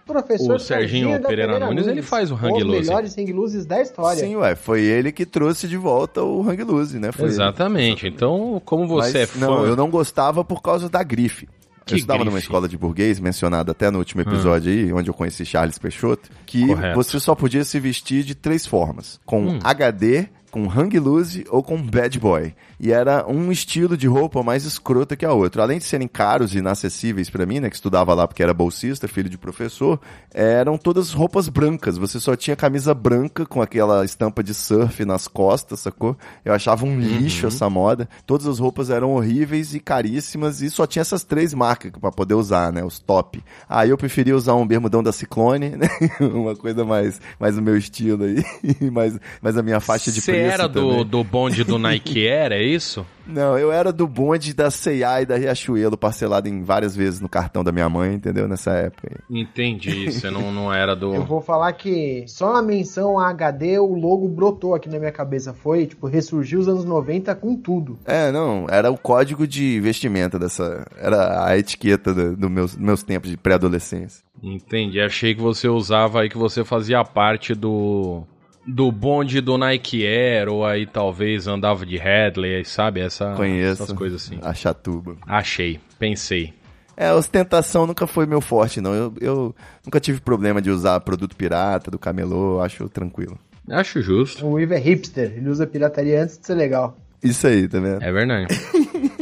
Professor 0.07 0.57
O 0.57 0.59
Serginho 0.59 1.21
Pereira 1.23 1.59
Nunes, 1.59 1.87
ele 1.87 2.03
faz 2.03 2.31
o 2.31 2.35
hang 2.37 2.59
Os 2.59 2.63
loose. 2.65 2.81
melhores 2.81 3.17
hang 3.19 3.33
da 3.67 3.81
história. 3.83 4.21
Sim, 4.21 4.37
ué, 4.37 4.55
foi 4.55 4.83
ele 4.83 5.11
que 5.11 5.25
trouxe 5.27 5.67
de 5.67 5.77
volta 5.77 6.23
o 6.23 6.49
Hang 6.49 6.63
Loose, 6.63 6.99
né? 6.99 7.11
Foi 7.13 7.25
ele. 7.25 7.33
Exatamente. 7.33 8.07
Então, 8.07 8.61
como 8.65 8.87
você 8.87 9.13
Mas, 9.19 9.23
é 9.23 9.27
fã. 9.27 9.41
Não, 9.41 9.65
eu 9.67 9.75
não 9.75 9.89
gostava 9.91 10.45
por 10.45 10.61
causa 10.63 10.89
da 10.89 11.03
grife. 11.03 11.49
Que 11.87 11.95
eu 11.95 11.97
estudava 11.99 12.21
numa 12.25 12.33
grife? 12.33 12.47
escola 12.47 12.69
de 12.69 12.77
burguês, 12.79 13.19
mencionado 13.21 13.71
até 13.71 13.91
no 13.91 13.99
último 13.99 14.21
episódio 14.23 14.71
aí, 14.73 14.93
onde 14.93 15.11
eu 15.11 15.15
conheci 15.15 15.45
Charles 15.45 15.79
Peixoto, 15.79 16.31
que 16.47 16.67
Correto. 16.67 16.95
você 16.97 17.19
só 17.21 17.35
podia 17.35 17.65
se 17.65 17.79
vestir 17.81 18.23
de 18.25 18.35
três 18.35 18.67
formas: 18.67 19.21
com 19.25 19.47
Hum. 19.49 19.59
HD, 19.63 20.29
com 20.53 20.69
hang 20.69 20.99
loose 20.99 21.45
ou 21.49 21.63
com 21.63 21.83
bad 21.83 22.21
boy. 22.21 22.55
E 22.79 22.93
era 22.93 23.27
um 23.27 23.51
estilo 23.51 23.97
de 23.97 24.07
roupa 24.07 24.43
mais 24.43 24.65
escrota 24.65 25.17
que 25.17 25.25
a 25.25 25.33
outra. 25.33 25.63
Além 25.63 25.79
de 25.79 25.85
serem 25.85 26.07
caros 26.07 26.55
e 26.55 26.59
inacessíveis 26.59 27.31
pra 27.31 27.47
mim, 27.47 27.59
né, 27.59 27.71
que 27.71 27.77
estudava 27.77 28.13
lá 28.13 28.29
porque 28.29 28.43
era 28.43 28.53
bolsista, 28.53 29.09
filho 29.09 29.31
de 29.31 29.39
professor, 29.39 29.99
eram 30.33 30.77
todas 30.77 31.13
roupas 31.13 31.49
brancas. 31.49 31.97
Você 31.97 32.21
só 32.21 32.37
tinha 32.37 32.55
camisa 32.55 32.93
branca 32.93 33.47
com 33.47 33.63
aquela 33.63 34.05
estampa 34.05 34.43
de 34.43 34.53
surf 34.53 35.05
nas 35.07 35.27
costas, 35.27 35.81
sacou? 35.81 36.17
Eu 36.45 36.53
achava 36.53 36.85
um 36.85 37.01
lixo 37.01 37.47
essa 37.47 37.71
moda. 37.71 38.07
Todas 38.27 38.47
as 38.47 38.59
roupas 38.59 38.91
eram 38.91 39.15
horríveis 39.15 39.75
e 39.75 39.81
caríssimas 39.81 40.61
e 40.61 40.69
só 40.69 40.87
tinha 40.87 41.01
essas 41.01 41.25
três 41.25 41.55
marcas 41.55 41.93
pra 41.93 42.13
poder 42.13 42.35
usar, 42.35 42.71
né, 42.71 42.85
os 42.85 42.99
top. 42.99 43.43
Aí 43.67 43.89
eu 43.89 43.97
preferia 43.97 44.37
usar 44.37 44.55
um 44.55 44.67
bermudão 44.67 45.03
da 45.03 45.13
Ciclone, 45.13 45.71
né? 45.79 45.89
Uma 46.21 46.55
coisa 46.55 46.85
mais 46.85 47.21
mais 47.41 47.57
o 47.57 47.63
meu 47.63 47.79
estilo 47.79 48.25
aí, 48.25 48.45
mais 48.91 49.19
mais 49.41 49.57
a 49.57 49.63
minha 49.63 49.81
faixa 49.81 50.13
de 50.13 50.21
preço 50.21 50.42
era 50.43 50.69
do, 50.69 50.89
também. 50.89 51.07
do 51.07 51.25
bonde 51.25 51.65
do 51.65 51.79
Nike 51.79 52.27
Air, 52.29 52.53
é 52.53 52.63
isso? 52.63 53.07
Não, 53.27 53.57
eu 53.57 53.71
era 53.71 53.93
do 53.93 54.07
bonde 54.07 54.53
da 54.53 54.71
C&A 54.71 55.23
e 55.23 55.27
da 55.27 55.37
Riachuelo, 55.37 55.97
parcelado 55.97 56.49
em 56.49 56.63
várias 56.63 56.97
vezes 56.97 57.21
no 57.21 57.29
cartão 57.29 57.63
da 57.63 57.71
minha 57.71 57.89
mãe, 57.89 58.15
entendeu? 58.15 58.49
Nessa 58.49 58.73
época 58.73 59.09
aí. 59.11 59.41
Entendi. 59.41 60.11
Você 60.11 60.31
não, 60.31 60.53
não 60.53 60.73
era 60.73 60.95
do. 60.95 61.15
Eu 61.15 61.25
vou 61.25 61.41
falar 61.41 61.73
que 61.73 62.25
só 62.27 62.57
a 62.57 62.63
menção 62.63 63.19
a 63.19 63.29
HD, 63.31 63.79
o 63.79 63.95
logo 63.95 64.29
brotou 64.29 64.75
aqui 64.75 64.89
na 64.89 64.99
minha 64.99 65.13
cabeça. 65.13 65.55
Foi, 65.55 65.87
tipo, 65.87 66.07
ressurgiu 66.07 66.61
os 66.61 66.69
anos 66.69 66.85
90 66.85 67.35
com 67.37 67.57
tudo. 67.57 67.99
É, 68.05 68.33
não, 68.33 68.67
era 68.69 68.91
o 68.91 68.99
código 68.99 69.47
de 69.47 69.81
vestimenta 69.81 70.39
dessa. 70.39 70.85
Era 70.99 71.47
a 71.47 71.57
etiqueta 71.57 72.13
do, 72.13 72.37
do 72.37 72.51
meus, 72.51 72.77
meus 72.77 73.03
tempos 73.03 73.31
de 73.31 73.37
pré-adolescência. 73.37 74.25
Entendi. 74.43 75.01
Achei 75.01 75.35
que 75.35 75.41
você 75.41 75.69
usava 75.69 76.23
aí 76.23 76.29
que 76.29 76.39
você 76.39 76.65
fazia 76.65 77.05
parte 77.05 77.55
do. 77.55 78.25
Do 78.65 78.93
bonde 78.93 79.41
do 79.41 79.59
Nike 79.59 80.07
Air, 80.07 80.49
ou 80.49 80.65
aí 80.65 80.87
talvez 80.87 81.47
andava 81.47 81.85
de 81.85 81.99
Hadley, 82.01 82.65
sabe? 82.65 83.01
Essa, 83.01 83.35
Conheço. 83.35 83.83
Essas 83.83 83.97
coisas 83.97 84.25
assim. 84.25 84.39
A 84.41 84.55
chatuba. 84.55 85.17
Achei, 85.27 85.81
pensei. 85.99 86.55
É, 86.97 87.09
a 87.09 87.15
ostentação 87.15 87.87
nunca 87.87 88.07
foi 88.07 88.27
meu 88.27 88.41
forte, 88.41 88.81
não. 88.81 88.95
Eu, 88.95 89.15
eu 89.21 89.57
nunca 89.85 89.99
tive 89.99 90.21
problema 90.21 90.63
de 90.63 90.71
usar 90.71 91.01
produto 91.01 91.35
pirata 91.35 91.91
do 91.91 91.99
camelô, 91.99 92.61
acho 92.61 92.89
tranquilo. 92.89 93.39
Acho 93.69 94.03
justo. 94.03 94.47
O 94.47 94.61
Ivo 94.61 94.75
é 94.75 94.79
hipster, 94.79 95.33
ele 95.37 95.49
usa 95.49 95.67
pirataria 95.67 96.23
antes 96.23 96.39
de 96.39 96.47
ser 96.47 96.55
legal. 96.55 96.97
Isso 97.23 97.47
aí, 97.47 97.69
tá 97.69 97.79
vendo? 97.79 98.03
É 98.03 98.13
verdade. 98.13 98.47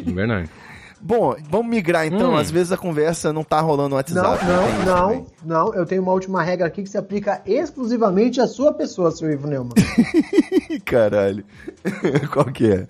é 0.07 0.11
verdade. 0.11 0.51
Bom, 1.03 1.35
vamos 1.49 1.67
migrar 1.69 2.07
então. 2.07 2.33
Hum. 2.33 2.37
Às 2.37 2.51
vezes 2.51 2.73
a 2.73 2.77
conversa 2.77 3.33
não 3.33 3.43
tá 3.43 3.61
rolando 3.61 3.89
no 3.91 3.91
Não, 3.91 3.97
WhatsApp. 3.97 4.45
não, 4.45 4.85
não, 4.85 5.03
também. 5.09 5.27
não. 5.45 5.75
Eu 5.75 5.87
tenho 5.87 6.03
uma 6.03 6.13
última 6.13 6.43
regra 6.43 6.67
aqui 6.67 6.83
que 6.83 6.89
se 6.91 6.99
aplica 6.99 7.41
exclusivamente 7.47 8.41
à 8.41 8.47
sua 8.47 8.73
pessoa, 8.75 9.11
seu 9.11 9.31
Ivo 9.31 9.47
Neumann. 9.47 9.73
Caralho. 10.85 11.45
Qual 12.33 12.47
que 12.47 12.71
é? 12.73 12.87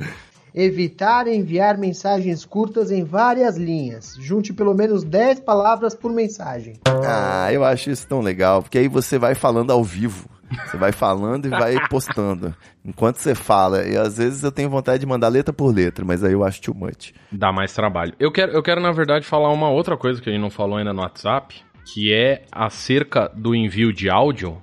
Evitar 0.52 1.28
enviar 1.28 1.78
mensagens 1.78 2.44
curtas 2.44 2.90
em 2.90 3.04
várias 3.04 3.56
linhas. 3.56 4.16
Junte 4.18 4.52
pelo 4.52 4.74
menos 4.74 5.04
10 5.04 5.40
palavras 5.40 5.94
por 5.94 6.12
mensagem. 6.12 6.74
Ah, 7.06 7.52
eu 7.52 7.64
acho 7.64 7.90
isso 7.90 8.06
tão 8.08 8.20
legal, 8.20 8.61
porque 8.61 8.78
aí 8.78 8.88
você 8.88 9.16
vai 9.16 9.36
falando 9.36 9.70
ao 9.70 9.84
vivo. 9.84 10.28
Você 10.66 10.76
vai 10.76 10.92
falando 10.92 11.46
e 11.46 11.48
vai 11.48 11.76
postando. 11.88 12.55
Enquanto 12.84 13.16
você 13.16 13.34
fala. 13.34 13.86
E 13.86 13.96
às 13.96 14.18
vezes 14.18 14.42
eu 14.42 14.51
tenho 14.51 14.68
vontade 14.68 15.01
de 15.01 15.07
mandar 15.07 15.28
letra 15.28 15.53
por 15.53 15.74
letra, 15.74 16.05
mas 16.05 16.24
aí 16.24 16.32
eu 16.32 16.44
acho 16.44 16.61
too 16.61 16.74
much. 16.74 17.12
Dá 17.30 17.53
mais 17.53 17.72
trabalho. 17.72 18.14
Eu 18.18 18.32
quero, 18.32 18.53
eu 18.53 18.62
quero, 18.62 18.80
na 18.80 18.92
verdade, 18.92 19.24
falar 19.24 19.53
uma 19.53 19.70
outra 19.70 19.96
coisa 19.96 20.20
que 20.20 20.28
a 20.28 20.32
gente 20.32 20.42
não 20.42 20.51
falou 20.51 20.78
ainda 20.78 20.92
no 20.92 21.03
WhatsApp, 21.03 21.55
que 21.92 22.12
é 22.12 22.42
acerca 22.51 23.30
do 23.34 23.55
envio 23.55 23.92
de 23.92 24.11
áudio. 24.11 24.61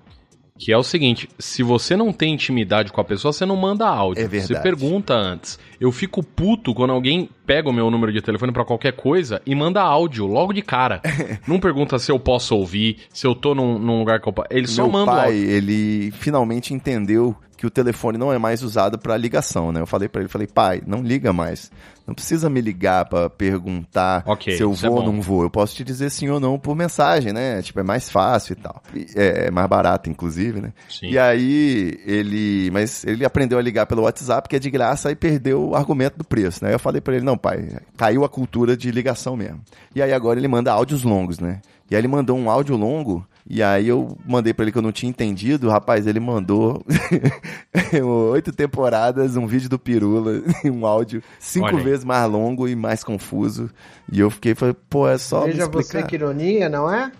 Que 0.57 0.71
é 0.71 0.77
o 0.77 0.83
seguinte, 0.83 1.29
se 1.37 1.61
você 1.61 1.95
não 1.95 2.11
tem 2.11 2.33
intimidade 2.33 2.91
com 2.91 2.99
a 2.99 3.03
pessoa, 3.03 3.31
você 3.31 3.45
não 3.45 3.55
manda 3.55 3.87
áudio. 3.87 4.23
É 4.23 4.27
verdade. 4.27 4.53
Você 4.53 4.59
pergunta 4.61 5.13
antes. 5.13 5.59
Eu 5.79 5.91
fico 5.91 6.23
puto 6.23 6.73
quando 6.73 6.91
alguém 6.91 7.29
pega 7.45 7.69
o 7.69 7.73
meu 7.73 7.91
número 7.91 8.11
de 8.11 8.21
telefone 8.21 8.51
pra 8.51 8.65
qualquer 8.65 8.93
coisa 8.93 9.41
e 9.45 9.53
manda 9.53 9.81
áudio 9.81 10.25
logo 10.25 10.51
de 10.51 10.61
cara. 10.61 11.01
não 11.47 11.59
pergunta 11.59 11.99
se 11.99 12.11
eu 12.11 12.19
posso 12.19 12.55
ouvir, 12.55 12.97
se 13.13 13.27
eu 13.27 13.35
tô 13.35 13.53
num, 13.53 13.77
num 13.77 13.99
lugar 13.99 14.19
que 14.19 14.27
eu... 14.27 14.33
Ele 14.49 14.67
só 14.67 14.83
Meu 14.83 14.91
manda 14.91 15.11
o 15.11 15.15
pai, 15.15 15.25
áudio. 15.27 15.49
ele 15.49 16.11
finalmente 16.11 16.73
entendeu 16.73 17.35
que 17.57 17.65
o 17.65 17.71
telefone 17.71 18.17
não 18.17 18.31
é 18.31 18.37
mais 18.37 18.61
usado 18.61 18.99
para 18.99 19.17
ligação, 19.17 19.71
né? 19.71 19.81
Eu 19.81 19.87
falei 19.87 20.07
para 20.07 20.21
ele, 20.21 20.29
falei, 20.29 20.47
pai, 20.47 20.81
não 20.85 21.01
liga 21.01 21.33
mais. 21.33 21.71
Não 22.05 22.13
precisa 22.13 22.49
me 22.49 22.61
ligar 22.61 23.05
para 23.05 23.29
perguntar 23.29 24.23
Ok, 24.25 24.55
se 24.55 24.61
eu 24.63 24.71
é 24.71 24.75
vou 24.75 24.91
ou 24.91 24.99
bom. 25.03 25.11
não 25.11 25.21
vou. 25.21 25.43
Eu 25.43 25.49
posso 25.49 25.75
te 25.75 25.83
dizer 25.83 26.09
sim 26.09 26.29
ou 26.29 26.39
não 26.39 26.57
por 26.57 26.75
mensagem, 26.75 27.33
né? 27.33 27.61
Tipo, 27.61 27.79
é 27.79 27.83
mais 27.83 28.09
fácil 28.09 28.53
e 28.53 28.55
tal. 28.55 28.81
E 28.93 29.07
É, 29.15 29.47
é 29.47 29.51
mais 29.51 29.67
barato, 29.67 30.09
inclusive, 30.09 30.61
né? 30.61 30.71
Sim. 30.87 31.07
E 31.09 31.17
aí, 31.17 31.99
ele... 32.05 32.69
Mas 32.71 33.03
ele 33.03 33.25
aprendeu 33.25 33.57
a 33.57 33.61
ligar 33.61 33.87
pelo 33.87 34.03
WhatsApp, 34.03 34.47
que 34.47 34.55
é 34.55 34.59
de 34.59 34.69
graça, 34.69 35.11
e 35.11 35.15
perdeu 35.15 35.69
o 35.69 35.75
argumento 35.75 36.17
do 36.17 36.23
preço, 36.23 36.63
né? 36.63 36.73
Eu 36.73 36.79
falei 36.79 37.01
para 37.01 37.15
ele, 37.15 37.25
não, 37.25 37.37
pai, 37.37 37.67
caiu 37.97 38.23
a 38.23 38.29
cultura 38.29 38.77
de 38.77 38.89
ligação 38.91 39.35
mesmo. 39.35 39.59
E 39.95 40.01
aí 40.01 40.13
agora 40.13 40.39
ele 40.39 40.47
manda 40.47 40.71
áudios 40.71 41.03
longos, 41.03 41.39
né? 41.39 41.59
E 41.89 41.95
aí 41.95 41.99
ele 42.01 42.07
mandou 42.07 42.37
um 42.37 42.49
áudio 42.49 42.75
longo, 42.77 43.25
e 43.49 43.63
aí 43.63 43.87
eu 43.87 44.17
mandei 44.27 44.53
pra 44.53 44.63
ele 44.63 44.71
que 44.71 44.77
eu 44.77 44.81
não 44.81 44.91
tinha 44.91 45.09
entendido, 45.09 45.69
rapaz, 45.69 46.05
ele 46.05 46.19
mandou 46.19 46.83
oito 48.33 48.51
temporadas, 48.51 49.35
um 49.37 49.47
vídeo 49.47 49.69
do 49.69 49.79
Pirula, 49.79 50.41
um 50.65 50.85
áudio 50.85 51.21
cinco 51.39 51.65
Olha 51.67 51.77
aí. 51.77 51.83
vezes 51.83 52.03
mais 52.05 52.29
longo 52.29 52.67
e 52.67 52.75
mais 52.75 53.03
confuso. 53.03 53.69
E 54.11 54.19
eu 54.19 54.29
fiquei, 54.29 54.53
falei, 54.55 54.75
pô, 54.89 55.07
é 55.07 55.17
só 55.17 55.45
Veja 55.45 55.65
me 55.65 55.71
você 55.71 56.03
que 56.03 56.15
ironia, 56.15 56.67
não 56.69 56.93
é? 56.93 57.11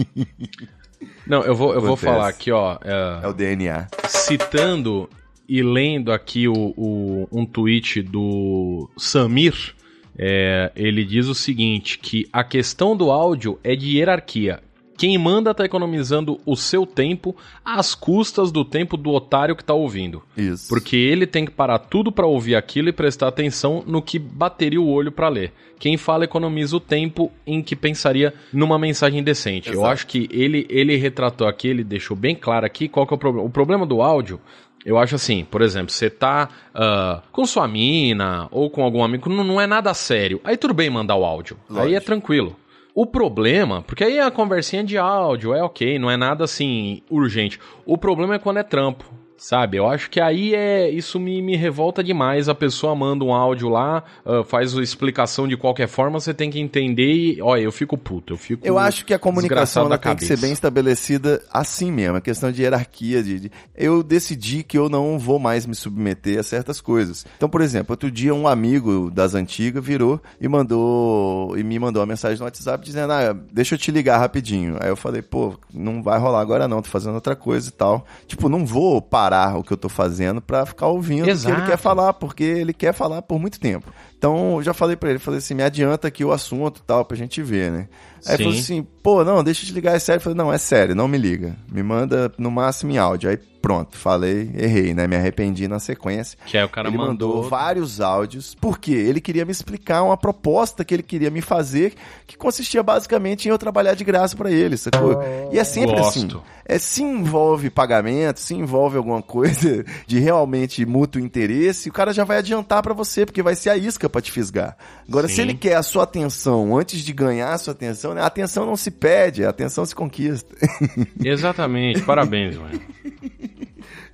Não, 1.27 1.43
eu 1.43 1.55
vou, 1.55 1.75
eu 1.75 1.81
vou 1.81 1.97
falar 1.97 2.29
aqui, 2.29 2.51
ó. 2.53 2.79
é, 2.83 3.21
É 3.25 3.29
o 3.29 3.33
DNA. 3.33 3.89
citando 4.09 5.09
e 5.49 5.63
lendo 5.63 6.13
aqui 6.13 6.49
o, 6.49 6.55
o- 6.77 7.29
um 7.31 7.45
tweet 7.45 8.03
do 8.03 8.89
Samir, 8.97 9.75
é, 10.19 10.73
ele 10.75 11.05
diz 11.05 11.27
o 11.27 11.35
seguinte: 11.35 11.99
que 11.99 12.27
a 12.33 12.43
questão 12.43 12.97
do 12.97 13.11
áudio 13.11 13.59
é 13.63 13.75
de 13.75 13.97
hierarquia. 13.97 14.61
Quem 14.97 15.19
manda 15.19 15.55
tá 15.55 15.65
economizando 15.65 16.41
o 16.47 16.57
seu 16.57 16.87
tempo 16.87 17.37
às 17.63 17.95
custas 17.95 18.51
do 18.51 18.65
tempo 18.65 18.97
do 18.97 19.11
otário 19.11 19.55
que 19.55 19.65
tá 19.65 19.75
ouvindo. 19.75 20.23
Isso. 20.37 20.69
Porque 20.69 20.97
ele 20.97 21.27
tem 21.27 21.45
que 21.45 21.51
parar 21.51 21.79
tudo 21.79 22.11
pra 22.11 22.27
ouvir 22.27 22.55
aquilo 22.55 22.89
e 22.89 22.93
prestar 22.93 23.29
atenção 23.29 23.85
no 23.87 24.01
que 24.01 24.19
bateria 24.19 24.81
o 24.81 24.89
olho 24.89 25.13
pra 25.13 25.29
ler. 25.29 25.53
Quem 25.79 25.99
fala 25.99 26.25
economiza 26.25 26.75
o 26.77 26.81
tempo 26.81 27.31
em 27.47 27.63
que 27.63 27.77
pensaria 27.77 28.33
numa 28.51 28.79
mensagem 28.79 29.23
decente. 29.23 29.69
Eu 29.69 29.75
Exato. 29.75 29.89
acho 29.89 30.07
que 30.07 30.27
ele, 30.33 30.67
ele 30.71 30.97
retratou 30.97 31.47
aqui, 31.47 31.69
ele 31.69 31.85
deixou 31.85 32.17
bem 32.17 32.35
claro 32.35 32.65
aqui 32.65 32.89
qual 32.89 33.07
que 33.07 33.13
é 33.13 33.17
o 33.17 33.19
problema. 33.19 33.47
O 33.47 33.51
problema 33.51 33.85
do 33.85 34.01
áudio, 34.01 34.41
eu 34.87 34.97
acho 34.97 35.17
assim, 35.17 35.45
por 35.45 35.63
exemplo, 35.63 35.91
você 35.91 36.09
tá 36.09 36.49
ah, 36.73 37.21
com 37.33 37.45
sua 37.45 37.67
mina 37.67 38.47
ou 38.53 38.71
com 38.71 38.85
algum 38.85 39.03
amigo, 39.03 39.29
não, 39.29 39.43
não 39.43 39.61
é 39.61 39.67
nada 39.67 39.93
sério. 39.93 40.41
Aí 40.45 40.57
tudo 40.57 40.73
bem 40.73 40.89
mandar 40.89 41.17
o 41.17 41.25
áudio. 41.25 41.59
Aí 41.69 41.77
é 41.77 41.83
Lógico. 41.83 42.07
tranquilo. 42.07 42.57
O 42.95 43.05
problema, 43.05 43.83
porque 43.83 44.05
aí 44.05 44.21
a 44.21 44.31
conversinha 44.31 44.85
de 44.85 44.97
áudio 44.97 45.53
é 45.53 45.63
ok, 45.63 45.99
não 45.99 46.09
é 46.09 46.17
nada 46.17 46.45
assim 46.45 47.03
urgente. 47.11 47.59
O 47.85 47.99
problema 47.99 48.37
é 48.37 48.39
quando 48.39 48.59
é 48.59 48.63
trampo, 48.63 49.05
sabe? 49.39 49.77
Eu 49.77 49.87
acho 49.89 50.09
que 50.11 50.21
aí 50.21 50.55
é 50.55 50.89
isso 50.91 51.19
me, 51.21 51.41
me 51.43 51.57
revolta 51.57 52.03
demais. 52.03 52.49
A 52.49 52.55
pessoa 52.55 52.95
manda 52.95 53.25
um 53.25 53.33
áudio 53.35 53.69
lá, 53.69 54.03
ah, 54.25 54.43
faz 54.45 54.77
a 54.77 54.83
explicação 54.83 55.47
de 55.47 55.57
qualquer 55.57 55.89
forma, 55.89 56.19
você 56.21 56.33
tem 56.35 56.51
que 56.51 56.59
entender 56.61 57.13
e, 57.13 57.43
olha, 57.43 57.61
eu 57.63 57.73
fico 57.73 57.97
puto, 57.99 58.33
eu 58.33 58.37
fico. 58.39 58.67
Eu 58.67 58.79
acho 58.79 59.05
que 59.05 59.13
a 59.15 59.19
comunicação 59.19 59.85
ela 59.87 59.99
tem 59.99 60.17
que 60.17 60.25
ser 60.25 60.39
bem 60.41 60.53
estabelecida 60.53 61.43
assim 61.53 61.91
mesmo, 61.93 62.17
a 62.17 62.21
questão 62.21 62.51
de 62.51 62.63
hierarquia. 62.63 63.23
De, 63.23 63.41
de- 63.41 63.51
Eu 63.77 64.03
decidi 64.03 64.63
que 64.63 64.79
eu 64.79 64.89
não 64.89 65.19
vou 65.19 65.39
mais 65.39 65.67
me 65.67 65.75
submeter 65.75 66.39
a 66.39 66.43
certas 66.43 66.81
coisas. 66.81 67.27
Então, 67.37 67.49
por 67.49 67.61
exemplo, 67.61 67.93
outro 67.93 68.11
dia 68.11 68.35
um 68.35 68.49
amigo 68.49 69.11
das 69.11 69.35
antigas 69.35 69.85
virou 69.85 70.21
e 70.41 70.49
mandou 70.49 71.57
e 71.59 71.63
me 71.63 71.79
mandou 71.79 72.01
uma 72.01 72.07
mensagem 72.07 72.39
no 72.39 72.45
WhatsApp 72.45 72.85
dizendo: 72.85 73.13
Ah, 73.13 73.37
deixa 73.53 73.75
eu 73.75 73.79
te 73.79 73.91
ligar 73.91 74.19
rapidinho. 74.19 74.77
Aí 74.81 74.89
eu 74.89 74.97
falei, 74.97 75.23
pô, 75.23 75.55
não 75.73 76.03
vai 76.03 76.19
rolar 76.19 76.41
agora 76.41 76.67
não, 76.69 76.81
tô 76.83 76.89
fazendo 76.89 77.15
outra 77.15 77.37
coisa 77.37 77.69
e 77.69 77.73
tal. 77.73 78.07
Tipo, 78.27 78.49
não 78.49 78.65
vou 78.65 79.01
parar 79.03 79.26
o 79.59 79.63
que 79.63 79.73
eu 79.73 79.77
tô 79.77 79.89
fazendo 79.89 80.41
pra 80.41 80.65
ficar 80.67 80.87
ouvindo 80.87 81.23
o 81.23 81.27
que 81.27 81.31
ele 81.61 81.67
quer 81.67 81.77
falar, 81.79 82.13
porque 82.15 82.45
ele 82.45 82.73
quer 82.73 82.93
falar 82.93 83.23
por 83.23 83.39
muito 83.39 83.59
tempo. 83.61 83.93
Então, 84.19 84.57
eu 84.57 84.63
já 84.63 84.73
falei 84.73 84.97
pra 84.97 85.11
ele, 85.11 85.19
falei 85.19 85.39
assim, 85.39 85.55
me 85.55 85.63
adianta 85.63 86.09
aqui 86.09 86.25
o 86.25 86.33
assunto 86.33 86.81
e 86.81 86.83
tal, 86.83 87.05
pra 87.05 87.17
gente 87.17 87.43
ver, 87.43 87.71
né? 87.71 87.89
Aí 88.27 88.35
ele 88.35 88.45
falou 88.45 88.53
Sim. 88.55 88.61
assim, 88.61 88.87
pô, 89.03 89.25
não, 89.25 89.45
deixa 89.45 89.63
eu 89.63 89.67
te 89.69 89.73
ligar, 89.73 89.95
é 89.95 89.99
sério. 89.99 90.19
Eu 90.19 90.23
falei, 90.23 90.37
não, 90.37 90.53
é 90.53 90.59
sério, 90.59 90.95
não 90.95 91.07
me 91.07 91.19
liga. 91.19 91.55
Me 91.71 91.83
manda 91.83 92.33
no 92.39 92.51
máximo 92.51 92.93
em 92.93 92.99
áudio. 92.99 93.31
Aí 93.31 93.39
pronto, 93.67 93.97
falei, 93.97 94.51
errei, 94.55 94.95
né? 94.95 95.09
Me 95.09 95.17
arrependi 95.17 95.67
na 95.67 95.81
sequência. 95.81 96.39
Que 96.47 96.57
aí 96.57 96.65
o 96.65 96.69
cara 96.69 96.89
ele 96.89 96.97
mandou, 96.97 97.35
mandou. 97.35 97.51
vários 97.51 98.01
áudios, 98.01 98.55
porque 98.55 98.93
ele 98.93 99.21
queria 99.21 99.45
me 99.45 99.51
explicar 99.51 100.05
uma 100.05 100.17
proposta 100.17 100.85
que 100.85 100.95
ele 100.95 101.03
queria 101.03 101.31
me 101.31 101.41
fazer, 101.41 101.95
que 102.29 102.37
consistia 102.37 102.81
basicamente 102.81 103.47
em 103.47 103.51
eu 103.51 103.59
trabalhar 103.59 103.95
de 103.95 104.05
graça 104.05 104.37
pra 104.37 104.53
ele, 104.53 104.77
sacou? 104.77 105.21
E 105.53 105.59
é 105.59 105.65
sempre 105.65 105.99
assim. 105.99 106.29
Gosto. 106.29 106.45
É, 106.65 106.79
se 106.79 107.03
envolve 107.03 107.71
pagamento, 107.71 108.39
se 108.39 108.55
envolve 108.55 108.97
alguma 108.97 109.23
coisa 109.23 109.85
de 110.07 110.19
realmente 110.21 110.87
mútuo 110.87 111.21
interesse, 111.21 111.89
o 111.89 111.93
cara 111.93 112.13
já 112.13 112.23
vai 112.23 112.39
adiantar 112.39 112.83
pra 112.83 112.95
você, 112.95 113.27
porque 113.27 113.43
vai 113.43 113.57
ser 113.57 113.71
a 113.71 113.77
isca 113.77 114.06
pra 114.09 114.21
te 114.21 114.31
fisgar. 114.33 114.77
Agora, 115.09 115.29
se 115.29 115.37
Sim. 115.37 115.43
ele 115.43 115.55
quer 115.55 115.75
a 115.75 115.83
sua 115.83 116.05
atenção 116.05 116.77
antes 116.77 117.01
de 117.01 117.13
ganhar 117.13 117.53
a 117.53 117.59
sua 117.59 117.73
atenção, 117.73 118.15
né? 118.15 118.21
a 118.21 118.27
atenção 118.27 118.67
não 118.67 118.77
se 118.77 118.91
pede, 118.91 119.45
a 119.45 119.51
atenção 119.51 119.85
se 119.85 119.95
conquista. 119.95 120.55
Exatamente, 121.25 122.03
parabéns, 122.03 122.57
mano. 122.57 122.81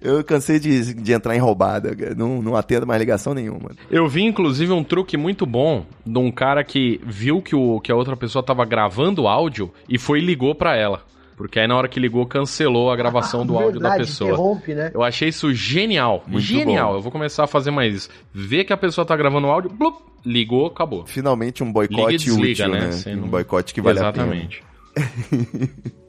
Eu 0.00 0.22
cansei 0.24 0.58
de, 0.58 0.94
de 0.94 1.12
entrar 1.12 1.36
em 1.36 1.38
roubada, 1.38 1.96
não, 2.16 2.42
não 2.42 2.56
atendo 2.56 2.86
mais 2.86 2.98
ligação 2.98 3.34
nenhuma. 3.34 3.70
Eu 3.88 4.08
vi, 4.08 4.22
inclusive, 4.22 4.72
um 4.72 4.82
truque 4.82 5.16
muito 5.16 5.46
bom 5.46 5.86
de 6.04 6.18
um 6.18 6.30
cara 6.30 6.64
que 6.64 7.00
viu 7.06 7.40
que, 7.40 7.54
o, 7.54 7.80
que 7.80 7.92
a 7.92 7.94
outra 7.94 8.16
pessoa 8.16 8.42
tava 8.42 8.64
gravando 8.64 9.22
o 9.22 9.28
áudio 9.28 9.72
e 9.88 9.98
foi 9.98 10.18
e 10.18 10.24
ligou 10.24 10.54
pra 10.56 10.76
ela. 10.76 11.04
Porque 11.48 11.58
aí 11.60 11.66
na 11.66 11.76
hora 11.76 11.88
que 11.88 11.98
ligou, 12.00 12.24
cancelou 12.26 12.90
a 12.90 12.96
gravação 12.96 13.44
do 13.44 13.56
áudio 13.58 13.80
da 13.80 13.96
pessoa. 13.96 14.30
interrompe, 14.30 14.74
né? 14.74 14.90
Eu 14.94 15.02
achei 15.02 15.28
isso 15.28 15.52
genial. 15.52 16.22
Muito 16.26 16.44
genial. 16.44 16.92
bom. 16.92 16.98
Eu 16.98 17.02
vou 17.02 17.12
começar 17.12 17.44
a 17.44 17.46
fazer 17.46 17.70
mais 17.70 17.94
isso. 17.94 18.08
Vê 18.32 18.64
que 18.64 18.72
a 18.72 18.76
pessoa 18.76 19.04
tá 19.04 19.16
gravando 19.16 19.46
o 19.46 19.50
áudio, 19.50 19.70
blup, 19.70 19.98
ligou, 20.24 20.66
acabou. 20.66 21.04
Finalmente 21.06 21.62
um 21.62 21.72
boicote 21.72 22.18
desliga, 22.18 22.66
útil, 22.66 22.68
né? 22.68 22.90
né? 23.06 23.12
Um 23.14 23.20
não- 23.22 23.28
boicote 23.28 23.74
que 23.74 23.80
vale 23.80 23.98
a 23.98 24.12
pena. 24.12 24.34
Exatamente. 24.34 24.62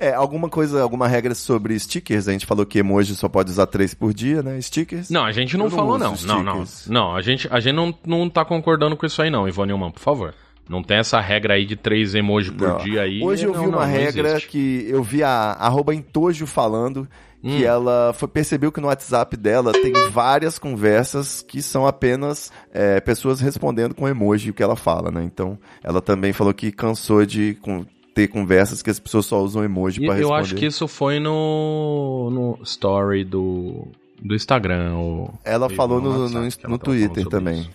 É, 0.00 0.14
alguma 0.14 0.48
coisa, 0.48 0.80
alguma 0.80 1.08
regra 1.08 1.34
sobre 1.34 1.76
stickers? 1.76 2.28
A 2.28 2.32
gente 2.32 2.46
falou 2.46 2.64
que 2.64 2.78
emoji 2.78 3.16
só 3.16 3.28
pode 3.28 3.50
usar 3.50 3.66
três 3.66 3.94
por 3.94 4.14
dia, 4.14 4.44
né? 4.44 4.60
Stickers. 4.60 5.10
Não, 5.10 5.24
a 5.24 5.32
gente 5.32 5.56
não 5.56 5.64
não 5.64 5.70
falou, 5.72 5.98
não. 5.98 6.14
Não, 6.24 6.40
não. 6.44 6.64
stickers. 6.64 6.88
Não, 6.88 7.16
a 7.16 7.20
gente, 7.20 7.48
a 7.50 7.58
gente 7.58 7.74
não, 7.74 7.92
não 8.06 8.30
tá 8.30 8.44
concordando 8.44 8.96
com 8.96 9.04
isso 9.04 9.20
aí, 9.20 9.28
não, 9.28 9.48
Ivone 9.48 9.72
Nilman, 9.72 9.90
por 9.90 9.98
favor. 9.98 10.34
Não 10.68 10.82
tem 10.82 10.98
essa 10.98 11.18
regra 11.20 11.54
aí 11.54 11.64
de 11.64 11.76
três 11.76 12.14
emojis 12.14 12.50
por 12.52 12.68
Não. 12.68 12.78
dia 12.78 13.02
aí. 13.02 13.22
Hoje 13.22 13.46
eu 13.46 13.52
não, 13.54 13.60
vi 13.62 13.66
uma 13.68 13.86
não 13.86 13.92
regra 13.92 14.38
que 14.40 14.86
eu 14.88 15.02
vi 15.02 15.22
a 15.22 15.52
arroba 15.52 15.94
Entojo 15.94 16.46
falando 16.46 17.08
que 17.40 17.62
Hum. 17.64 17.64
ela 17.64 18.12
foi- 18.14 18.28
percebeu 18.28 18.70
que 18.72 18.80
no 18.80 18.88
WhatsApp 18.88 19.36
dela 19.36 19.72
tem 19.72 19.92
várias 20.10 20.58
conversas 20.58 21.40
que 21.40 21.62
são 21.62 21.86
apenas 21.86 22.50
é, 22.74 23.00
pessoas 23.00 23.40
respondendo 23.40 23.94
com 23.94 24.08
emoji 24.08 24.50
o 24.50 24.54
que 24.54 24.62
ela 24.62 24.74
fala, 24.76 25.10
né? 25.10 25.22
Então 25.24 25.56
ela 25.82 26.00
também 26.02 26.32
falou 26.32 26.52
que 26.52 26.72
cansou 26.72 27.24
de 27.24 27.54
com- 27.62 27.86
ter 28.12 28.26
conversas 28.26 28.82
que 28.82 28.90
as 28.90 28.98
pessoas 28.98 29.26
só 29.26 29.40
usam 29.40 29.62
emoji 29.62 30.02
E 30.02 30.06
pra 30.06 30.14
eu 30.16 30.18
responder. 30.30 30.40
acho 30.42 30.54
que 30.56 30.66
isso 30.66 30.88
foi 30.88 31.20
no, 31.20 32.28
no 32.30 32.58
story 32.64 33.22
do, 33.24 33.86
do 34.20 34.34
Instagram. 34.34 34.96
O, 34.96 35.30
Ela 35.44 35.70
falou 35.70 36.00
no, 36.00 36.12
no, 36.12 36.28
no 36.28 36.50
falando 36.50 36.78
Twitter 36.80 37.26
também. 37.28 37.60
isso. 37.60 37.70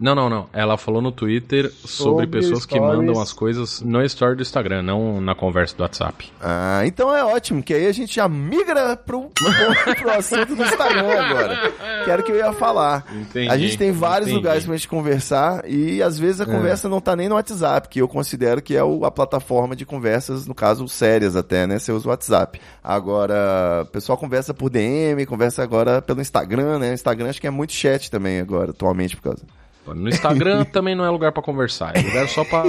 Não, 0.00 0.14
não, 0.14 0.28
não. 0.28 0.46
Ela 0.52 0.76
falou 0.76 1.00
no 1.00 1.12
Twitter 1.12 1.70
sobre, 1.70 1.86
Sobre 1.86 2.26
pessoas 2.26 2.66
que 2.66 2.74
stories. 2.76 2.98
mandam 2.98 3.20
as 3.22 3.32
coisas 3.32 3.80
no 3.80 4.02
story 4.04 4.36
do 4.36 4.42
Instagram, 4.42 4.82
não 4.82 5.20
na 5.20 5.34
conversa 5.34 5.76
do 5.76 5.82
WhatsApp. 5.82 6.32
Ah, 6.40 6.82
então 6.84 7.14
é 7.14 7.24
ótimo, 7.24 7.62
que 7.62 7.72
aí 7.72 7.86
a 7.86 7.92
gente 7.92 8.14
já 8.16 8.28
migra 8.28 8.96
pro, 8.96 9.30
pro, 9.98 10.10
assunto 10.10 10.54
do 10.56 10.62
Instagram 10.62 11.08
agora. 11.12 11.72
Que 12.04 12.10
era 12.10 12.20
o 12.20 12.24
que 12.24 12.32
eu 12.32 12.36
ia 12.36 12.52
falar. 12.52 13.06
Entendi, 13.14 13.48
a 13.50 13.56
gente 13.56 13.78
tem 13.78 13.92
vários 13.92 14.28
entendi. 14.28 14.36
lugares 14.42 14.64
pra 14.66 14.76
gente 14.76 14.88
conversar 14.88 15.68
e 15.68 16.02
às 16.02 16.18
vezes 16.18 16.40
a 16.40 16.46
conversa 16.46 16.88
não 16.88 17.00
tá 17.00 17.14
nem 17.16 17.28
no 17.28 17.34
WhatsApp, 17.36 17.88
que 17.88 18.00
eu 18.00 18.08
considero 18.08 18.60
que 18.60 18.76
é 18.76 18.82
o- 18.82 19.04
a 19.04 19.10
plataforma 19.10 19.76
de 19.76 19.86
conversas, 19.86 20.46
no 20.46 20.54
caso, 20.54 20.86
sérias 20.88 21.36
até, 21.36 21.66
né? 21.66 21.78
Você 21.78 21.92
usa 21.92 22.06
o 22.06 22.10
WhatsApp. 22.10 22.60
Agora, 22.82 23.82
o 23.82 23.86
pessoal 23.86 24.18
conversa 24.18 24.52
por 24.52 24.70
DM, 24.70 25.24
conversa 25.26 25.62
agora 25.62 26.00
pelo 26.02 26.20
Instagram, 26.20 26.78
né? 26.78 26.90
O 26.90 26.94
Instagram 26.94 27.30
acho 27.30 27.40
que 27.40 27.46
é 27.46 27.50
muito 27.50 27.72
chat 27.72 28.10
também 28.10 28.40
agora, 28.40 28.70
atualmente, 28.70 29.16
por 29.16 29.22
causa. 29.22 29.42
No 29.86 30.08
Instagram 30.08 30.64
também 30.72 30.94
não 30.94 31.04
é 31.04 31.10
lugar 31.10 31.32
pra 31.32 31.42
conversar, 31.42 31.96
é 31.96 32.00
lugar 32.00 32.28
só 32.28 32.44
pra 32.44 32.64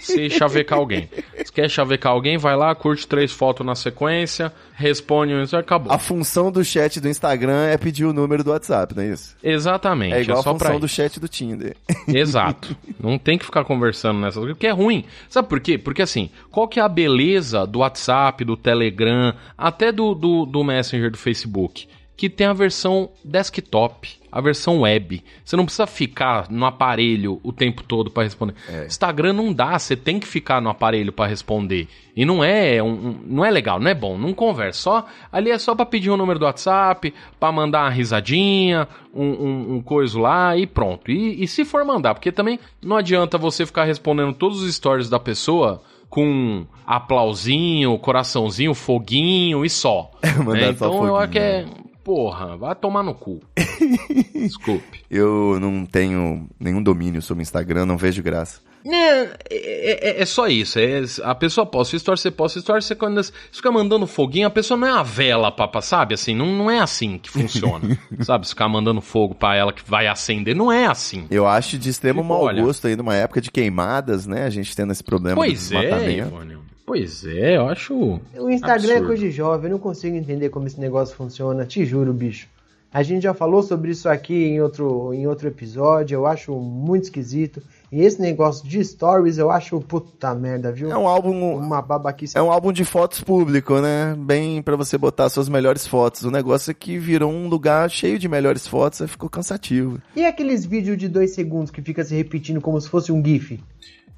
se 0.00 0.30
chavecar 0.30 0.78
alguém. 0.78 1.08
Se 1.44 1.52
quer 1.52 1.68
chavecar 1.68 2.12
alguém, 2.12 2.36
vai 2.38 2.56
lá, 2.56 2.74
curte 2.74 3.06
três 3.06 3.32
fotos 3.32 3.66
na 3.66 3.74
sequência, 3.74 4.52
responde 4.74 5.32
isso 5.42 5.56
e 5.56 5.58
acabou. 5.58 5.92
A 5.92 5.98
função 5.98 6.52
do 6.52 6.64
chat 6.64 7.00
do 7.00 7.08
Instagram 7.08 7.66
é 7.66 7.76
pedir 7.76 8.04
o 8.04 8.12
número 8.12 8.44
do 8.44 8.50
WhatsApp, 8.50 8.94
não 8.94 9.02
é 9.02 9.08
isso? 9.08 9.36
Exatamente. 9.42 10.14
É 10.14 10.22
igual 10.22 10.38
a 10.38 10.42
só 10.42 10.54
pra 10.54 10.66
função 10.68 10.80
do 10.80 10.88
chat 10.88 11.18
do 11.18 11.28
Tinder. 11.28 11.76
Exato. 12.06 12.76
Não 12.98 13.18
tem 13.18 13.38
que 13.38 13.44
ficar 13.44 13.64
conversando 13.64 14.20
nessas 14.20 14.36
coisas, 14.36 14.54
porque 14.54 14.66
é 14.66 14.72
ruim. 14.72 15.04
Sabe 15.28 15.48
por 15.48 15.60
quê? 15.60 15.78
Porque 15.78 16.02
assim, 16.02 16.30
qual 16.50 16.68
que 16.68 16.78
é 16.78 16.82
a 16.82 16.88
beleza 16.88 17.66
do 17.66 17.80
WhatsApp, 17.80 18.44
do 18.44 18.56
Telegram, 18.56 19.34
até 19.56 19.90
do, 19.90 20.14
do, 20.14 20.46
do 20.46 20.62
Messenger 20.62 21.10
do 21.10 21.18
Facebook? 21.18 21.88
Que 22.16 22.28
tem 22.28 22.46
a 22.46 22.52
versão 22.52 23.08
desktop, 23.24 24.19
a 24.32 24.40
versão 24.40 24.80
web. 24.80 25.22
Você 25.44 25.56
não 25.56 25.64
precisa 25.64 25.86
ficar 25.86 26.50
no 26.50 26.64
aparelho 26.66 27.40
o 27.42 27.52
tempo 27.52 27.82
todo 27.82 28.10
para 28.10 28.22
responder. 28.24 28.54
Instagram 28.86 29.32
não 29.32 29.52
dá, 29.52 29.78
você 29.78 29.96
tem 29.96 30.18
que 30.20 30.26
ficar 30.26 30.60
no 30.60 30.68
aparelho 30.70 31.12
para 31.12 31.28
responder. 31.28 31.88
E 32.16 32.24
não 32.24 32.42
é 32.44 32.82
um, 32.82 32.88
um- 32.88 33.20
não 33.26 33.44
é 33.44 33.50
legal, 33.50 33.78
não 33.80 33.90
é 33.90 33.94
bom, 33.94 34.18
não 34.18 34.32
conversa. 34.32 34.80
Só 34.80 35.06
ali 35.32 35.50
é 35.50 35.58
só 35.58 35.74
para 35.74 35.86
pedir 35.86 36.10
o 36.10 36.16
número 36.16 36.38
do 36.38 36.44
WhatsApp, 36.44 37.12
para 37.38 37.52
mandar 37.52 37.84
uma 37.84 37.90
risadinha, 37.90 38.86
um, 39.14 39.24
um, 39.24 39.74
um 39.76 39.82
coisa 39.82 40.18
lá 40.20 40.56
e 40.56 40.66
pronto. 40.66 41.10
E, 41.10 41.42
e 41.42 41.46
se 41.48 41.64
for 41.64 41.84
mandar, 41.84 42.14
porque 42.14 42.30
também 42.32 42.58
não 42.82 42.96
adianta 42.96 43.38
você 43.38 43.64
ficar 43.66 43.84
respondendo 43.84 44.32
todos 44.34 44.62
os 44.62 44.74
stories 44.74 45.08
da 45.08 45.18
pessoa 45.20 45.82
com 46.08 46.66
aplausinho, 46.86 47.96
coraçãozinho, 47.98 48.74
foguinho 48.74 49.64
e 49.64 49.70
só. 49.70 50.10
Mandar 50.44 50.52
né? 50.60 50.68
Então 50.70 51.06
eu 51.06 51.16
acho 51.16 51.32
que 51.32 51.38
é. 51.38 51.64
Porra, 52.04 52.56
vai 52.56 52.74
tomar 52.74 53.02
no 53.02 53.14
cu. 53.14 53.40
Desculpe. 54.34 55.02
Eu 55.10 55.58
não 55.60 55.84
tenho 55.84 56.48
nenhum 56.58 56.82
domínio 56.82 57.20
sobre 57.22 57.42
o 57.42 57.44
Instagram, 57.44 57.86
não 57.86 57.96
vejo 57.96 58.22
graça. 58.22 58.60
É, 58.86 59.20
é, 59.20 59.28
é- 59.50 60.22
é 60.22 60.24
só 60.24 60.46
isso. 60.46 60.78
É, 60.78 61.02
a 61.22 61.34
pessoa 61.34 61.66
posta 61.66 61.96
story, 61.96 62.18
você 62.18 62.30
posta 62.30 62.58
story, 62.58 62.82
você 62.82 62.94
quando 62.94 63.22
você 63.22 63.30
fica 63.52 63.70
mandando 63.70 64.06
foguinho, 64.06 64.46
a 64.46 64.50
pessoa 64.50 64.78
não 64.78 64.88
é 64.88 64.92
a 64.92 65.02
vela, 65.02 65.52
papa, 65.52 65.82
sabe? 65.82 66.14
Assim, 66.14 66.34
não, 66.34 66.46
não 66.46 66.70
é 66.70 66.78
assim 66.78 67.18
que 67.18 67.28
funciona. 67.28 67.98
sabe? 68.24 68.46
Você 68.46 68.50
ficar 68.50 68.68
mandando 68.70 69.02
fogo 69.02 69.34
pra 69.34 69.54
ela 69.54 69.70
que 69.72 69.82
vai 69.86 70.06
acender, 70.06 70.56
não 70.56 70.72
é 70.72 70.86
assim. 70.86 71.26
Eu 71.30 71.46
acho 71.46 71.76
de 71.78 71.90
extremo 71.90 72.22
Tipo, 72.22 72.32
mau 72.32 72.44
olha- 72.44 72.62
gosto 72.62 72.86
aí 72.86 72.96
numa 72.96 73.14
época 73.14 73.42
de 73.42 73.50
queimadas, 73.50 74.26
né? 74.26 74.44
A 74.46 74.50
gente 74.50 74.74
tendo 74.74 74.92
esse 74.92 75.04
problema 75.04 75.34
do 75.36 75.40
Pois 75.46 75.70
é, 75.72 75.80
desmatamento. 75.80 76.28
Ivone. 76.28 76.58
Pois 76.90 77.24
é, 77.24 77.56
eu 77.56 77.68
acho. 77.68 77.94
O 78.36 78.50
Instagram 78.50 78.88
é 78.88 78.92
absurdo. 78.94 79.06
coisa 79.06 79.22
de 79.22 79.30
jovem, 79.30 79.66
eu 79.66 79.70
não 79.74 79.78
consigo 79.78 80.16
entender 80.16 80.48
como 80.48 80.66
esse 80.66 80.80
negócio 80.80 81.14
funciona, 81.14 81.64
te 81.64 81.84
juro, 81.84 82.12
bicho. 82.12 82.48
A 82.92 83.04
gente 83.04 83.22
já 83.22 83.32
falou 83.32 83.62
sobre 83.62 83.92
isso 83.92 84.08
aqui 84.08 84.34
em 84.34 84.60
outro, 84.60 85.14
em 85.14 85.24
outro 85.24 85.46
episódio, 85.46 86.16
eu 86.16 86.26
acho 86.26 86.52
muito 86.56 87.04
esquisito. 87.04 87.62
E 87.92 88.00
esse 88.00 88.20
negócio 88.20 88.68
de 88.68 88.84
stories 88.84 89.38
eu 89.38 89.52
acho 89.52 89.80
puta 89.80 90.34
merda, 90.34 90.72
viu? 90.72 90.90
É 90.90 90.98
um 90.98 91.06
álbum, 91.06 91.54
Uma 91.56 91.80
babaquice. 91.80 92.36
é 92.36 92.42
um 92.42 92.50
álbum 92.50 92.72
de 92.72 92.84
fotos 92.84 93.20
público, 93.20 93.78
né? 93.78 94.16
Bem 94.18 94.60
pra 94.60 94.74
você 94.74 94.98
botar 94.98 95.28
suas 95.28 95.48
melhores 95.48 95.86
fotos. 95.86 96.24
O 96.24 96.30
negócio 96.32 96.72
é 96.72 96.74
que 96.74 96.98
virou 96.98 97.30
um 97.30 97.46
lugar 97.46 97.88
cheio 97.88 98.18
de 98.18 98.28
melhores 98.28 98.66
fotos, 98.66 99.00
aí 99.00 99.06
ficou 99.06 99.30
cansativo. 99.30 100.02
E 100.16 100.24
aqueles 100.26 100.66
vídeos 100.66 100.98
de 100.98 101.06
dois 101.06 101.30
segundos 101.30 101.70
que 101.70 101.80
fica 101.80 102.02
se 102.02 102.16
repetindo 102.16 102.60
como 102.60 102.80
se 102.80 102.88
fosse 102.88 103.12
um 103.12 103.24
GIF? 103.24 103.60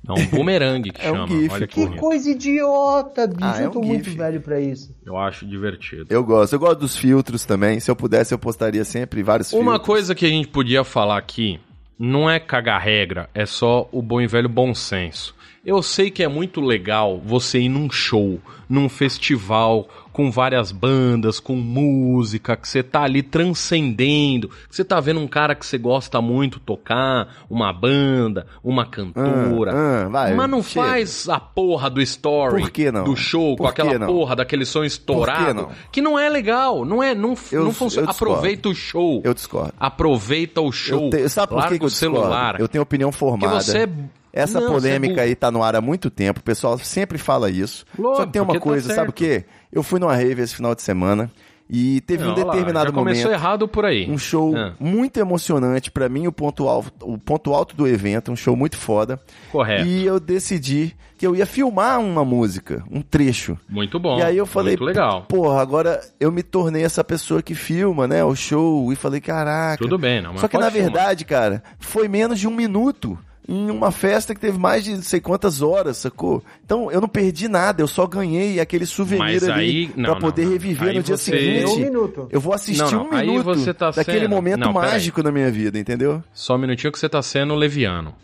É 0.08 0.12
um 0.12 0.26
boomerang 0.26 0.90
que 0.90 1.00
É 1.00 1.12
um 1.12 1.14
chama. 1.14 1.28
gif. 1.28 1.52
Olha 1.54 1.66
que, 1.66 1.86
Que 1.88 1.96
coisa 1.96 2.30
idiota, 2.30 3.26
bicho. 3.26 3.38
Ah, 3.40 3.60
é 3.62 3.66
eu 3.66 3.70
tô 3.70 3.78
um 3.80 3.84
muito 3.84 4.04
GIF. 4.06 4.16
velho 4.16 4.40
pra 4.40 4.60
isso. 4.60 4.94
Eu 5.06 5.16
acho 5.16 5.46
divertido. 5.46 6.06
Eu 6.10 6.24
gosto. 6.24 6.52
Eu 6.54 6.58
gosto 6.58 6.80
dos 6.80 6.96
filtros 6.96 7.44
também. 7.44 7.78
Se 7.78 7.90
eu 7.90 7.94
pudesse, 7.96 8.34
eu 8.34 8.38
postaria 8.38 8.84
sempre 8.84 9.22
vários 9.22 9.52
Uma 9.52 9.72
filtros. 9.72 9.86
coisa 9.86 10.14
que 10.14 10.26
a 10.26 10.28
gente 10.28 10.48
podia 10.48 10.82
falar 10.84 11.18
aqui 11.18 11.60
não 11.98 12.28
é 12.28 12.40
cagar 12.40 12.80
regra, 12.80 13.30
é 13.32 13.46
só 13.46 13.88
o 13.92 14.02
bom 14.02 14.20
e 14.20 14.26
velho 14.26 14.48
bom 14.48 14.74
senso. 14.74 15.34
Eu 15.64 15.80
sei 15.80 16.10
que 16.10 16.24
é 16.24 16.28
muito 16.28 16.60
legal 16.60 17.20
você 17.24 17.60
ir 17.60 17.68
num 17.68 17.88
show, 17.88 18.40
num 18.68 18.88
festival, 18.88 19.88
com 20.12 20.30
várias 20.30 20.70
bandas, 20.72 21.40
com 21.40 21.54
música, 21.56 22.56
que 22.56 22.68
você 22.68 22.82
tá 22.82 23.02
ali 23.02 23.22
transcendendo, 23.22 24.48
que 24.48 24.76
você 24.76 24.84
tá 24.84 25.00
vendo 25.00 25.20
um 25.20 25.26
cara 25.26 25.54
que 25.54 25.64
você 25.64 25.78
gosta 25.78 26.20
muito 26.20 26.60
tocar, 26.60 27.28
uma 27.48 27.72
banda, 27.72 28.46
uma 28.62 28.84
cantora. 28.86 29.72
Ah, 29.74 30.04
ah, 30.04 30.08
vai, 30.08 30.34
mas 30.34 30.50
não 30.50 30.62
chega. 30.62 30.86
faz 30.86 31.28
a 31.28 31.40
porra 31.40 31.88
do 31.90 32.00
story, 32.02 32.62
Por 32.62 32.70
que 32.70 32.90
não? 32.92 33.04
do 33.04 33.16
show, 33.16 33.56
com 33.56 33.64
Por 33.64 33.74
que 33.74 33.80
aquela 33.82 33.98
não? 33.98 34.06
porra 34.06 34.36
daquele 34.36 34.64
som 34.64 34.84
estourado, 34.84 35.54
não? 35.54 35.68
que 35.90 36.00
não 36.00 36.18
é 36.18 36.28
legal, 36.28 36.84
não 36.84 37.02
é, 37.02 37.14
não, 37.14 37.34
Eu- 37.50 37.64
não 37.64 37.72
funciona. 37.72 38.10
Aproveita 38.10 38.68
o 38.68 38.74
show. 38.74 39.20
Eu 39.24 39.34
discordo. 39.34 39.72
Aproveita 39.78 40.60
o 40.60 40.70
show. 40.72 41.04
Eu 41.04 41.10
te- 41.10 41.28
Sabe 41.28 41.48
por 41.48 41.56
larga 41.56 41.70
que, 41.72 41.78
que 41.78 41.84
eu 41.84 41.88
o 41.88 41.90
celular. 41.90 42.60
Eu 42.60 42.68
tenho 42.68 42.82
opinião 42.82 43.10
Porque 43.10 43.18
formada. 43.20 43.60
você 43.60 43.78
é... 43.84 43.88
Essa 44.34 44.58
Não, 44.60 44.68
é 44.68 44.70
polêmica 44.70 45.20
aí 45.20 45.34
tá 45.34 45.50
no 45.50 45.62
ar 45.62 45.76
há 45.76 45.80
muito 45.82 46.08
tempo, 46.08 46.40
o 46.40 46.42
pessoal 46.42 46.78
sempre 46.78 47.18
fala 47.18 47.50
isso. 47.50 47.84
Só 47.94 48.24
que 48.24 48.32
tem 48.32 48.40
uma 48.40 48.54
tá 48.54 48.60
coisa, 48.60 48.88
sabe 48.88 48.94
certo. 48.96 49.10
o 49.10 49.12
quê? 49.12 49.44
Eu 49.72 49.82
fui 49.82 49.98
numa 49.98 50.14
rave 50.14 50.42
esse 50.42 50.54
final 50.54 50.74
de 50.74 50.82
semana 50.82 51.30
e 51.70 52.00
teve 52.02 52.22
Não, 52.24 52.34
um 52.34 52.36
lá, 52.38 52.44
determinado 52.44 52.86
já 52.86 52.92
começou 52.92 53.24
momento, 53.24 53.40
errado 53.40 53.66
por 53.68 53.84
aí. 53.86 54.10
um 54.10 54.18
show 54.18 54.54
Ah, 54.54 54.74
muito 54.78 55.18
emocionante, 55.18 55.90
pra 55.90 56.08
mim 56.08 56.26
o 56.26 56.32
ponto, 56.32 56.68
alto, 56.68 56.92
o 57.00 57.16
ponto 57.16 57.54
alto 57.54 57.74
do 57.74 57.88
evento, 57.88 58.30
um 58.30 58.36
show 58.36 58.54
muito 58.54 58.76
foda. 58.76 59.18
correto. 59.50 59.86
E 59.86 60.04
eu 60.04 60.20
decidi 60.20 60.94
que 61.16 61.26
eu 61.26 61.34
ia 61.34 61.46
filmar 61.46 62.00
uma 62.00 62.24
música, 62.24 62.84
um 62.90 63.00
trecho. 63.00 63.56
Muito 63.68 63.98
bom. 63.98 64.18
E 64.18 64.22
aí 64.22 64.36
eu 64.36 64.44
falei, 64.44 64.72
Muito 64.72 64.84
legal. 64.84 65.22
porra, 65.22 65.62
agora 65.62 66.00
eu 66.20 66.30
me 66.32 66.42
tornei 66.42 66.82
essa 66.84 67.02
pessoa 67.02 67.40
que 67.42 67.54
filma, 67.54 68.06
né, 68.08 68.22
o 68.24 68.34
show, 68.34 68.92
e 68.92 68.96
falei, 68.96 69.20
caraca. 69.20 69.82
Tudo 69.82 69.96
bem, 69.96 70.20
não, 70.20 70.32
mas 70.32 70.40
Só 70.42 70.48
que 70.48 70.58
na 70.58 70.70
filmar. 70.70 70.92
verdade, 70.92 71.24
cara, 71.24 71.62
foi 71.78 72.08
menos 72.08 72.38
de 72.38 72.46
um 72.48 72.54
minuto. 72.54 73.16
Em 73.48 73.70
uma 73.70 73.90
festa 73.90 74.34
que 74.34 74.40
teve 74.40 74.56
mais 74.56 74.84
de 74.84 74.92
não 74.94 75.02
sei 75.02 75.20
quantas 75.20 75.60
horas, 75.62 75.96
sacou? 75.96 76.42
Então 76.64 76.92
eu 76.92 77.00
não 77.00 77.08
perdi 77.08 77.48
nada, 77.48 77.82
eu 77.82 77.88
só 77.88 78.06
ganhei 78.06 78.60
aquele 78.60 78.86
souvenir 78.86 79.18
Mas 79.18 79.42
ali 79.42 79.52
aí- 79.60 79.86
não, 79.96 80.04
pra 80.04 80.14
não, 80.14 80.20
poder 80.20 80.44
não. 80.44 80.52
reviver 80.52 80.88
Aí 80.90 80.96
no 80.96 81.02
dia 81.02 81.16
você- 81.16 81.34
Um 81.64 81.66
seguinte. 81.68 81.80
minuto. 81.80 82.28
Eu 82.30 82.40
vou 82.40 82.52
assistir 82.54 82.82
Não, 82.84 82.90
não, 83.04 83.10
um 83.10 83.14
aí 83.14 83.26
minuto 83.26 83.44
você 83.44 83.74
tá 83.74 83.90
daquele 83.90 84.20
sendo- 84.20 84.30
momento 84.30 84.60
Não, 84.60 84.72
mágico 84.72 85.22
na 85.24 85.32
minha 85.32 85.50
vida, 85.50 85.76
entendeu? 85.78 86.22
Só 86.32 86.54
um 86.54 86.58
minutinho 86.58 86.92
que 86.92 86.98
você 87.00 87.08
tá 87.08 87.20
sendo 87.20 87.54
leviano. 87.56 88.14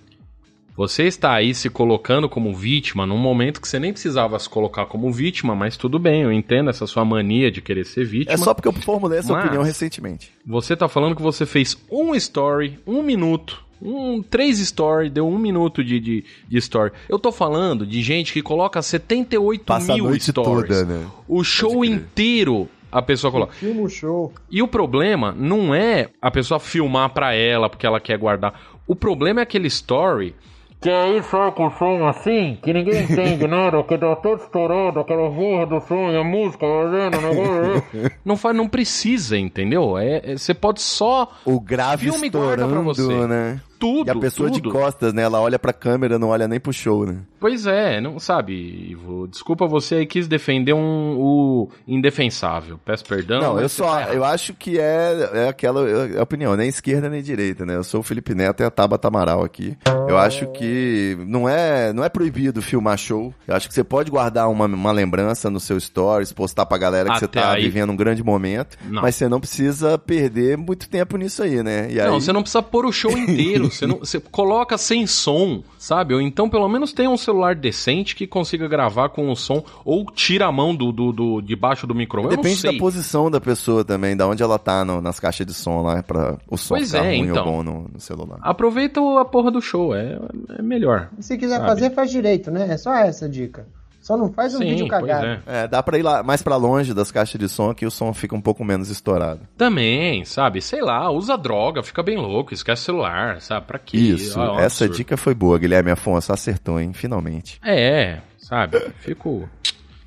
Você 0.76 1.02
está 1.02 1.32
aí 1.34 1.52
se 1.52 1.68
colocando 1.68 2.28
como 2.28 2.54
vítima 2.54 3.04
num 3.04 3.18
momento 3.18 3.60
que 3.60 3.66
você 3.66 3.80
nem 3.80 3.92
precisava 3.92 4.38
se 4.38 4.48
colocar 4.48 4.86
como 4.86 5.10
vítima, 5.12 5.52
mas 5.56 5.76
tudo 5.76 5.98
bem, 5.98 6.22
eu 6.22 6.32
entendo 6.32 6.70
essa 6.70 6.86
sua 6.86 7.04
mania 7.04 7.50
de 7.50 7.60
querer 7.60 7.84
ser 7.84 8.04
vítima. 8.04 8.32
É 8.32 8.36
só 8.36 8.54
porque 8.54 8.68
eu 8.68 8.72
formulei 8.72 9.18
essa 9.18 9.36
opinião 9.36 9.64
recentemente. 9.64 10.30
Você 10.46 10.76
tá 10.76 10.86
falando 10.88 11.16
que 11.16 11.22
você 11.22 11.44
fez 11.44 11.76
um 11.90 12.14
story, 12.14 12.78
um 12.86 13.02
minuto, 13.02 13.64
um 13.80 14.22
três 14.22 14.58
story, 14.58 15.08
deu 15.10 15.26
um 15.28 15.38
minuto 15.38 15.82
de, 15.84 16.00
de, 16.00 16.24
de 16.48 16.58
story. 16.58 16.92
Eu 17.08 17.18
tô 17.18 17.30
falando 17.32 17.86
de 17.86 18.02
gente 18.02 18.32
que 18.32 18.42
coloca 18.42 18.80
78 18.82 19.64
Passa 19.64 19.92
a 19.92 19.94
mil 19.94 20.04
noite 20.04 20.24
stories. 20.30 20.68
toda, 20.68 20.84
né? 20.84 21.06
O 21.28 21.42
show 21.44 21.84
inteiro 21.84 22.68
a 22.90 23.02
pessoa 23.02 23.30
coloca. 23.30 23.52
Filma 23.52 23.82
o 23.82 23.88
show. 23.88 24.32
E 24.50 24.62
o 24.62 24.68
problema 24.68 25.34
não 25.36 25.74
é 25.74 26.08
a 26.22 26.30
pessoa 26.30 26.58
filmar 26.58 27.10
pra 27.10 27.34
ela 27.34 27.68
porque 27.68 27.86
ela 27.86 28.00
quer 28.00 28.16
guardar. 28.18 28.58
O 28.86 28.96
problema 28.96 29.40
é 29.40 29.42
aquele 29.42 29.66
story 29.68 30.34
que 30.80 30.88
aí 30.88 31.20
sai 31.24 31.50
com 31.52 31.66
o 31.66 31.70
som 31.72 32.06
assim, 32.06 32.56
que 32.62 32.72
ninguém 32.72 33.02
entende 33.02 33.44
nada, 33.50 33.82
que 33.82 33.96
dá 33.96 34.14
todo 34.14 34.40
estourado, 34.40 35.00
aquela 35.00 35.28
porra 35.28 35.66
do 35.66 35.80
som, 35.80 36.06
a 36.16 36.22
música 36.22 36.64
fazendo, 36.64 37.20
negócio. 37.20 38.12
não 38.24 38.36
faz, 38.36 38.56
não 38.56 38.68
precisa, 38.68 39.36
entendeu? 39.36 39.98
É, 39.98 40.20
é- 40.24 40.36
você 40.36 40.54
pode 40.54 40.80
só 40.80 41.32
O 41.44 41.58
grave 41.60 42.08
Filme 42.10 42.30
guarda 42.30 42.66
pra 42.68 42.78
estourando, 42.80 42.94
você. 42.94 43.26
né? 43.26 43.60
Tudo. 43.78 44.08
E 44.08 44.10
a 44.10 44.14
pessoa 44.14 44.50
tudo. 44.50 44.62
de 44.62 44.68
costas, 44.70 45.12
né? 45.12 45.22
Ela 45.22 45.40
olha 45.40 45.58
pra 45.58 45.72
câmera, 45.72 46.18
não 46.18 46.28
olha 46.28 46.48
nem 46.48 46.58
pro 46.60 46.72
show, 46.72 47.06
né? 47.06 47.18
Pois 47.40 47.66
é, 47.66 48.00
não 48.00 48.18
sabe, 48.18 48.52
Ivo. 48.90 49.28
Desculpa, 49.28 49.66
você 49.66 49.96
aí 49.96 50.06
quis 50.06 50.26
defender 50.26 50.72
um, 50.72 51.16
o 51.18 51.68
indefensável. 51.86 52.78
Peço 52.84 53.04
perdão. 53.04 53.40
Não, 53.40 53.60
eu 53.60 53.68
você 53.68 53.76
só, 53.76 54.00
tá 54.00 54.14
eu 54.14 54.24
acho 54.24 54.54
que 54.54 54.78
é, 54.78 55.30
é 55.34 55.48
aquela 55.48 55.88
é 55.88 56.18
a 56.18 56.22
opinião, 56.22 56.56
nem 56.56 56.68
esquerda 56.68 57.08
nem 57.08 57.22
direita, 57.22 57.64
né? 57.64 57.76
Eu 57.76 57.84
sou 57.84 58.00
o 58.00 58.02
Felipe 58.02 58.34
Neto 58.34 58.62
e 58.62 58.66
a 58.66 58.70
Tabata 58.70 59.08
Amaral 59.08 59.44
aqui. 59.44 59.76
Eu 60.08 60.16
acho 60.18 60.46
que 60.52 61.16
não 61.26 61.48
é, 61.48 61.92
não 61.92 62.02
é 62.02 62.08
proibido 62.08 62.60
filmar 62.62 62.98
show. 62.98 63.32
Eu 63.46 63.54
acho 63.54 63.68
que 63.68 63.74
você 63.74 63.84
pode 63.84 64.10
guardar 64.10 64.48
uma, 64.50 64.64
uma 64.66 64.92
lembrança 64.92 65.48
no 65.50 65.60
seu 65.60 65.78
stories, 65.78 66.32
postar 66.32 66.66
pra 66.66 66.78
galera 66.78 67.10
que 67.10 67.18
você 67.20 67.24
Até 67.26 67.40
tá 67.40 67.52
aí. 67.52 67.62
vivendo 67.62 67.90
um 67.90 67.96
grande 67.96 68.22
momento, 68.24 68.76
Não. 68.88 69.02
mas 69.02 69.14
você 69.14 69.28
não 69.28 69.38
precisa 69.38 69.96
perder 69.98 70.56
muito 70.56 70.88
tempo 70.88 71.16
nisso 71.16 71.42
aí, 71.42 71.62
né? 71.62 71.88
E 71.90 72.00
aí, 72.00 72.08
Não, 72.08 72.20
você 72.20 72.32
não 72.32 72.42
precisa 72.42 72.62
pôr 72.62 72.84
o 72.86 72.92
show 72.92 73.12
inteiro. 73.16 73.67
Você, 73.70 73.86
não, 73.86 73.98
você 73.98 74.20
coloca 74.20 74.76
sem 74.78 75.06
som, 75.06 75.62
sabe? 75.78 76.14
Ou 76.14 76.20
então, 76.20 76.48
pelo 76.48 76.68
menos, 76.68 76.92
tenha 76.92 77.10
um 77.10 77.16
celular 77.16 77.54
decente 77.54 78.14
que 78.16 78.26
consiga 78.26 78.66
gravar 78.68 79.08
com 79.10 79.30
o 79.30 79.36
som. 79.36 79.64
Ou 79.84 80.04
tira 80.06 80.46
a 80.46 80.52
mão 80.52 80.74
do, 80.74 80.90
do, 80.92 81.12
do 81.12 81.40
debaixo 81.40 81.86
do 81.86 81.94
microfone. 81.94 82.36
Depende 82.36 82.62
da 82.62 82.72
posição 82.74 83.30
da 83.30 83.40
pessoa 83.40 83.84
também, 83.84 84.16
da 84.16 84.26
onde 84.26 84.42
ela 84.42 84.58
tá 84.58 84.84
no- 84.84 85.00
nas 85.00 85.18
caixas 85.20 85.46
de 85.46 85.54
som 85.54 85.82
lá, 85.82 86.02
pra 86.02 86.36
o 86.48 86.56
som 86.56 86.74
Pois 86.76 86.90
ficar 86.90 87.04
é, 87.04 87.08
ruim 87.18 87.28
então. 87.30 87.44
ou 87.46 87.52
bom 87.52 87.62
no, 87.62 87.88
no 87.94 88.00
celular. 88.00 88.38
Aproveita 88.42 89.00
o- 89.00 89.18
a 89.18 89.24
porra 89.24 89.50
do 89.50 89.60
show. 89.60 89.94
É, 89.94 90.18
é 90.58 90.62
melhor. 90.62 91.10
Se 91.20 91.36
quiser 91.38 91.56
Sabe. 91.56 91.68
fazer, 91.68 91.90
faz 91.94 92.10
direito, 92.10 92.50
né? 92.50 92.68
É 92.70 92.76
só 92.76 92.92
essa 92.94 93.26
a 93.26 93.28
dica. 93.28 93.66
Só 94.00 94.16
não 94.16 94.32
faz 94.32 94.54
um 94.54 94.58
Sim, 94.58 94.64
vídeo 94.70 94.88
cagado. 94.88 95.26
é. 95.26 95.40
É, 95.46 95.68
dá 95.68 95.82
pra 95.82 95.98
ir 95.98 96.02
lá 96.02 96.22
mais 96.22 96.40
pra 96.40 96.56
longe 96.56 96.94
das 96.94 97.10
caixas 97.10 97.38
de 97.38 97.48
som 97.48 97.74
que 97.74 97.84
o 97.84 97.90
som 97.90 98.14
fica 98.14 98.34
um 98.34 98.40
pouco 98.40 98.64
menos 98.64 98.88
estourado. 98.88 99.40
Também, 99.56 100.24
sabe? 100.24 100.62
Sei 100.62 100.80
lá, 100.80 101.10
usa 101.10 101.36
droga, 101.36 101.82
fica 101.82 102.02
bem 102.02 102.16
louco, 102.16 102.54
esquece 102.54 102.82
o 102.82 102.84
celular, 102.86 103.40
sabe? 103.42 103.66
Pra 103.66 103.78
quê? 103.78 103.96
Isso, 103.98 104.40
Ah, 104.40 104.44
é 104.44 104.48
um 104.50 104.54
essa 104.54 104.84
absurdo. 104.84 104.96
dica 104.96 105.16
foi 105.16 105.34
boa, 105.34 105.58
Guilherme 105.58 105.90
Afonso. 105.90 106.32
Acertou, 106.32 106.80
hein? 106.80 106.92
Finalmente. 106.94 107.60
É, 107.62 108.20
sabe? 108.38 108.80
Fico 109.00 109.48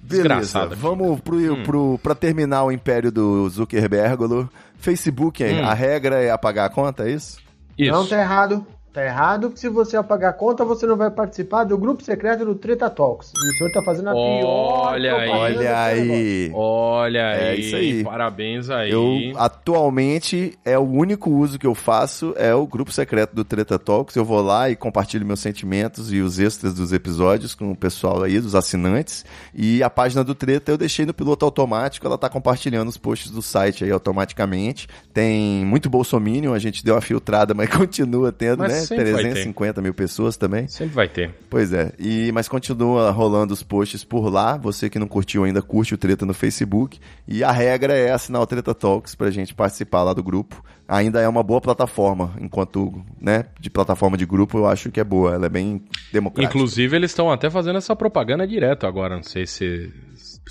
Beleza, 0.04 0.66
vamos 0.68 1.20
pro, 1.22 1.38
Hum. 1.38 1.64
pro, 1.64 2.00
pra 2.02 2.16
terminar 2.16 2.64
o 2.64 2.72
império 2.72 3.12
do 3.12 3.48
Zuckerberg. 3.50 4.48
Facebook, 4.78 5.44
hein? 5.44 5.62
Hum. 5.62 5.66
a 5.68 5.74
regra 5.76 6.22
é 6.24 6.32
apagar 6.32 6.66
a 6.66 6.70
conta, 6.74 7.08
é 7.08 7.12
isso? 7.12 7.38
Isso. 7.78 7.92
Não 7.92 8.06
tá 8.08 8.20
errado. 8.20 8.66
Tá 8.94 9.06
errado 9.06 9.50
que 9.50 9.60
se 9.60 9.70
você 9.70 9.96
apagar 9.96 10.32
a 10.32 10.34
conta, 10.34 10.66
você 10.66 10.86
não 10.86 10.98
vai 10.98 11.10
participar 11.10 11.64
do 11.64 11.78
grupo 11.78 12.04
secreto 12.04 12.44
do 12.44 12.56
Treta 12.56 12.90
Talks. 12.90 13.32
E 13.34 13.50
o 13.50 13.54
senhor 13.54 13.72
tá 13.72 13.82
fazendo 13.82 14.10
a 14.10 14.12
pior 14.12 14.92
Olha 14.92 15.16
aí. 15.16 15.30
Olha 15.30 15.84
aí. 15.84 16.52
Olha 16.54 17.20
É 17.20 17.50
aí, 17.52 17.60
isso 17.62 17.76
aí. 17.78 18.04
parabéns 18.04 18.70
aí. 18.70 18.92
Eu, 18.92 19.32
atualmente, 19.38 20.58
é 20.66 20.78
o 20.78 20.82
único 20.82 21.30
uso 21.30 21.58
que 21.58 21.66
eu 21.66 21.74
faço 21.74 22.34
é 22.36 22.54
o 22.54 22.68
grupo 22.68 22.92
secreto 22.92 23.34
do 23.34 23.46
Treta 23.46 23.80
Talks. 23.80 24.16
Eu 24.16 24.26
vou 24.26 24.42
lá 24.42 24.70
e 24.70 24.76
compartilho 24.76 25.26
meus 25.26 25.40
sentimentos 25.40 26.12
e 26.12 26.20
os 26.20 26.38
extras 26.38 26.74
dos 26.74 26.92
episódios 26.92 27.56
com 27.56 27.72
o 27.72 27.76
pessoal 27.76 28.22
aí, 28.24 28.42
dos 28.42 28.56
assinantes. 28.56 29.24
E 29.56 29.82
a 29.82 29.90
página 29.90 30.22
do 30.22 30.36
Treta 30.36 30.70
eu 30.70 30.78
deixei 30.78 31.06
no 31.06 31.14
piloto 31.14 31.46
automático, 31.46 32.06
ela 32.06 32.18
tá 32.18 32.28
compartilhando 32.30 32.90
os 32.90 32.98
posts 32.98 33.32
do 33.32 33.42
site 33.42 33.86
aí 33.86 33.92
automaticamente. 33.92 34.90
Tem 35.14 35.66
muito 35.66 35.90
bolsominion, 35.90 36.54
a 36.54 36.60
gente 36.60 36.84
deu 36.84 36.96
uma 36.96 37.02
filtrada, 37.02 37.54
mas 37.54 37.70
continua 37.74 38.34
tendo, 38.34 38.60
Mas 38.60 38.72
né? 38.74 38.81
Sempre 38.86 39.12
vai 39.12 39.24
ter. 39.24 39.30
350 39.32 39.82
mil 39.82 39.94
pessoas 39.94 40.38
também. 40.38 40.68
Sempre 40.68 40.96
vai 40.96 41.08
ter. 41.08 41.34
Pois 41.50 41.74
é, 41.74 41.92
e, 42.00 42.32
mas 42.32 42.48
continua 42.48 43.12
rolando 43.12 43.54
os 43.54 43.64
posts 43.64 44.04
por 44.04 44.32
lá. 44.32 44.58
Você 44.58 44.90
que 44.90 45.00
não 45.00 45.08
curtiu 45.08 45.44
ainda, 45.44 45.62
curte 45.62 45.94
o 45.94 45.98
Treta 45.98 46.26
no 46.26 46.34
Facebook. 46.34 47.00
E 47.28 47.44
a 47.44 47.52
regra 47.52 47.94
é 47.94 48.12
assinar 48.12 48.42
o 48.42 48.48
Treta 48.48 48.74
Talks 48.74 49.16
pra 49.16 49.32
gente 49.32 49.54
participar 49.54 50.04
lá 50.04 50.14
do 50.14 50.24
grupo. 50.24 50.64
Ainda 50.88 51.22
é 51.22 51.28
uma 51.28 51.42
boa 51.42 51.62
plataforma, 51.62 52.36
enquanto, 52.40 52.94
né, 53.20 53.46
de 53.60 53.70
plataforma 53.70 54.18
de 54.18 54.26
grupo 54.26 54.58
eu 54.58 54.68
acho 54.68 54.92
que 54.92 55.00
é 55.00 55.04
boa. 55.04 55.34
Ela 55.34 55.46
é 55.46 55.50
bem 55.50 55.84
democrática. 56.12 56.58
Inclusive, 56.58 56.96
eles 56.96 57.12
estão 57.12 57.32
até 57.32 57.50
fazendo 57.50 57.78
essa 57.78 57.96
propaganda 57.96 58.46
direto 58.46 58.86
agora. 58.86 59.16
Não 59.16 59.24
sei 59.24 59.48
se, 59.48 59.92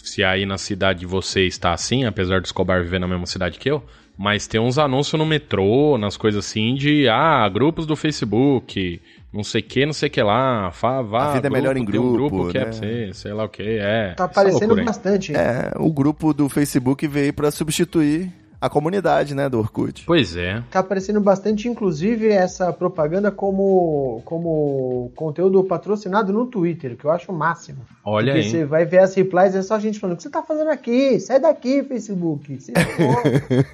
se 0.02 0.24
aí 0.24 0.46
na 0.46 0.58
cidade 0.58 1.00
de 1.00 1.06
você 1.06 1.46
está 1.46 1.72
assim, 1.72 2.04
apesar 2.04 2.40
do 2.40 2.46
Escobar 2.46 2.82
viver 2.82 2.98
na 2.98 3.08
mesma 3.08 3.26
cidade 3.26 3.58
que 3.58 3.70
eu. 3.70 3.82
Mas 4.16 4.46
tem 4.46 4.60
uns 4.60 4.76
anúncios 4.76 5.18
no 5.18 5.24
metrô, 5.24 5.96
nas 5.96 6.16
coisas 6.16 6.44
assim, 6.44 6.74
de 6.74 7.08
ah, 7.08 7.48
grupos 7.48 7.86
do 7.86 7.96
Facebook, 7.96 9.00
não 9.32 9.42
sei 9.42 9.62
que, 9.62 9.86
não 9.86 9.92
sei 9.92 10.10
que 10.10 10.22
lá, 10.22 10.68
vá, 10.68 11.00
vá. 11.00 11.30
A 11.30 11.32
vida 11.34 11.46
é 11.46 11.50
melhor 11.50 11.76
em 11.76 11.86
tem 11.86 11.98
um 11.98 12.12
grupo, 12.12 12.36
grupo 12.36 12.50
que 12.50 12.58
é 12.58 12.60
né? 12.60 12.66
pra 12.66 12.74
você, 12.74 13.10
sei 13.14 13.32
lá 13.32 13.44
o 13.44 13.48
que, 13.48 13.62
é. 13.62 14.14
Tá 14.14 14.24
aparecendo 14.24 14.74
loucura 14.74 14.84
bastante. 14.84 15.34
É, 15.34 15.72
o 15.76 15.90
grupo 15.92 16.34
do 16.34 16.48
Facebook 16.48 17.06
veio 17.06 17.32
pra 17.32 17.50
substituir 17.50 18.30
a 18.60 18.68
comunidade, 18.68 19.34
né, 19.34 19.48
do 19.48 19.58
Orkut. 19.58 20.04
Pois 20.04 20.36
é. 20.36 20.62
Tá 20.70 20.80
aparecendo 20.80 21.20
bastante, 21.20 21.66
inclusive, 21.66 22.28
essa 22.28 22.72
propaganda 22.72 23.30
como, 23.30 24.20
como 24.24 25.10
conteúdo 25.16 25.64
patrocinado 25.64 26.32
no 26.32 26.46
Twitter, 26.46 26.96
que 26.96 27.04
eu 27.04 27.10
acho 27.10 27.32
o 27.32 27.34
máximo. 27.34 27.78
Olha 28.04 28.32
Porque 28.32 28.46
aí. 28.46 28.50
você 28.50 28.64
vai 28.64 28.84
ver 28.84 28.98
as 28.98 29.14
replies, 29.14 29.54
é 29.54 29.62
só 29.62 29.78
gente 29.78 29.98
falando, 29.98 30.14
o 30.14 30.16
que 30.18 30.24
você 30.24 30.30
tá 30.30 30.42
fazendo 30.42 30.70
aqui? 30.70 31.18
Sai 31.20 31.40
daqui, 31.40 31.82
Facebook. 31.84 32.60
Se 32.60 32.72
for." 32.72 33.22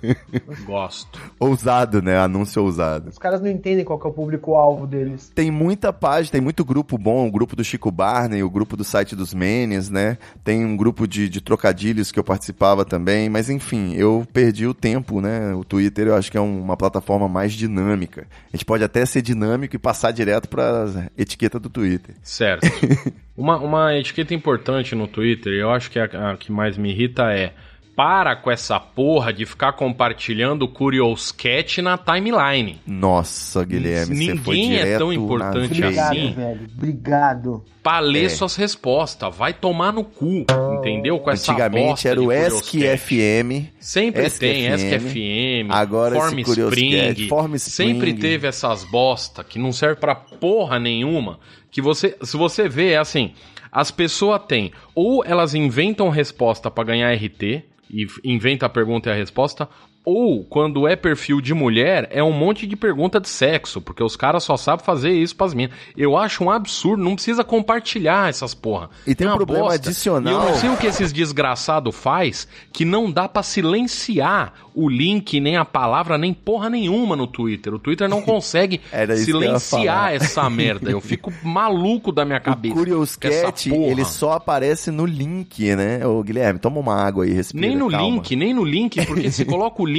Gosto. 0.64 1.20
Ousado, 1.40 2.00
né, 2.00 2.18
anúncio 2.18 2.62
ousado. 2.62 3.10
Os 3.10 3.18
caras 3.18 3.40
não 3.40 3.48
entendem 3.48 3.84
qual 3.84 3.98
que 3.98 4.06
é 4.06 4.10
o 4.10 4.12
público-alvo 4.12 4.86
deles. 4.86 5.32
Tem 5.34 5.50
muita 5.50 5.92
página, 5.92 6.32
tem 6.32 6.40
muito 6.40 6.64
grupo 6.64 6.96
bom, 6.96 7.26
o 7.26 7.30
grupo 7.30 7.56
do 7.56 7.64
Chico 7.64 7.90
Barney, 7.90 8.42
o 8.42 8.50
grupo 8.50 8.76
do 8.76 8.84
site 8.84 9.16
dos 9.16 9.34
Menes, 9.34 9.90
né? 9.90 10.18
Tem 10.44 10.64
um 10.64 10.76
grupo 10.76 11.08
de, 11.08 11.28
de 11.28 11.40
trocadilhos 11.40 12.12
que 12.12 12.18
eu 12.18 12.24
participava 12.24 12.84
também, 12.84 13.28
mas 13.28 13.50
enfim, 13.50 13.94
eu 13.94 14.26
perdi 14.32 14.66
o 14.66 14.75
tempo, 14.80 15.20
né? 15.20 15.54
O 15.54 15.64
Twitter 15.64 16.06
eu 16.08 16.14
acho 16.14 16.30
que 16.30 16.36
é 16.36 16.40
um- 16.40 16.60
uma 16.62 16.76
plataforma 16.76 17.28
mais 17.28 17.52
dinâmica. 17.52 18.26
A 18.52 18.56
gente 18.56 18.64
pode 18.64 18.84
até 18.84 19.04
ser 19.06 19.22
dinâmico 19.22 19.74
e 19.76 19.78
passar 19.78 20.10
direto 20.12 20.48
pra 20.48 20.86
etiqueta 21.16 21.58
do 21.58 21.68
Twitter. 21.68 22.14
Certo. 22.22 22.66
uma, 23.36 23.58
uma 23.58 23.94
etiqueta 23.96 24.34
importante 24.34 24.94
no 24.94 25.06
Twitter, 25.06 25.52
eu 25.52 25.70
acho 25.70 25.90
que 25.90 25.98
a, 25.98 26.04
a 26.32 26.36
que 26.36 26.52
mais 26.52 26.76
me 26.76 26.90
irrita 26.90 27.32
é 27.32 27.52
para 27.96 28.36
com 28.36 28.50
essa 28.50 28.78
porra 28.78 29.32
de 29.32 29.46
ficar 29.46 29.72
compartilhando 29.72 30.68
Curious 30.68 31.32
Cat 31.32 31.80
na 31.80 31.96
timeline. 31.96 32.78
Nossa, 32.86 33.64
Guilherme, 33.64 34.14
você 34.14 34.36
foi 34.36 34.54
Ninguém 34.56 34.76
é 34.76 34.82
direto 34.84 34.98
tão 34.98 35.08
na 35.08 35.14
importante 35.14 35.68
veia. 35.80 35.86
Obrigado, 35.86 36.12
assim. 36.12 36.32
velho. 36.34 36.60
Obrigado. 36.76 37.64
Pra 37.82 37.98
ler 38.00 38.26
É. 38.26 38.28
suas 38.28 38.54
respostas. 38.56 39.34
Vai 39.34 39.54
tomar 39.54 39.92
no 39.92 40.04
cu, 40.04 40.44
entendeu? 40.78 41.18
Com 41.18 41.30
essa 41.30 41.50
Antigamente 41.52 41.86
bosta 41.88 42.08
era 42.10 42.20
o 42.20 42.24
Curious 42.24 42.52
ESC 42.60 42.80
Cat. 42.80 42.98
FM. 42.98 43.72
Sempre 43.80 44.22
ESC 44.26 44.38
tem, 44.40 44.64
FM, 44.70 44.74
ESC-FM, 44.74 45.70
agora 45.72 46.14
Form 46.16 46.38
Spring, 46.40 47.28
Form 47.28 47.54
Spring. 47.54 47.58
sempre 47.88 48.12
teve 48.14 48.46
essas 48.46 48.84
bosta 48.84 49.42
que 49.42 49.58
não 49.58 49.72
serve 49.72 49.96
pra 50.00 50.14
porra 50.14 50.78
nenhuma, 50.78 51.38
que 51.70 51.80
você, 51.80 52.14
se 52.22 52.36
você 52.36 52.68
vê, 52.68 52.90
é 52.92 52.98
assim, 52.98 53.32
as 53.72 53.90
pessoas 53.90 54.42
têm, 54.46 54.70
ou 54.94 55.24
elas 55.24 55.54
inventam 55.54 56.08
resposta 56.10 56.70
pra 56.70 56.84
ganhar 56.84 57.10
RT, 57.14 57.62
e 57.90 58.06
inventa 58.24 58.66
a 58.66 58.68
pergunta 58.68 59.08
e 59.08 59.12
a 59.12 59.16
resposta, 59.16 59.68
ou 60.08 60.44
quando 60.44 60.86
é 60.86 60.94
perfil 60.94 61.40
de 61.40 61.52
mulher, 61.52 62.08
é 62.12 62.22
um 62.22 62.30
monte 62.32 62.64
de 62.64 62.76
pergunta 62.76 63.18
de 63.20 63.28
sexo, 63.28 63.80
porque 63.80 64.02
os 64.04 64.14
caras 64.14 64.44
só 64.44 64.56
sabem 64.56 64.84
fazer 64.86 65.10
isso 65.10 65.34
pras 65.34 65.52
minas. 65.52 65.74
Eu 65.96 66.16
acho 66.16 66.44
um 66.44 66.50
absurdo, 66.50 67.02
não 67.02 67.16
precisa 67.16 67.42
compartilhar 67.42 68.28
essas 68.30 68.54
porra. 68.54 68.88
E 69.04 69.16
tem 69.16 69.26
É 69.26 69.32
um 69.32 69.36
problema 69.36 69.64
bosta. 69.64 69.88
adicional. 69.88 70.32
E 70.32 70.36
eu 70.46 70.50
não 70.52 70.58
sei 70.58 70.70
o 70.70 70.76
que 70.76 70.86
esses 70.86 71.12
desgraçados 71.12 71.94
faz 71.94 72.46
que 72.72 72.84
não 72.84 73.10
dá 73.10 73.28
pra 73.28 73.42
silenciar 73.42 74.52
o 74.74 74.88
link, 74.88 75.40
nem 75.40 75.56
a 75.56 75.64
palavra, 75.64 76.16
nem 76.16 76.32
porra 76.32 76.70
nenhuma 76.70 77.16
no 77.16 77.26
Twitter. 77.26 77.74
O 77.74 77.78
Twitter 77.78 78.08
não 78.08 78.22
consegue 78.22 78.80
silenciar 79.24 80.14
essa 80.14 80.48
merda. 80.48 80.90
Eu 80.90 81.00
fico 81.00 81.32
maluco 81.42 82.12
da 82.12 82.24
minha 82.24 82.38
O 82.40 82.42
cabeça. 82.42 82.74
Curious 82.74 83.16
com 83.16 83.26
essa 83.28 83.46
Cat, 83.46 83.70
ele 83.74 84.04
só 84.04 84.32
aparece 84.34 84.90
no 84.90 85.04
link, 85.04 85.74
né? 85.74 86.06
Ô, 86.06 86.22
Guilherme, 86.22 86.60
toma 86.60 86.78
uma 86.78 86.94
água 86.94 87.24
aí, 87.24 87.32
respira, 87.32 87.66
Nem 87.66 87.76
no 87.76 87.90
calma. 87.90 88.06
link, 88.06 88.36
nem 88.36 88.54
no 88.54 88.64
link, 88.64 89.04
porque 89.06 89.30
se 89.30 89.44
coloca 89.46 89.82
o 89.82 89.86
link, 89.86 89.95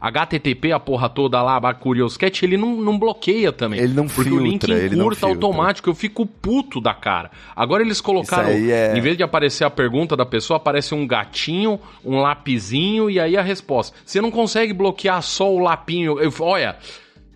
HTTP, 0.00 0.72
a 0.72 0.80
porra 0.80 1.08
toda 1.08 1.42
lá, 1.42 1.56
a 1.56 1.74
Curious 1.74 2.16
Cat, 2.16 2.44
ele 2.44 2.56
não, 2.56 2.76
não 2.76 2.98
bloqueia 2.98 3.52
também. 3.52 3.80
Ele 3.80 3.94
não 3.94 4.06
Porque 4.06 4.30
o 4.30 4.38
link 4.38 4.60
filtra, 4.66 4.74
ele 4.74 4.96
não 4.96 5.04
encurta 5.06 5.26
filtra. 5.26 5.46
automático, 5.46 5.90
eu 5.90 5.94
fico 5.94 6.24
puto 6.26 6.80
da 6.80 6.94
cara. 6.94 7.30
Agora 7.54 7.82
eles 7.82 8.00
colocaram, 8.00 8.48
é- 8.50 8.96
em 8.96 9.00
vez 9.00 9.16
de 9.16 9.22
aparecer 9.22 9.64
a 9.64 9.70
pergunta 9.70 10.16
da 10.16 10.24
pessoa, 10.26 10.56
aparece 10.56 10.94
um 10.94 11.06
gatinho, 11.06 11.78
um 12.04 12.20
lapizinho 12.20 13.10
e 13.10 13.18
aí 13.20 13.36
a 13.36 13.42
resposta. 13.42 13.96
Você 14.04 14.20
não 14.20 14.30
consegue 14.30 14.72
bloquear 14.72 15.20
só 15.22 15.52
o 15.52 15.58
lapinho. 15.58 16.18
Eu, 16.20 16.32
olha, 16.40 16.76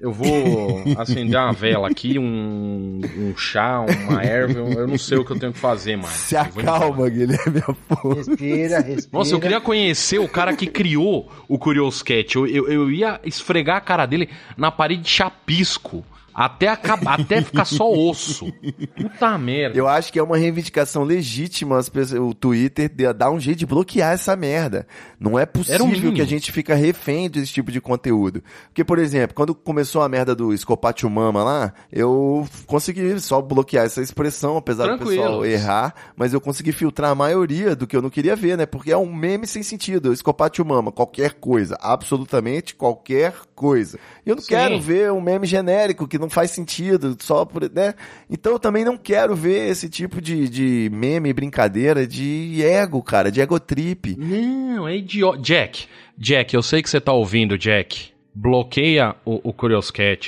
eu 0.01 0.12
vou 0.12 0.82
acender 0.96 1.38
uma 1.38 1.53
vela 1.53 1.88
aqui, 1.88 2.18
um, 2.18 3.01
um 3.18 3.36
chá, 3.36 3.80
uma 3.80 4.22
erva, 4.22 4.59
eu, 4.59 4.88
não 4.88 4.96
sei 4.96 5.18
o 5.18 5.24
que 5.24 5.32
eu 5.32 5.38
tenho 5.38 5.53
que 5.53 5.59
fazer 5.59 5.96
mais. 5.96 6.14
Se 6.14 6.36
Eu 6.36 6.44
vou 6.44 6.62
embora. 6.62 6.76
acalma, 6.78 7.09
Guilherme 7.11 7.59
Afonso. 7.59 8.30
Respira, 8.30 8.80
respira. 8.80 9.18
Nossa, 9.18 9.34
eu 9.34 9.40
queria 9.40 9.61
conhecer 9.61 10.18
o 10.18 10.28
cara 10.28 10.57
que 10.57 10.66
criou 10.66 11.30
o 11.46 11.59
Curious 11.59 12.03
Cat. 12.03 12.34
Eu, 12.34 12.46
eu, 12.46 12.68
eu 12.68 12.90
ia 12.90 13.20
esfregar 13.24 13.76
a 13.76 13.80
cara 13.80 14.07
dele 14.07 14.30
na 14.57 14.70
parede 14.70 15.03
de 15.03 15.11
chapisco. 15.11 16.03
Até, 16.34 16.68
acabar, 16.68 17.20
até 17.20 17.42
ficar 17.42 17.64
só 17.64 17.90
osso. 17.92 18.52
Puta 18.96 19.36
merda. 19.38 19.76
Eu 19.76 19.88
acho 19.88 20.12
que 20.12 20.18
é 20.18 20.22
uma 20.22 20.36
reivindicação 20.36 21.02
legítima 21.02 21.78
as 21.78 21.88
pessoas- 21.88 22.20
o 22.20 22.32
Twitter 22.34 22.88
de- 22.88 23.12
dar 23.12 23.30
um 23.30 23.40
jeito 23.40 23.58
de 23.58 23.66
bloquear 23.66 24.12
essa 24.12 24.34
merda. 24.36 24.86
Não 25.18 25.38
é 25.38 25.44
possível 25.44 25.86
mínimo. 25.86 26.12
que 26.14 26.22
a 26.22 26.26
gente 26.26 26.50
fica 26.52 26.74
refém 26.74 27.28
desse 27.28 27.52
tipo 27.52 27.70
de 27.72 27.80
conteúdo. 27.80 28.42
Porque, 28.68 28.84
por 28.84 28.98
exemplo, 28.98 29.34
quando 29.34 29.54
começou 29.54 30.02
a 30.02 30.08
merda 30.08 30.34
do 30.34 30.54
Escopatio 30.54 31.10
Mama 31.10 31.42
lá, 31.42 31.72
eu 31.92 32.46
consegui 32.66 33.18
só 33.20 33.40
bloquear 33.42 33.84
essa 33.86 34.00
expressão, 34.00 34.56
apesar 34.56 34.86
do 34.96 35.04
pessoal 35.04 35.44
errar, 35.44 35.94
mas 36.16 36.32
eu 36.32 36.40
consegui 36.40 36.72
filtrar 36.72 37.10
a 37.10 37.14
maioria 37.14 37.74
do 37.76 37.86
que 37.86 37.96
eu 37.96 38.02
não 38.02 38.10
queria 38.10 38.36
ver, 38.36 38.56
né? 38.56 38.66
Porque 38.66 38.92
é 38.92 38.96
um 38.96 39.12
meme 39.14 39.46
sem 39.46 39.62
sentido. 39.62 40.12
Escopatio 40.12 40.64
Mama, 40.64 40.92
qualquer 40.92 41.34
coisa, 41.34 41.76
absolutamente 41.80 42.74
qualquer 42.74 43.34
coisa. 43.54 43.98
E 44.24 44.30
eu 44.30 44.36
não 44.36 44.42
Sim. 44.42 44.48
quero 44.50 44.80
ver 44.80 45.12
um 45.12 45.20
meme 45.20 45.46
genérico 45.46 46.06
que 46.06 46.19
não 46.20 46.30
faz 46.30 46.50
sentido, 46.50 47.16
só 47.20 47.44
por, 47.44 47.70
né? 47.70 47.94
Então 48.28 48.52
eu 48.52 48.58
também 48.58 48.84
não 48.84 48.96
quero 48.96 49.34
ver 49.34 49.68
esse 49.68 49.88
tipo 49.88 50.20
de, 50.20 50.48
de 50.48 50.90
meme, 50.92 51.32
brincadeira 51.32 52.06
de 52.06 52.62
ego, 52.62 53.02
cara, 53.02 53.32
de 53.32 53.40
ego 53.40 53.58
trip. 53.58 54.16
Não, 54.16 54.86
é 54.86 54.96
idiota. 54.96 55.40
Jack, 55.40 55.86
Jack, 56.16 56.54
eu 56.54 56.62
sei 56.62 56.82
que 56.82 56.90
você 56.90 57.00
tá 57.00 57.12
ouvindo, 57.12 57.58
Jack. 57.58 58.10
Bloqueia 58.32 59.16
o, 59.24 59.50
o 59.50 59.54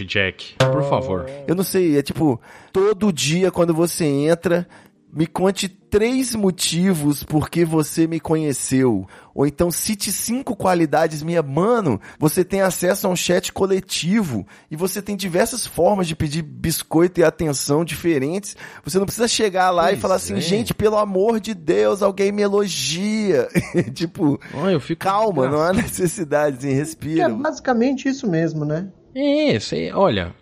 Jack. 0.05 0.57
Por 0.59 0.83
favor. 0.89 1.27
Eu 1.47 1.55
não 1.55 1.63
sei, 1.63 1.97
é 1.97 2.03
tipo, 2.03 2.41
todo 2.73 3.13
dia 3.13 3.51
quando 3.51 3.73
você 3.73 4.05
entra, 4.05 4.67
Me 5.15 5.27
conte 5.27 5.69
três 5.69 6.35
motivos 6.35 7.23
por 7.23 7.51
que 7.51 7.67
você 7.67 8.07
me 8.07 8.19
conheceu. 8.19 9.07
Ou 9.35 9.47
então 9.47 9.71
cite 9.71 10.11
cinco 10.11 10.57
qualidades 10.57 11.23
minha. 11.23 11.43
Mano, 11.43 12.01
você 12.19 12.43
tem 12.43 12.63
acesso 12.63 13.07
a 13.07 13.11
um 13.11 13.17
chat 13.17 13.53
coletivo 13.53 14.47
e 14.71 14.77
você 14.77 15.03
tem 15.03 15.15
diversas 15.15 15.67
formas 15.67 16.09
de 16.09 16.17
pedir 16.17 16.41
biscoito 16.41 17.21
e 17.21 17.25
atenção 17.25 17.85
diferentes. 17.85 18.57
Você 18.83 18.99
não 18.99 19.05
precisa 19.05 19.29
chegar 19.29 19.69
lá 19.71 19.89
e 19.89 19.95
Pois 19.97 20.01
falar 20.01 20.15
assim, 20.15 20.37
é. 20.37 20.41
gente, 20.41 20.73
pelo 20.73 20.97
amor 20.97 21.41
de 21.41 21.53
Deus, 21.53 22.01
alguém 22.03 22.33
me 22.33 22.41
elogia. 22.41 23.49
tipo, 23.93 24.41
fico 24.81 25.01
calma, 25.01 25.47
não 25.47 25.61
há 25.61 25.75
necessidade, 25.75 26.57
assim, 26.57 26.69
Que 26.69 26.75
é 26.75 26.79
respira. 26.79 27.29
basicamente 27.29 28.09
isso 28.09 28.27
mesmo, 28.27 28.65
né? 28.65 28.89
É, 29.15 29.61
sei, 29.61 29.93
olha, 29.93 30.35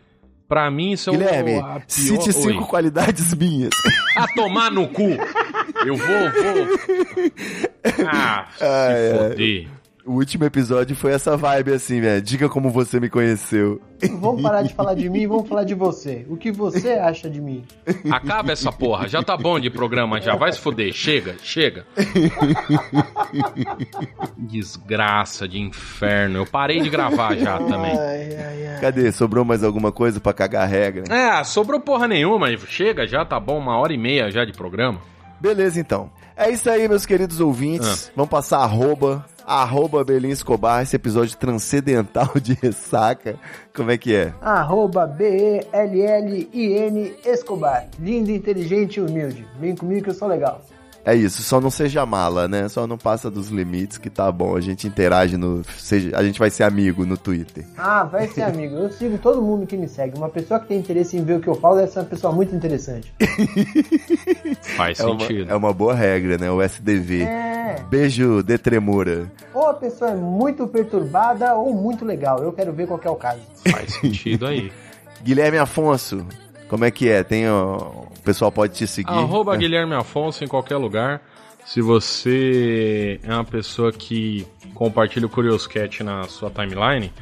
pra 0.50 0.68
mim 0.70 0.90
isso 0.92 1.08
é 1.08 1.12
o- 1.12 1.16
Guilherme, 1.16 1.54
a 1.60 1.62
pior... 1.62 1.82
cite 1.86 2.32
cinco 2.32 2.62
Oi. 2.64 2.68
qualidades 2.68 3.32
minhas. 3.34 3.70
A 4.16 4.26
tomar 4.34 4.70
no 4.70 4.88
cu! 4.88 5.08
Eu 5.86 5.96
vou, 5.96 6.06
vou... 6.06 6.66
Ah, 8.06 8.46
se 8.56 8.64
Ai, 8.64 9.12
ai. 9.12 9.18
foder. 9.30 9.68
O 10.10 10.14
último 10.14 10.44
episódio 10.44 10.96
foi 10.96 11.12
essa 11.12 11.36
vibe 11.36 11.72
assim, 11.72 12.00
velho. 12.00 12.20
Diga 12.20 12.48
como 12.48 12.68
você 12.68 12.98
me 12.98 13.08
conheceu. 13.08 13.80
Vamos 14.18 14.42
parar 14.42 14.62
de 14.62 14.74
falar 14.74 14.94
de 14.94 15.08
mim 15.08 15.20
e 15.20 15.26
vamos 15.28 15.48
falar 15.48 15.62
de 15.62 15.72
você. 15.72 16.26
O 16.28 16.36
que 16.36 16.50
você 16.50 16.94
acha 16.94 17.30
de 17.30 17.40
mim? 17.40 17.62
Acaba 18.10 18.50
essa 18.50 18.72
porra, 18.72 19.06
já 19.06 19.22
tá 19.22 19.36
bom 19.36 19.60
de 19.60 19.70
programa 19.70 20.20
já, 20.20 20.34
vai 20.34 20.50
se 20.50 20.58
foder, 20.58 20.92
chega, 20.92 21.36
chega. 21.44 21.86
Desgraça 24.36 25.46
de 25.46 25.60
inferno, 25.60 26.38
eu 26.38 26.46
parei 26.46 26.80
de 26.80 26.90
gravar 26.90 27.36
já 27.36 27.58
também. 27.58 27.96
Ai, 27.96 28.36
ai, 28.36 28.66
ai. 28.66 28.80
Cadê? 28.80 29.12
Sobrou 29.12 29.44
mais 29.44 29.62
alguma 29.62 29.92
coisa 29.92 30.18
pra 30.18 30.32
cagar 30.32 30.64
a 30.64 30.66
regra? 30.66 31.04
Ah, 31.08 31.44
sobrou 31.44 31.78
porra 31.78 32.08
nenhuma, 32.08 32.48
chega, 32.66 33.06
já 33.06 33.24
tá 33.24 33.38
bom, 33.38 33.58
uma 33.58 33.78
hora 33.78 33.92
e 33.92 33.98
meia 33.98 34.28
já 34.28 34.44
de 34.44 34.52
programa. 34.52 35.00
Beleza, 35.40 35.78
então. 35.78 36.10
É 36.36 36.50
isso 36.50 36.68
aí, 36.70 36.88
meus 36.88 37.06
queridos 37.06 37.38
ouvintes. 37.38 38.10
Vamos 38.16 38.30
passar 38.30 38.58
arroba, 38.58 39.24
arroba 39.50 40.04
Belin 40.04 40.30
Escobar, 40.30 40.80
esse 40.80 40.94
episódio 40.94 41.36
transcendental 41.36 42.34
de 42.40 42.54
ressaca. 42.54 43.34
Como 43.74 43.90
é 43.90 43.98
que 43.98 44.14
é? 44.14 44.32
Arroba 44.40 45.08
B-E-L-L-I-N 45.08 47.14
Escobar. 47.24 47.88
Lindo, 47.98 48.30
inteligente 48.30 48.98
e 48.98 49.00
humilde. 49.00 49.44
Vem 49.58 49.74
comigo 49.74 50.04
que 50.04 50.10
eu 50.10 50.14
sou 50.14 50.28
legal. 50.28 50.62
É 51.04 51.14
isso, 51.14 51.42
só 51.42 51.60
não 51.60 51.70
seja 51.70 52.04
mala, 52.04 52.46
né? 52.46 52.68
Só 52.68 52.86
não 52.86 52.98
passa 52.98 53.30
dos 53.30 53.48
limites 53.48 53.96
que 53.96 54.10
tá 54.10 54.30
bom. 54.30 54.54
A 54.54 54.60
gente 54.60 54.86
interage 54.86 55.36
no. 55.36 55.62
Seja, 55.78 56.16
a 56.16 56.22
gente 56.22 56.38
vai 56.38 56.50
ser 56.50 56.64
amigo 56.64 57.06
no 57.06 57.16
Twitter. 57.16 57.64
Ah, 57.76 58.04
vai 58.04 58.28
ser 58.28 58.42
amigo. 58.42 58.76
Eu 58.76 58.90
sigo 58.92 59.16
todo 59.18 59.40
mundo 59.40 59.66
que 59.66 59.76
me 59.78 59.88
segue. 59.88 60.16
Uma 60.18 60.28
pessoa 60.28 60.60
que 60.60 60.66
tem 60.68 60.78
interesse 60.78 61.16
em 61.16 61.24
ver 61.24 61.38
o 61.38 61.40
que 61.40 61.48
eu 61.48 61.54
falo 61.54 61.76
deve 61.76 61.90
ser 61.90 62.00
uma 62.00 62.04
pessoa 62.04 62.32
muito 62.32 62.54
interessante. 62.54 63.12
Faz 64.76 65.00
É 65.00 65.04
uma, 65.06 65.20
sentido. 65.20 65.50
é 65.50 65.54
uma 65.54 65.72
boa 65.72 65.94
regra, 65.94 66.36
né? 66.38 66.50
O 66.50 66.62
SDV. 66.62 67.22
É. 67.22 67.76
Beijo 67.88 68.42
de 68.42 68.58
tremura. 68.58 69.30
Ou 69.54 69.68
a 69.68 69.74
pessoa 69.74 70.10
é 70.10 70.14
muito 70.16 70.66
perturbada 70.66 71.54
ou 71.54 71.74
muito 71.74 72.04
legal. 72.04 72.38
Eu 72.42 72.52
quero 72.52 72.72
ver 72.72 72.86
qual 72.86 72.98
que 72.98 73.06
é 73.06 73.10
o 73.10 73.16
caso. 73.16 73.40
Faz 73.70 73.94
sentido 73.94 74.46
aí. 74.46 74.70
Guilherme 75.22 75.58
Afonso, 75.58 76.26
como 76.68 76.84
é 76.84 76.90
que 76.90 77.08
é? 77.08 77.22
Tem, 77.22 77.48
ó, 77.48 77.99
o 78.20 78.24
pessoal 78.24 78.52
pode 78.52 78.74
te 78.74 78.86
seguir. 78.86 79.10
Arroba 79.10 79.52
né? 79.52 79.58
Guilherme 79.58 79.94
Afonso 79.94 80.44
em 80.44 80.46
qualquer 80.48 80.76
lugar. 80.76 81.22
Se 81.64 81.80
você 81.80 83.20
é 83.22 83.32
uma 83.32 83.44
pessoa 83.44 83.92
que 83.92 84.46
compartilha 84.74 85.26
o 85.26 85.28
Curioscat 85.28 86.02
na 86.02 86.24
sua 86.24 86.50
timeline, 86.50 87.12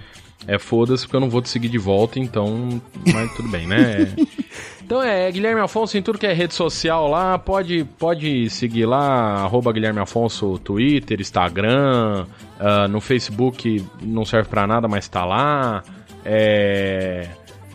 é 0.46 0.58
foda-se 0.58 1.04
porque 1.04 1.16
eu 1.16 1.20
não 1.20 1.30
vou 1.30 1.42
te 1.42 1.48
seguir 1.48 1.68
de 1.68 1.78
volta, 1.78 2.18
então. 2.18 2.80
Mas 3.12 3.34
tudo 3.34 3.48
bem, 3.48 3.66
né? 3.66 4.14
Então 4.88 5.02
é 5.02 5.30
Guilherme 5.30 5.60
Afonso 5.60 5.98
em 5.98 6.02
tudo 6.02 6.18
que 6.18 6.26
é 6.26 6.32
rede 6.32 6.54
social 6.54 7.08
lá. 7.08 7.38
Pode, 7.38 7.84
pode 7.98 8.48
seguir 8.48 8.86
lá, 8.86 9.34
arroba 9.42 9.70
Guilherme 9.70 10.00
Afonso, 10.00 10.58
Twitter, 10.60 11.20
Instagram. 11.20 12.24
ah, 12.58 12.88
no 12.88 12.98
Facebook 12.98 13.84
não 14.00 14.24
serve 14.24 14.48
pra 14.48 14.66
nada, 14.66 14.88
mas 14.88 15.06
tá 15.06 15.26
lá. 15.26 15.82
É. 16.24 17.28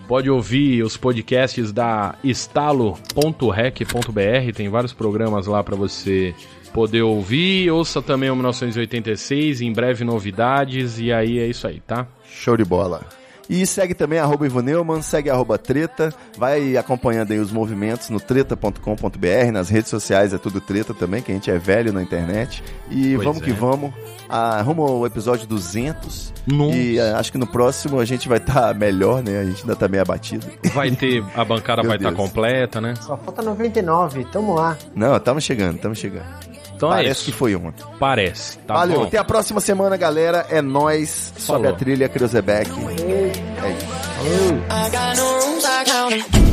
Pode 0.08 0.30
ouvir 0.30 0.84
os 0.84 0.98
podcasts 0.98 1.72
da 1.72 2.16
estalo.rec.br, 2.24 4.54
tem 4.54 4.70
vários 4.70 4.94
programas 4.94 5.48
lá 5.48 5.64
para 5.64 5.76
você 5.76 6.36
poder 6.74 7.04
ouvir. 7.04 7.72
Ouça 7.72 8.02
também 8.02 8.30
o 8.30 8.36
1986, 8.36 9.62
em 9.62 9.72
breve 9.72 10.04
novidades, 10.04 11.00
e 11.00 11.14
aí 11.14 11.40
é 11.40 11.48
isso 11.48 11.68
aí, 11.68 11.80
tá? 11.80 12.06
Show 12.26 12.58
de 12.58 12.66
bola. 12.66 13.23
E 13.50 13.66
segue 13.66 13.94
também 13.94 14.20
arroba 14.20 14.46
Ivo 14.46 14.62
Neumann, 14.62 15.02
segue 15.02 15.30
arroba 15.30 15.58
treta, 15.58 16.14
vai 16.38 16.78
acompanhando 16.78 17.32
aí 17.32 17.40
os 17.40 17.52
movimentos 17.52 18.10
no 18.10 18.20
treta.com.br, 18.20 19.52
nas 19.52 19.70
redes 19.70 19.90
sociais 19.90 20.34
é 20.34 20.38
tudo 20.38 20.62
treta 20.62 20.94
também, 20.94 21.22
que 21.22 21.32
a 21.32 21.36
gente 21.36 21.52
é 21.52 21.58
velho 21.58 21.92
na 21.92 22.02
internet. 22.02 22.64
E 22.90 23.14
Pois 23.16 23.26
vamos 23.26 23.42
é. 23.42 23.46
que 23.46 23.52
vamos, 23.52 23.94
ah, 24.30 24.62
rumo 24.62 24.84
ao 24.84 25.06
episódio 25.06 25.46
200. 25.48 26.34
Nossa. 26.48 26.76
E 26.76 27.00
ah, 27.00 27.18
acho 27.20 27.32
que 27.32 27.38
no 27.38 27.48
próximo 27.48 28.00
a 28.00 28.06
gente 28.06 28.28
vai 28.28 28.38
estar 28.38 28.74
melhor, 28.76 29.22
né? 29.22 29.40
A 29.40 29.46
gente 29.46 29.62
ainda 29.62 29.76
tá 29.76 29.88
meio 29.88 30.02
abatido. 30.02 30.46
Vai 30.74 30.92
ter, 30.92 31.24
a 31.36 31.44
bancada 31.46 31.84
vai 31.84 31.98
estar 31.98 32.10
Deus. 32.10 32.20
completa, 32.20 32.80
né? 32.82 32.94
Só 33.02 33.18
falta 33.18 33.42
99. 33.42 34.26
Tamo 34.26 34.54
lá. 34.56 34.78
Não, 34.96 35.16
estamos 35.16 35.44
chegando, 35.44 35.76
estamos 35.76 35.98
chegando. 36.00 36.53
Então 36.84 36.92
é 36.92 36.98
Parece 36.98 37.22
isso. 37.22 37.32
que 37.32 37.32
foi 37.32 37.56
ontem. 37.56 37.86
Parece. 37.98 38.58
Tá 38.60 38.74
Valeu, 38.74 39.00
bom? 39.00 39.04
até 39.06 39.18
a 39.18 39.24
próxima 39.24 39.62
semana, 39.62 39.96
galera. 39.96 40.46
É 40.50 40.62
nóis. 40.62 41.32
Sobe 41.38 41.64
Falou. 41.64 41.70
a 41.70 41.78
trilha, 41.80 42.10
Creuzebeck. 42.10 42.70
É 42.70 43.32
isso. 43.72 44.54
I 44.70 46.53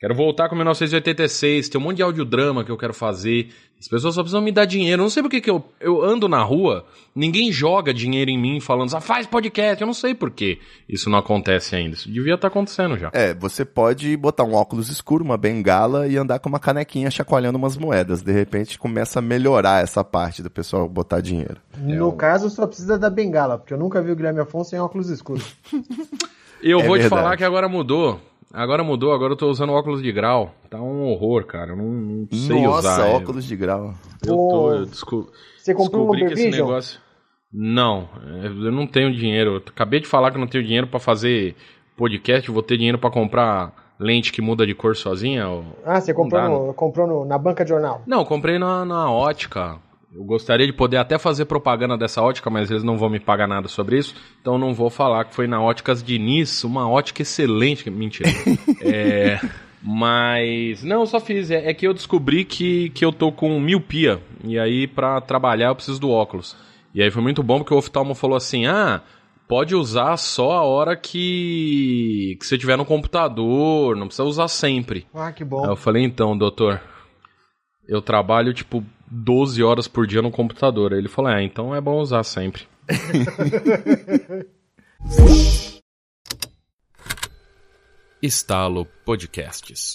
Quero 0.00 0.14
voltar 0.14 0.48
com 0.48 0.54
1986, 0.56 1.68
tem 1.68 1.80
um 1.80 1.84
monte 1.84 1.96
de 1.98 2.02
audiodrama 2.02 2.62
que 2.64 2.70
eu 2.70 2.76
quero 2.76 2.92
fazer. 2.92 3.48
As 3.80 3.88
pessoas 3.88 4.14
só 4.14 4.22
precisam 4.22 4.42
me 4.42 4.50
dar 4.52 4.64
dinheiro. 4.64 5.00
Eu 5.00 5.04
não 5.04 5.10
sei 5.10 5.22
porque 5.22 5.40
que 5.40 5.48
eu, 5.50 5.64
eu 5.80 6.02
ando 6.02 6.28
na 6.28 6.42
rua, 6.42 6.84
ninguém 7.14 7.52
joga 7.52 7.92
dinheiro 7.94 8.30
em 8.30 8.38
mim 8.38 8.60
falando, 8.60 8.94
ah, 8.94 9.00
faz 9.00 9.26
podcast. 9.26 9.80
Eu 9.80 9.86
não 9.86 9.94
sei 9.94 10.14
por 10.14 10.30
que 10.30 10.58
isso 10.88 11.08
não 11.08 11.18
acontece 11.18 11.76
ainda. 11.76 11.94
Isso 11.94 12.10
devia 12.10 12.34
estar 12.34 12.48
acontecendo 12.48 12.98
já. 12.98 13.10
É, 13.14 13.32
você 13.34 13.64
pode 13.64 14.14
botar 14.16 14.44
um 14.44 14.54
óculos 14.54 14.88
escuro, 14.90 15.24
uma 15.24 15.36
bengala 15.38 16.06
e 16.08 16.16
andar 16.16 16.38
com 16.38 16.48
uma 16.48 16.60
canequinha 16.60 17.10
chacoalhando 17.10 17.56
umas 17.56 17.76
moedas. 17.76 18.20
De 18.20 18.32
repente 18.32 18.78
começa 18.78 19.20
a 19.20 19.22
melhorar 19.22 19.82
essa 19.82 20.02
parte 20.02 20.42
do 20.42 20.50
pessoal 20.50 20.88
botar 20.88 21.20
dinheiro. 21.20 21.56
No 21.78 22.12
caso, 22.12 22.50
só 22.50 22.66
precisa 22.66 22.98
da 22.98 23.08
bengala, 23.08 23.58
porque 23.58 23.72
eu 23.72 23.78
nunca 23.78 24.02
vi 24.02 24.10
o 24.10 24.16
Guilherme 24.16 24.40
Afonso 24.40 24.70
sem 24.70 24.80
óculos 24.80 25.08
escuros. 25.08 25.54
Eu 26.62 26.80
É 26.80 26.86
vou 26.86 26.96
te 26.96 27.02
verdade. 27.02 27.22
falar 27.22 27.36
que 27.36 27.44
agora 27.44 27.68
mudou. 27.68 28.18
Agora 28.54 28.84
mudou, 28.84 29.12
agora 29.12 29.32
eu 29.32 29.36
tô 29.36 29.48
usando 29.50 29.72
óculos 29.72 30.00
de 30.00 30.12
grau. 30.12 30.54
Tá 30.70 30.80
um 30.80 31.08
horror, 31.10 31.44
cara. 31.44 31.72
Eu 31.72 31.76
não, 31.76 31.84
não 31.84 32.28
sei 32.32 32.62
Nossa, 32.62 32.78
usar. 32.92 33.08
Eu- 33.10 33.16
óculos 33.16 33.44
de 33.44 33.56
grau. 33.56 33.94
Eu, 34.24 34.36
tô, 34.36 34.72
eu 34.72 34.86
desco- 34.86 35.28
Você 35.58 35.74
comprou 35.74 36.02
um 36.08 36.10
descobri 36.12 36.34
que 36.34 36.40
esse 36.40 36.50
negócio. 36.50 37.00
Não, 37.52 38.08
é, 38.42 38.46
eu 38.46 38.72
não 38.72 38.86
tenho 38.86 39.12
dinheiro. 39.14 39.54
Eu 39.54 39.56
acabei 39.58 40.00
de 40.00 40.06
falar 40.06 40.30
que 40.30 40.36
eu 40.36 40.40
não 40.40 40.46
tenho 40.48 40.64
dinheiro 40.64 40.86
pra 40.86 40.98
fazer 41.00 41.54
podcast, 41.96 42.48
eu 42.48 42.54
vou 42.54 42.62
ter 42.62 42.76
dinheiro 42.76 42.98
pra 42.98 43.10
comprar 43.10 43.72
lente 43.98 44.32
que 44.32 44.42
muda 44.42 44.66
de 44.66 44.74
cor 44.74 44.96
sozinha. 44.96 45.46
Ah, 45.84 46.00
você 46.00 46.12
comprou, 46.14 46.40
dá, 46.42 46.48
no- 46.48 46.74
comprou 46.74 47.06
no- 47.06 47.24
na 47.24 47.38
banca 47.38 47.64
de 47.64 47.70
jornal. 47.70 48.02
Não, 48.06 48.20
eu 48.20 48.24
comprei 48.26 48.58
na, 48.58 48.84
na 48.84 49.10
ótica. 49.10 49.78
Eu 50.14 50.22
gostaria 50.22 50.64
de 50.64 50.72
poder 50.72 50.98
até 50.98 51.18
fazer 51.18 51.44
propaganda 51.44 51.98
dessa 51.98 52.22
ótica, 52.22 52.48
mas 52.48 52.70
eles 52.70 52.84
não 52.84 52.96
vão 52.96 53.10
me 53.10 53.18
pagar 53.18 53.48
nada 53.48 53.66
sobre 53.66 53.98
isso. 53.98 54.14
Então 54.40 54.56
não 54.56 54.72
vou 54.72 54.88
falar 54.88 55.24
que 55.24 55.34
foi 55.34 55.48
na 55.48 55.60
Óticas 55.60 56.04
Diniz, 56.04 56.62
uma 56.62 56.88
ótica 56.88 57.22
excelente. 57.22 57.90
Mentira. 57.90 58.30
é, 58.80 59.40
mas. 59.82 60.84
Não, 60.84 61.00
eu 61.00 61.06
só 61.06 61.18
fiz. 61.18 61.50
É, 61.50 61.68
é 61.68 61.74
que 61.74 61.84
eu 61.84 61.92
descobri 61.92 62.44
que, 62.44 62.90
que 62.90 63.04
eu 63.04 63.12
tô 63.12 63.32
com 63.32 63.58
miopia. 63.58 64.22
E 64.44 64.56
aí, 64.56 64.86
pra 64.86 65.20
trabalhar, 65.20 65.68
eu 65.68 65.74
preciso 65.74 66.00
do 66.00 66.10
óculos. 66.10 66.56
E 66.94 67.02
aí 67.02 67.10
foi 67.10 67.22
muito 67.22 67.42
bom 67.42 67.58
porque 67.58 67.74
o 67.74 67.78
oftalmo 67.78 68.14
falou 68.14 68.36
assim: 68.36 68.66
ah. 68.66 69.02
Pode 69.46 69.74
usar 69.74 70.16
só 70.16 70.52
a 70.52 70.62
hora 70.62 70.96
que, 70.96 72.34
que 72.40 72.46
você 72.46 72.56
tiver 72.56 72.78
no 72.78 72.84
computador, 72.84 73.94
não 73.94 74.06
precisa 74.06 74.26
usar 74.26 74.48
sempre. 74.48 75.06
Ah, 75.14 75.30
que 75.32 75.42
Aí 75.42 75.48
bom. 75.48 75.66
eu 75.66 75.76
falei, 75.76 76.02
então, 76.02 76.36
doutor, 76.36 76.80
eu 77.86 78.00
trabalho 78.00 78.54
tipo 78.54 78.82
12 79.06 79.62
horas 79.62 79.88
por 79.88 80.06
dia 80.06 80.22
no 80.22 80.30
computador. 80.30 80.92
Aí 80.92 80.98
ele 80.98 81.08
falou, 81.08 81.30
é, 81.30 81.42
então 81.42 81.74
é 81.74 81.80
bom 81.80 82.00
usar 82.00 82.22
sempre. 82.24 82.62
Estalo 88.22 88.86
Podcasts. 89.04 89.94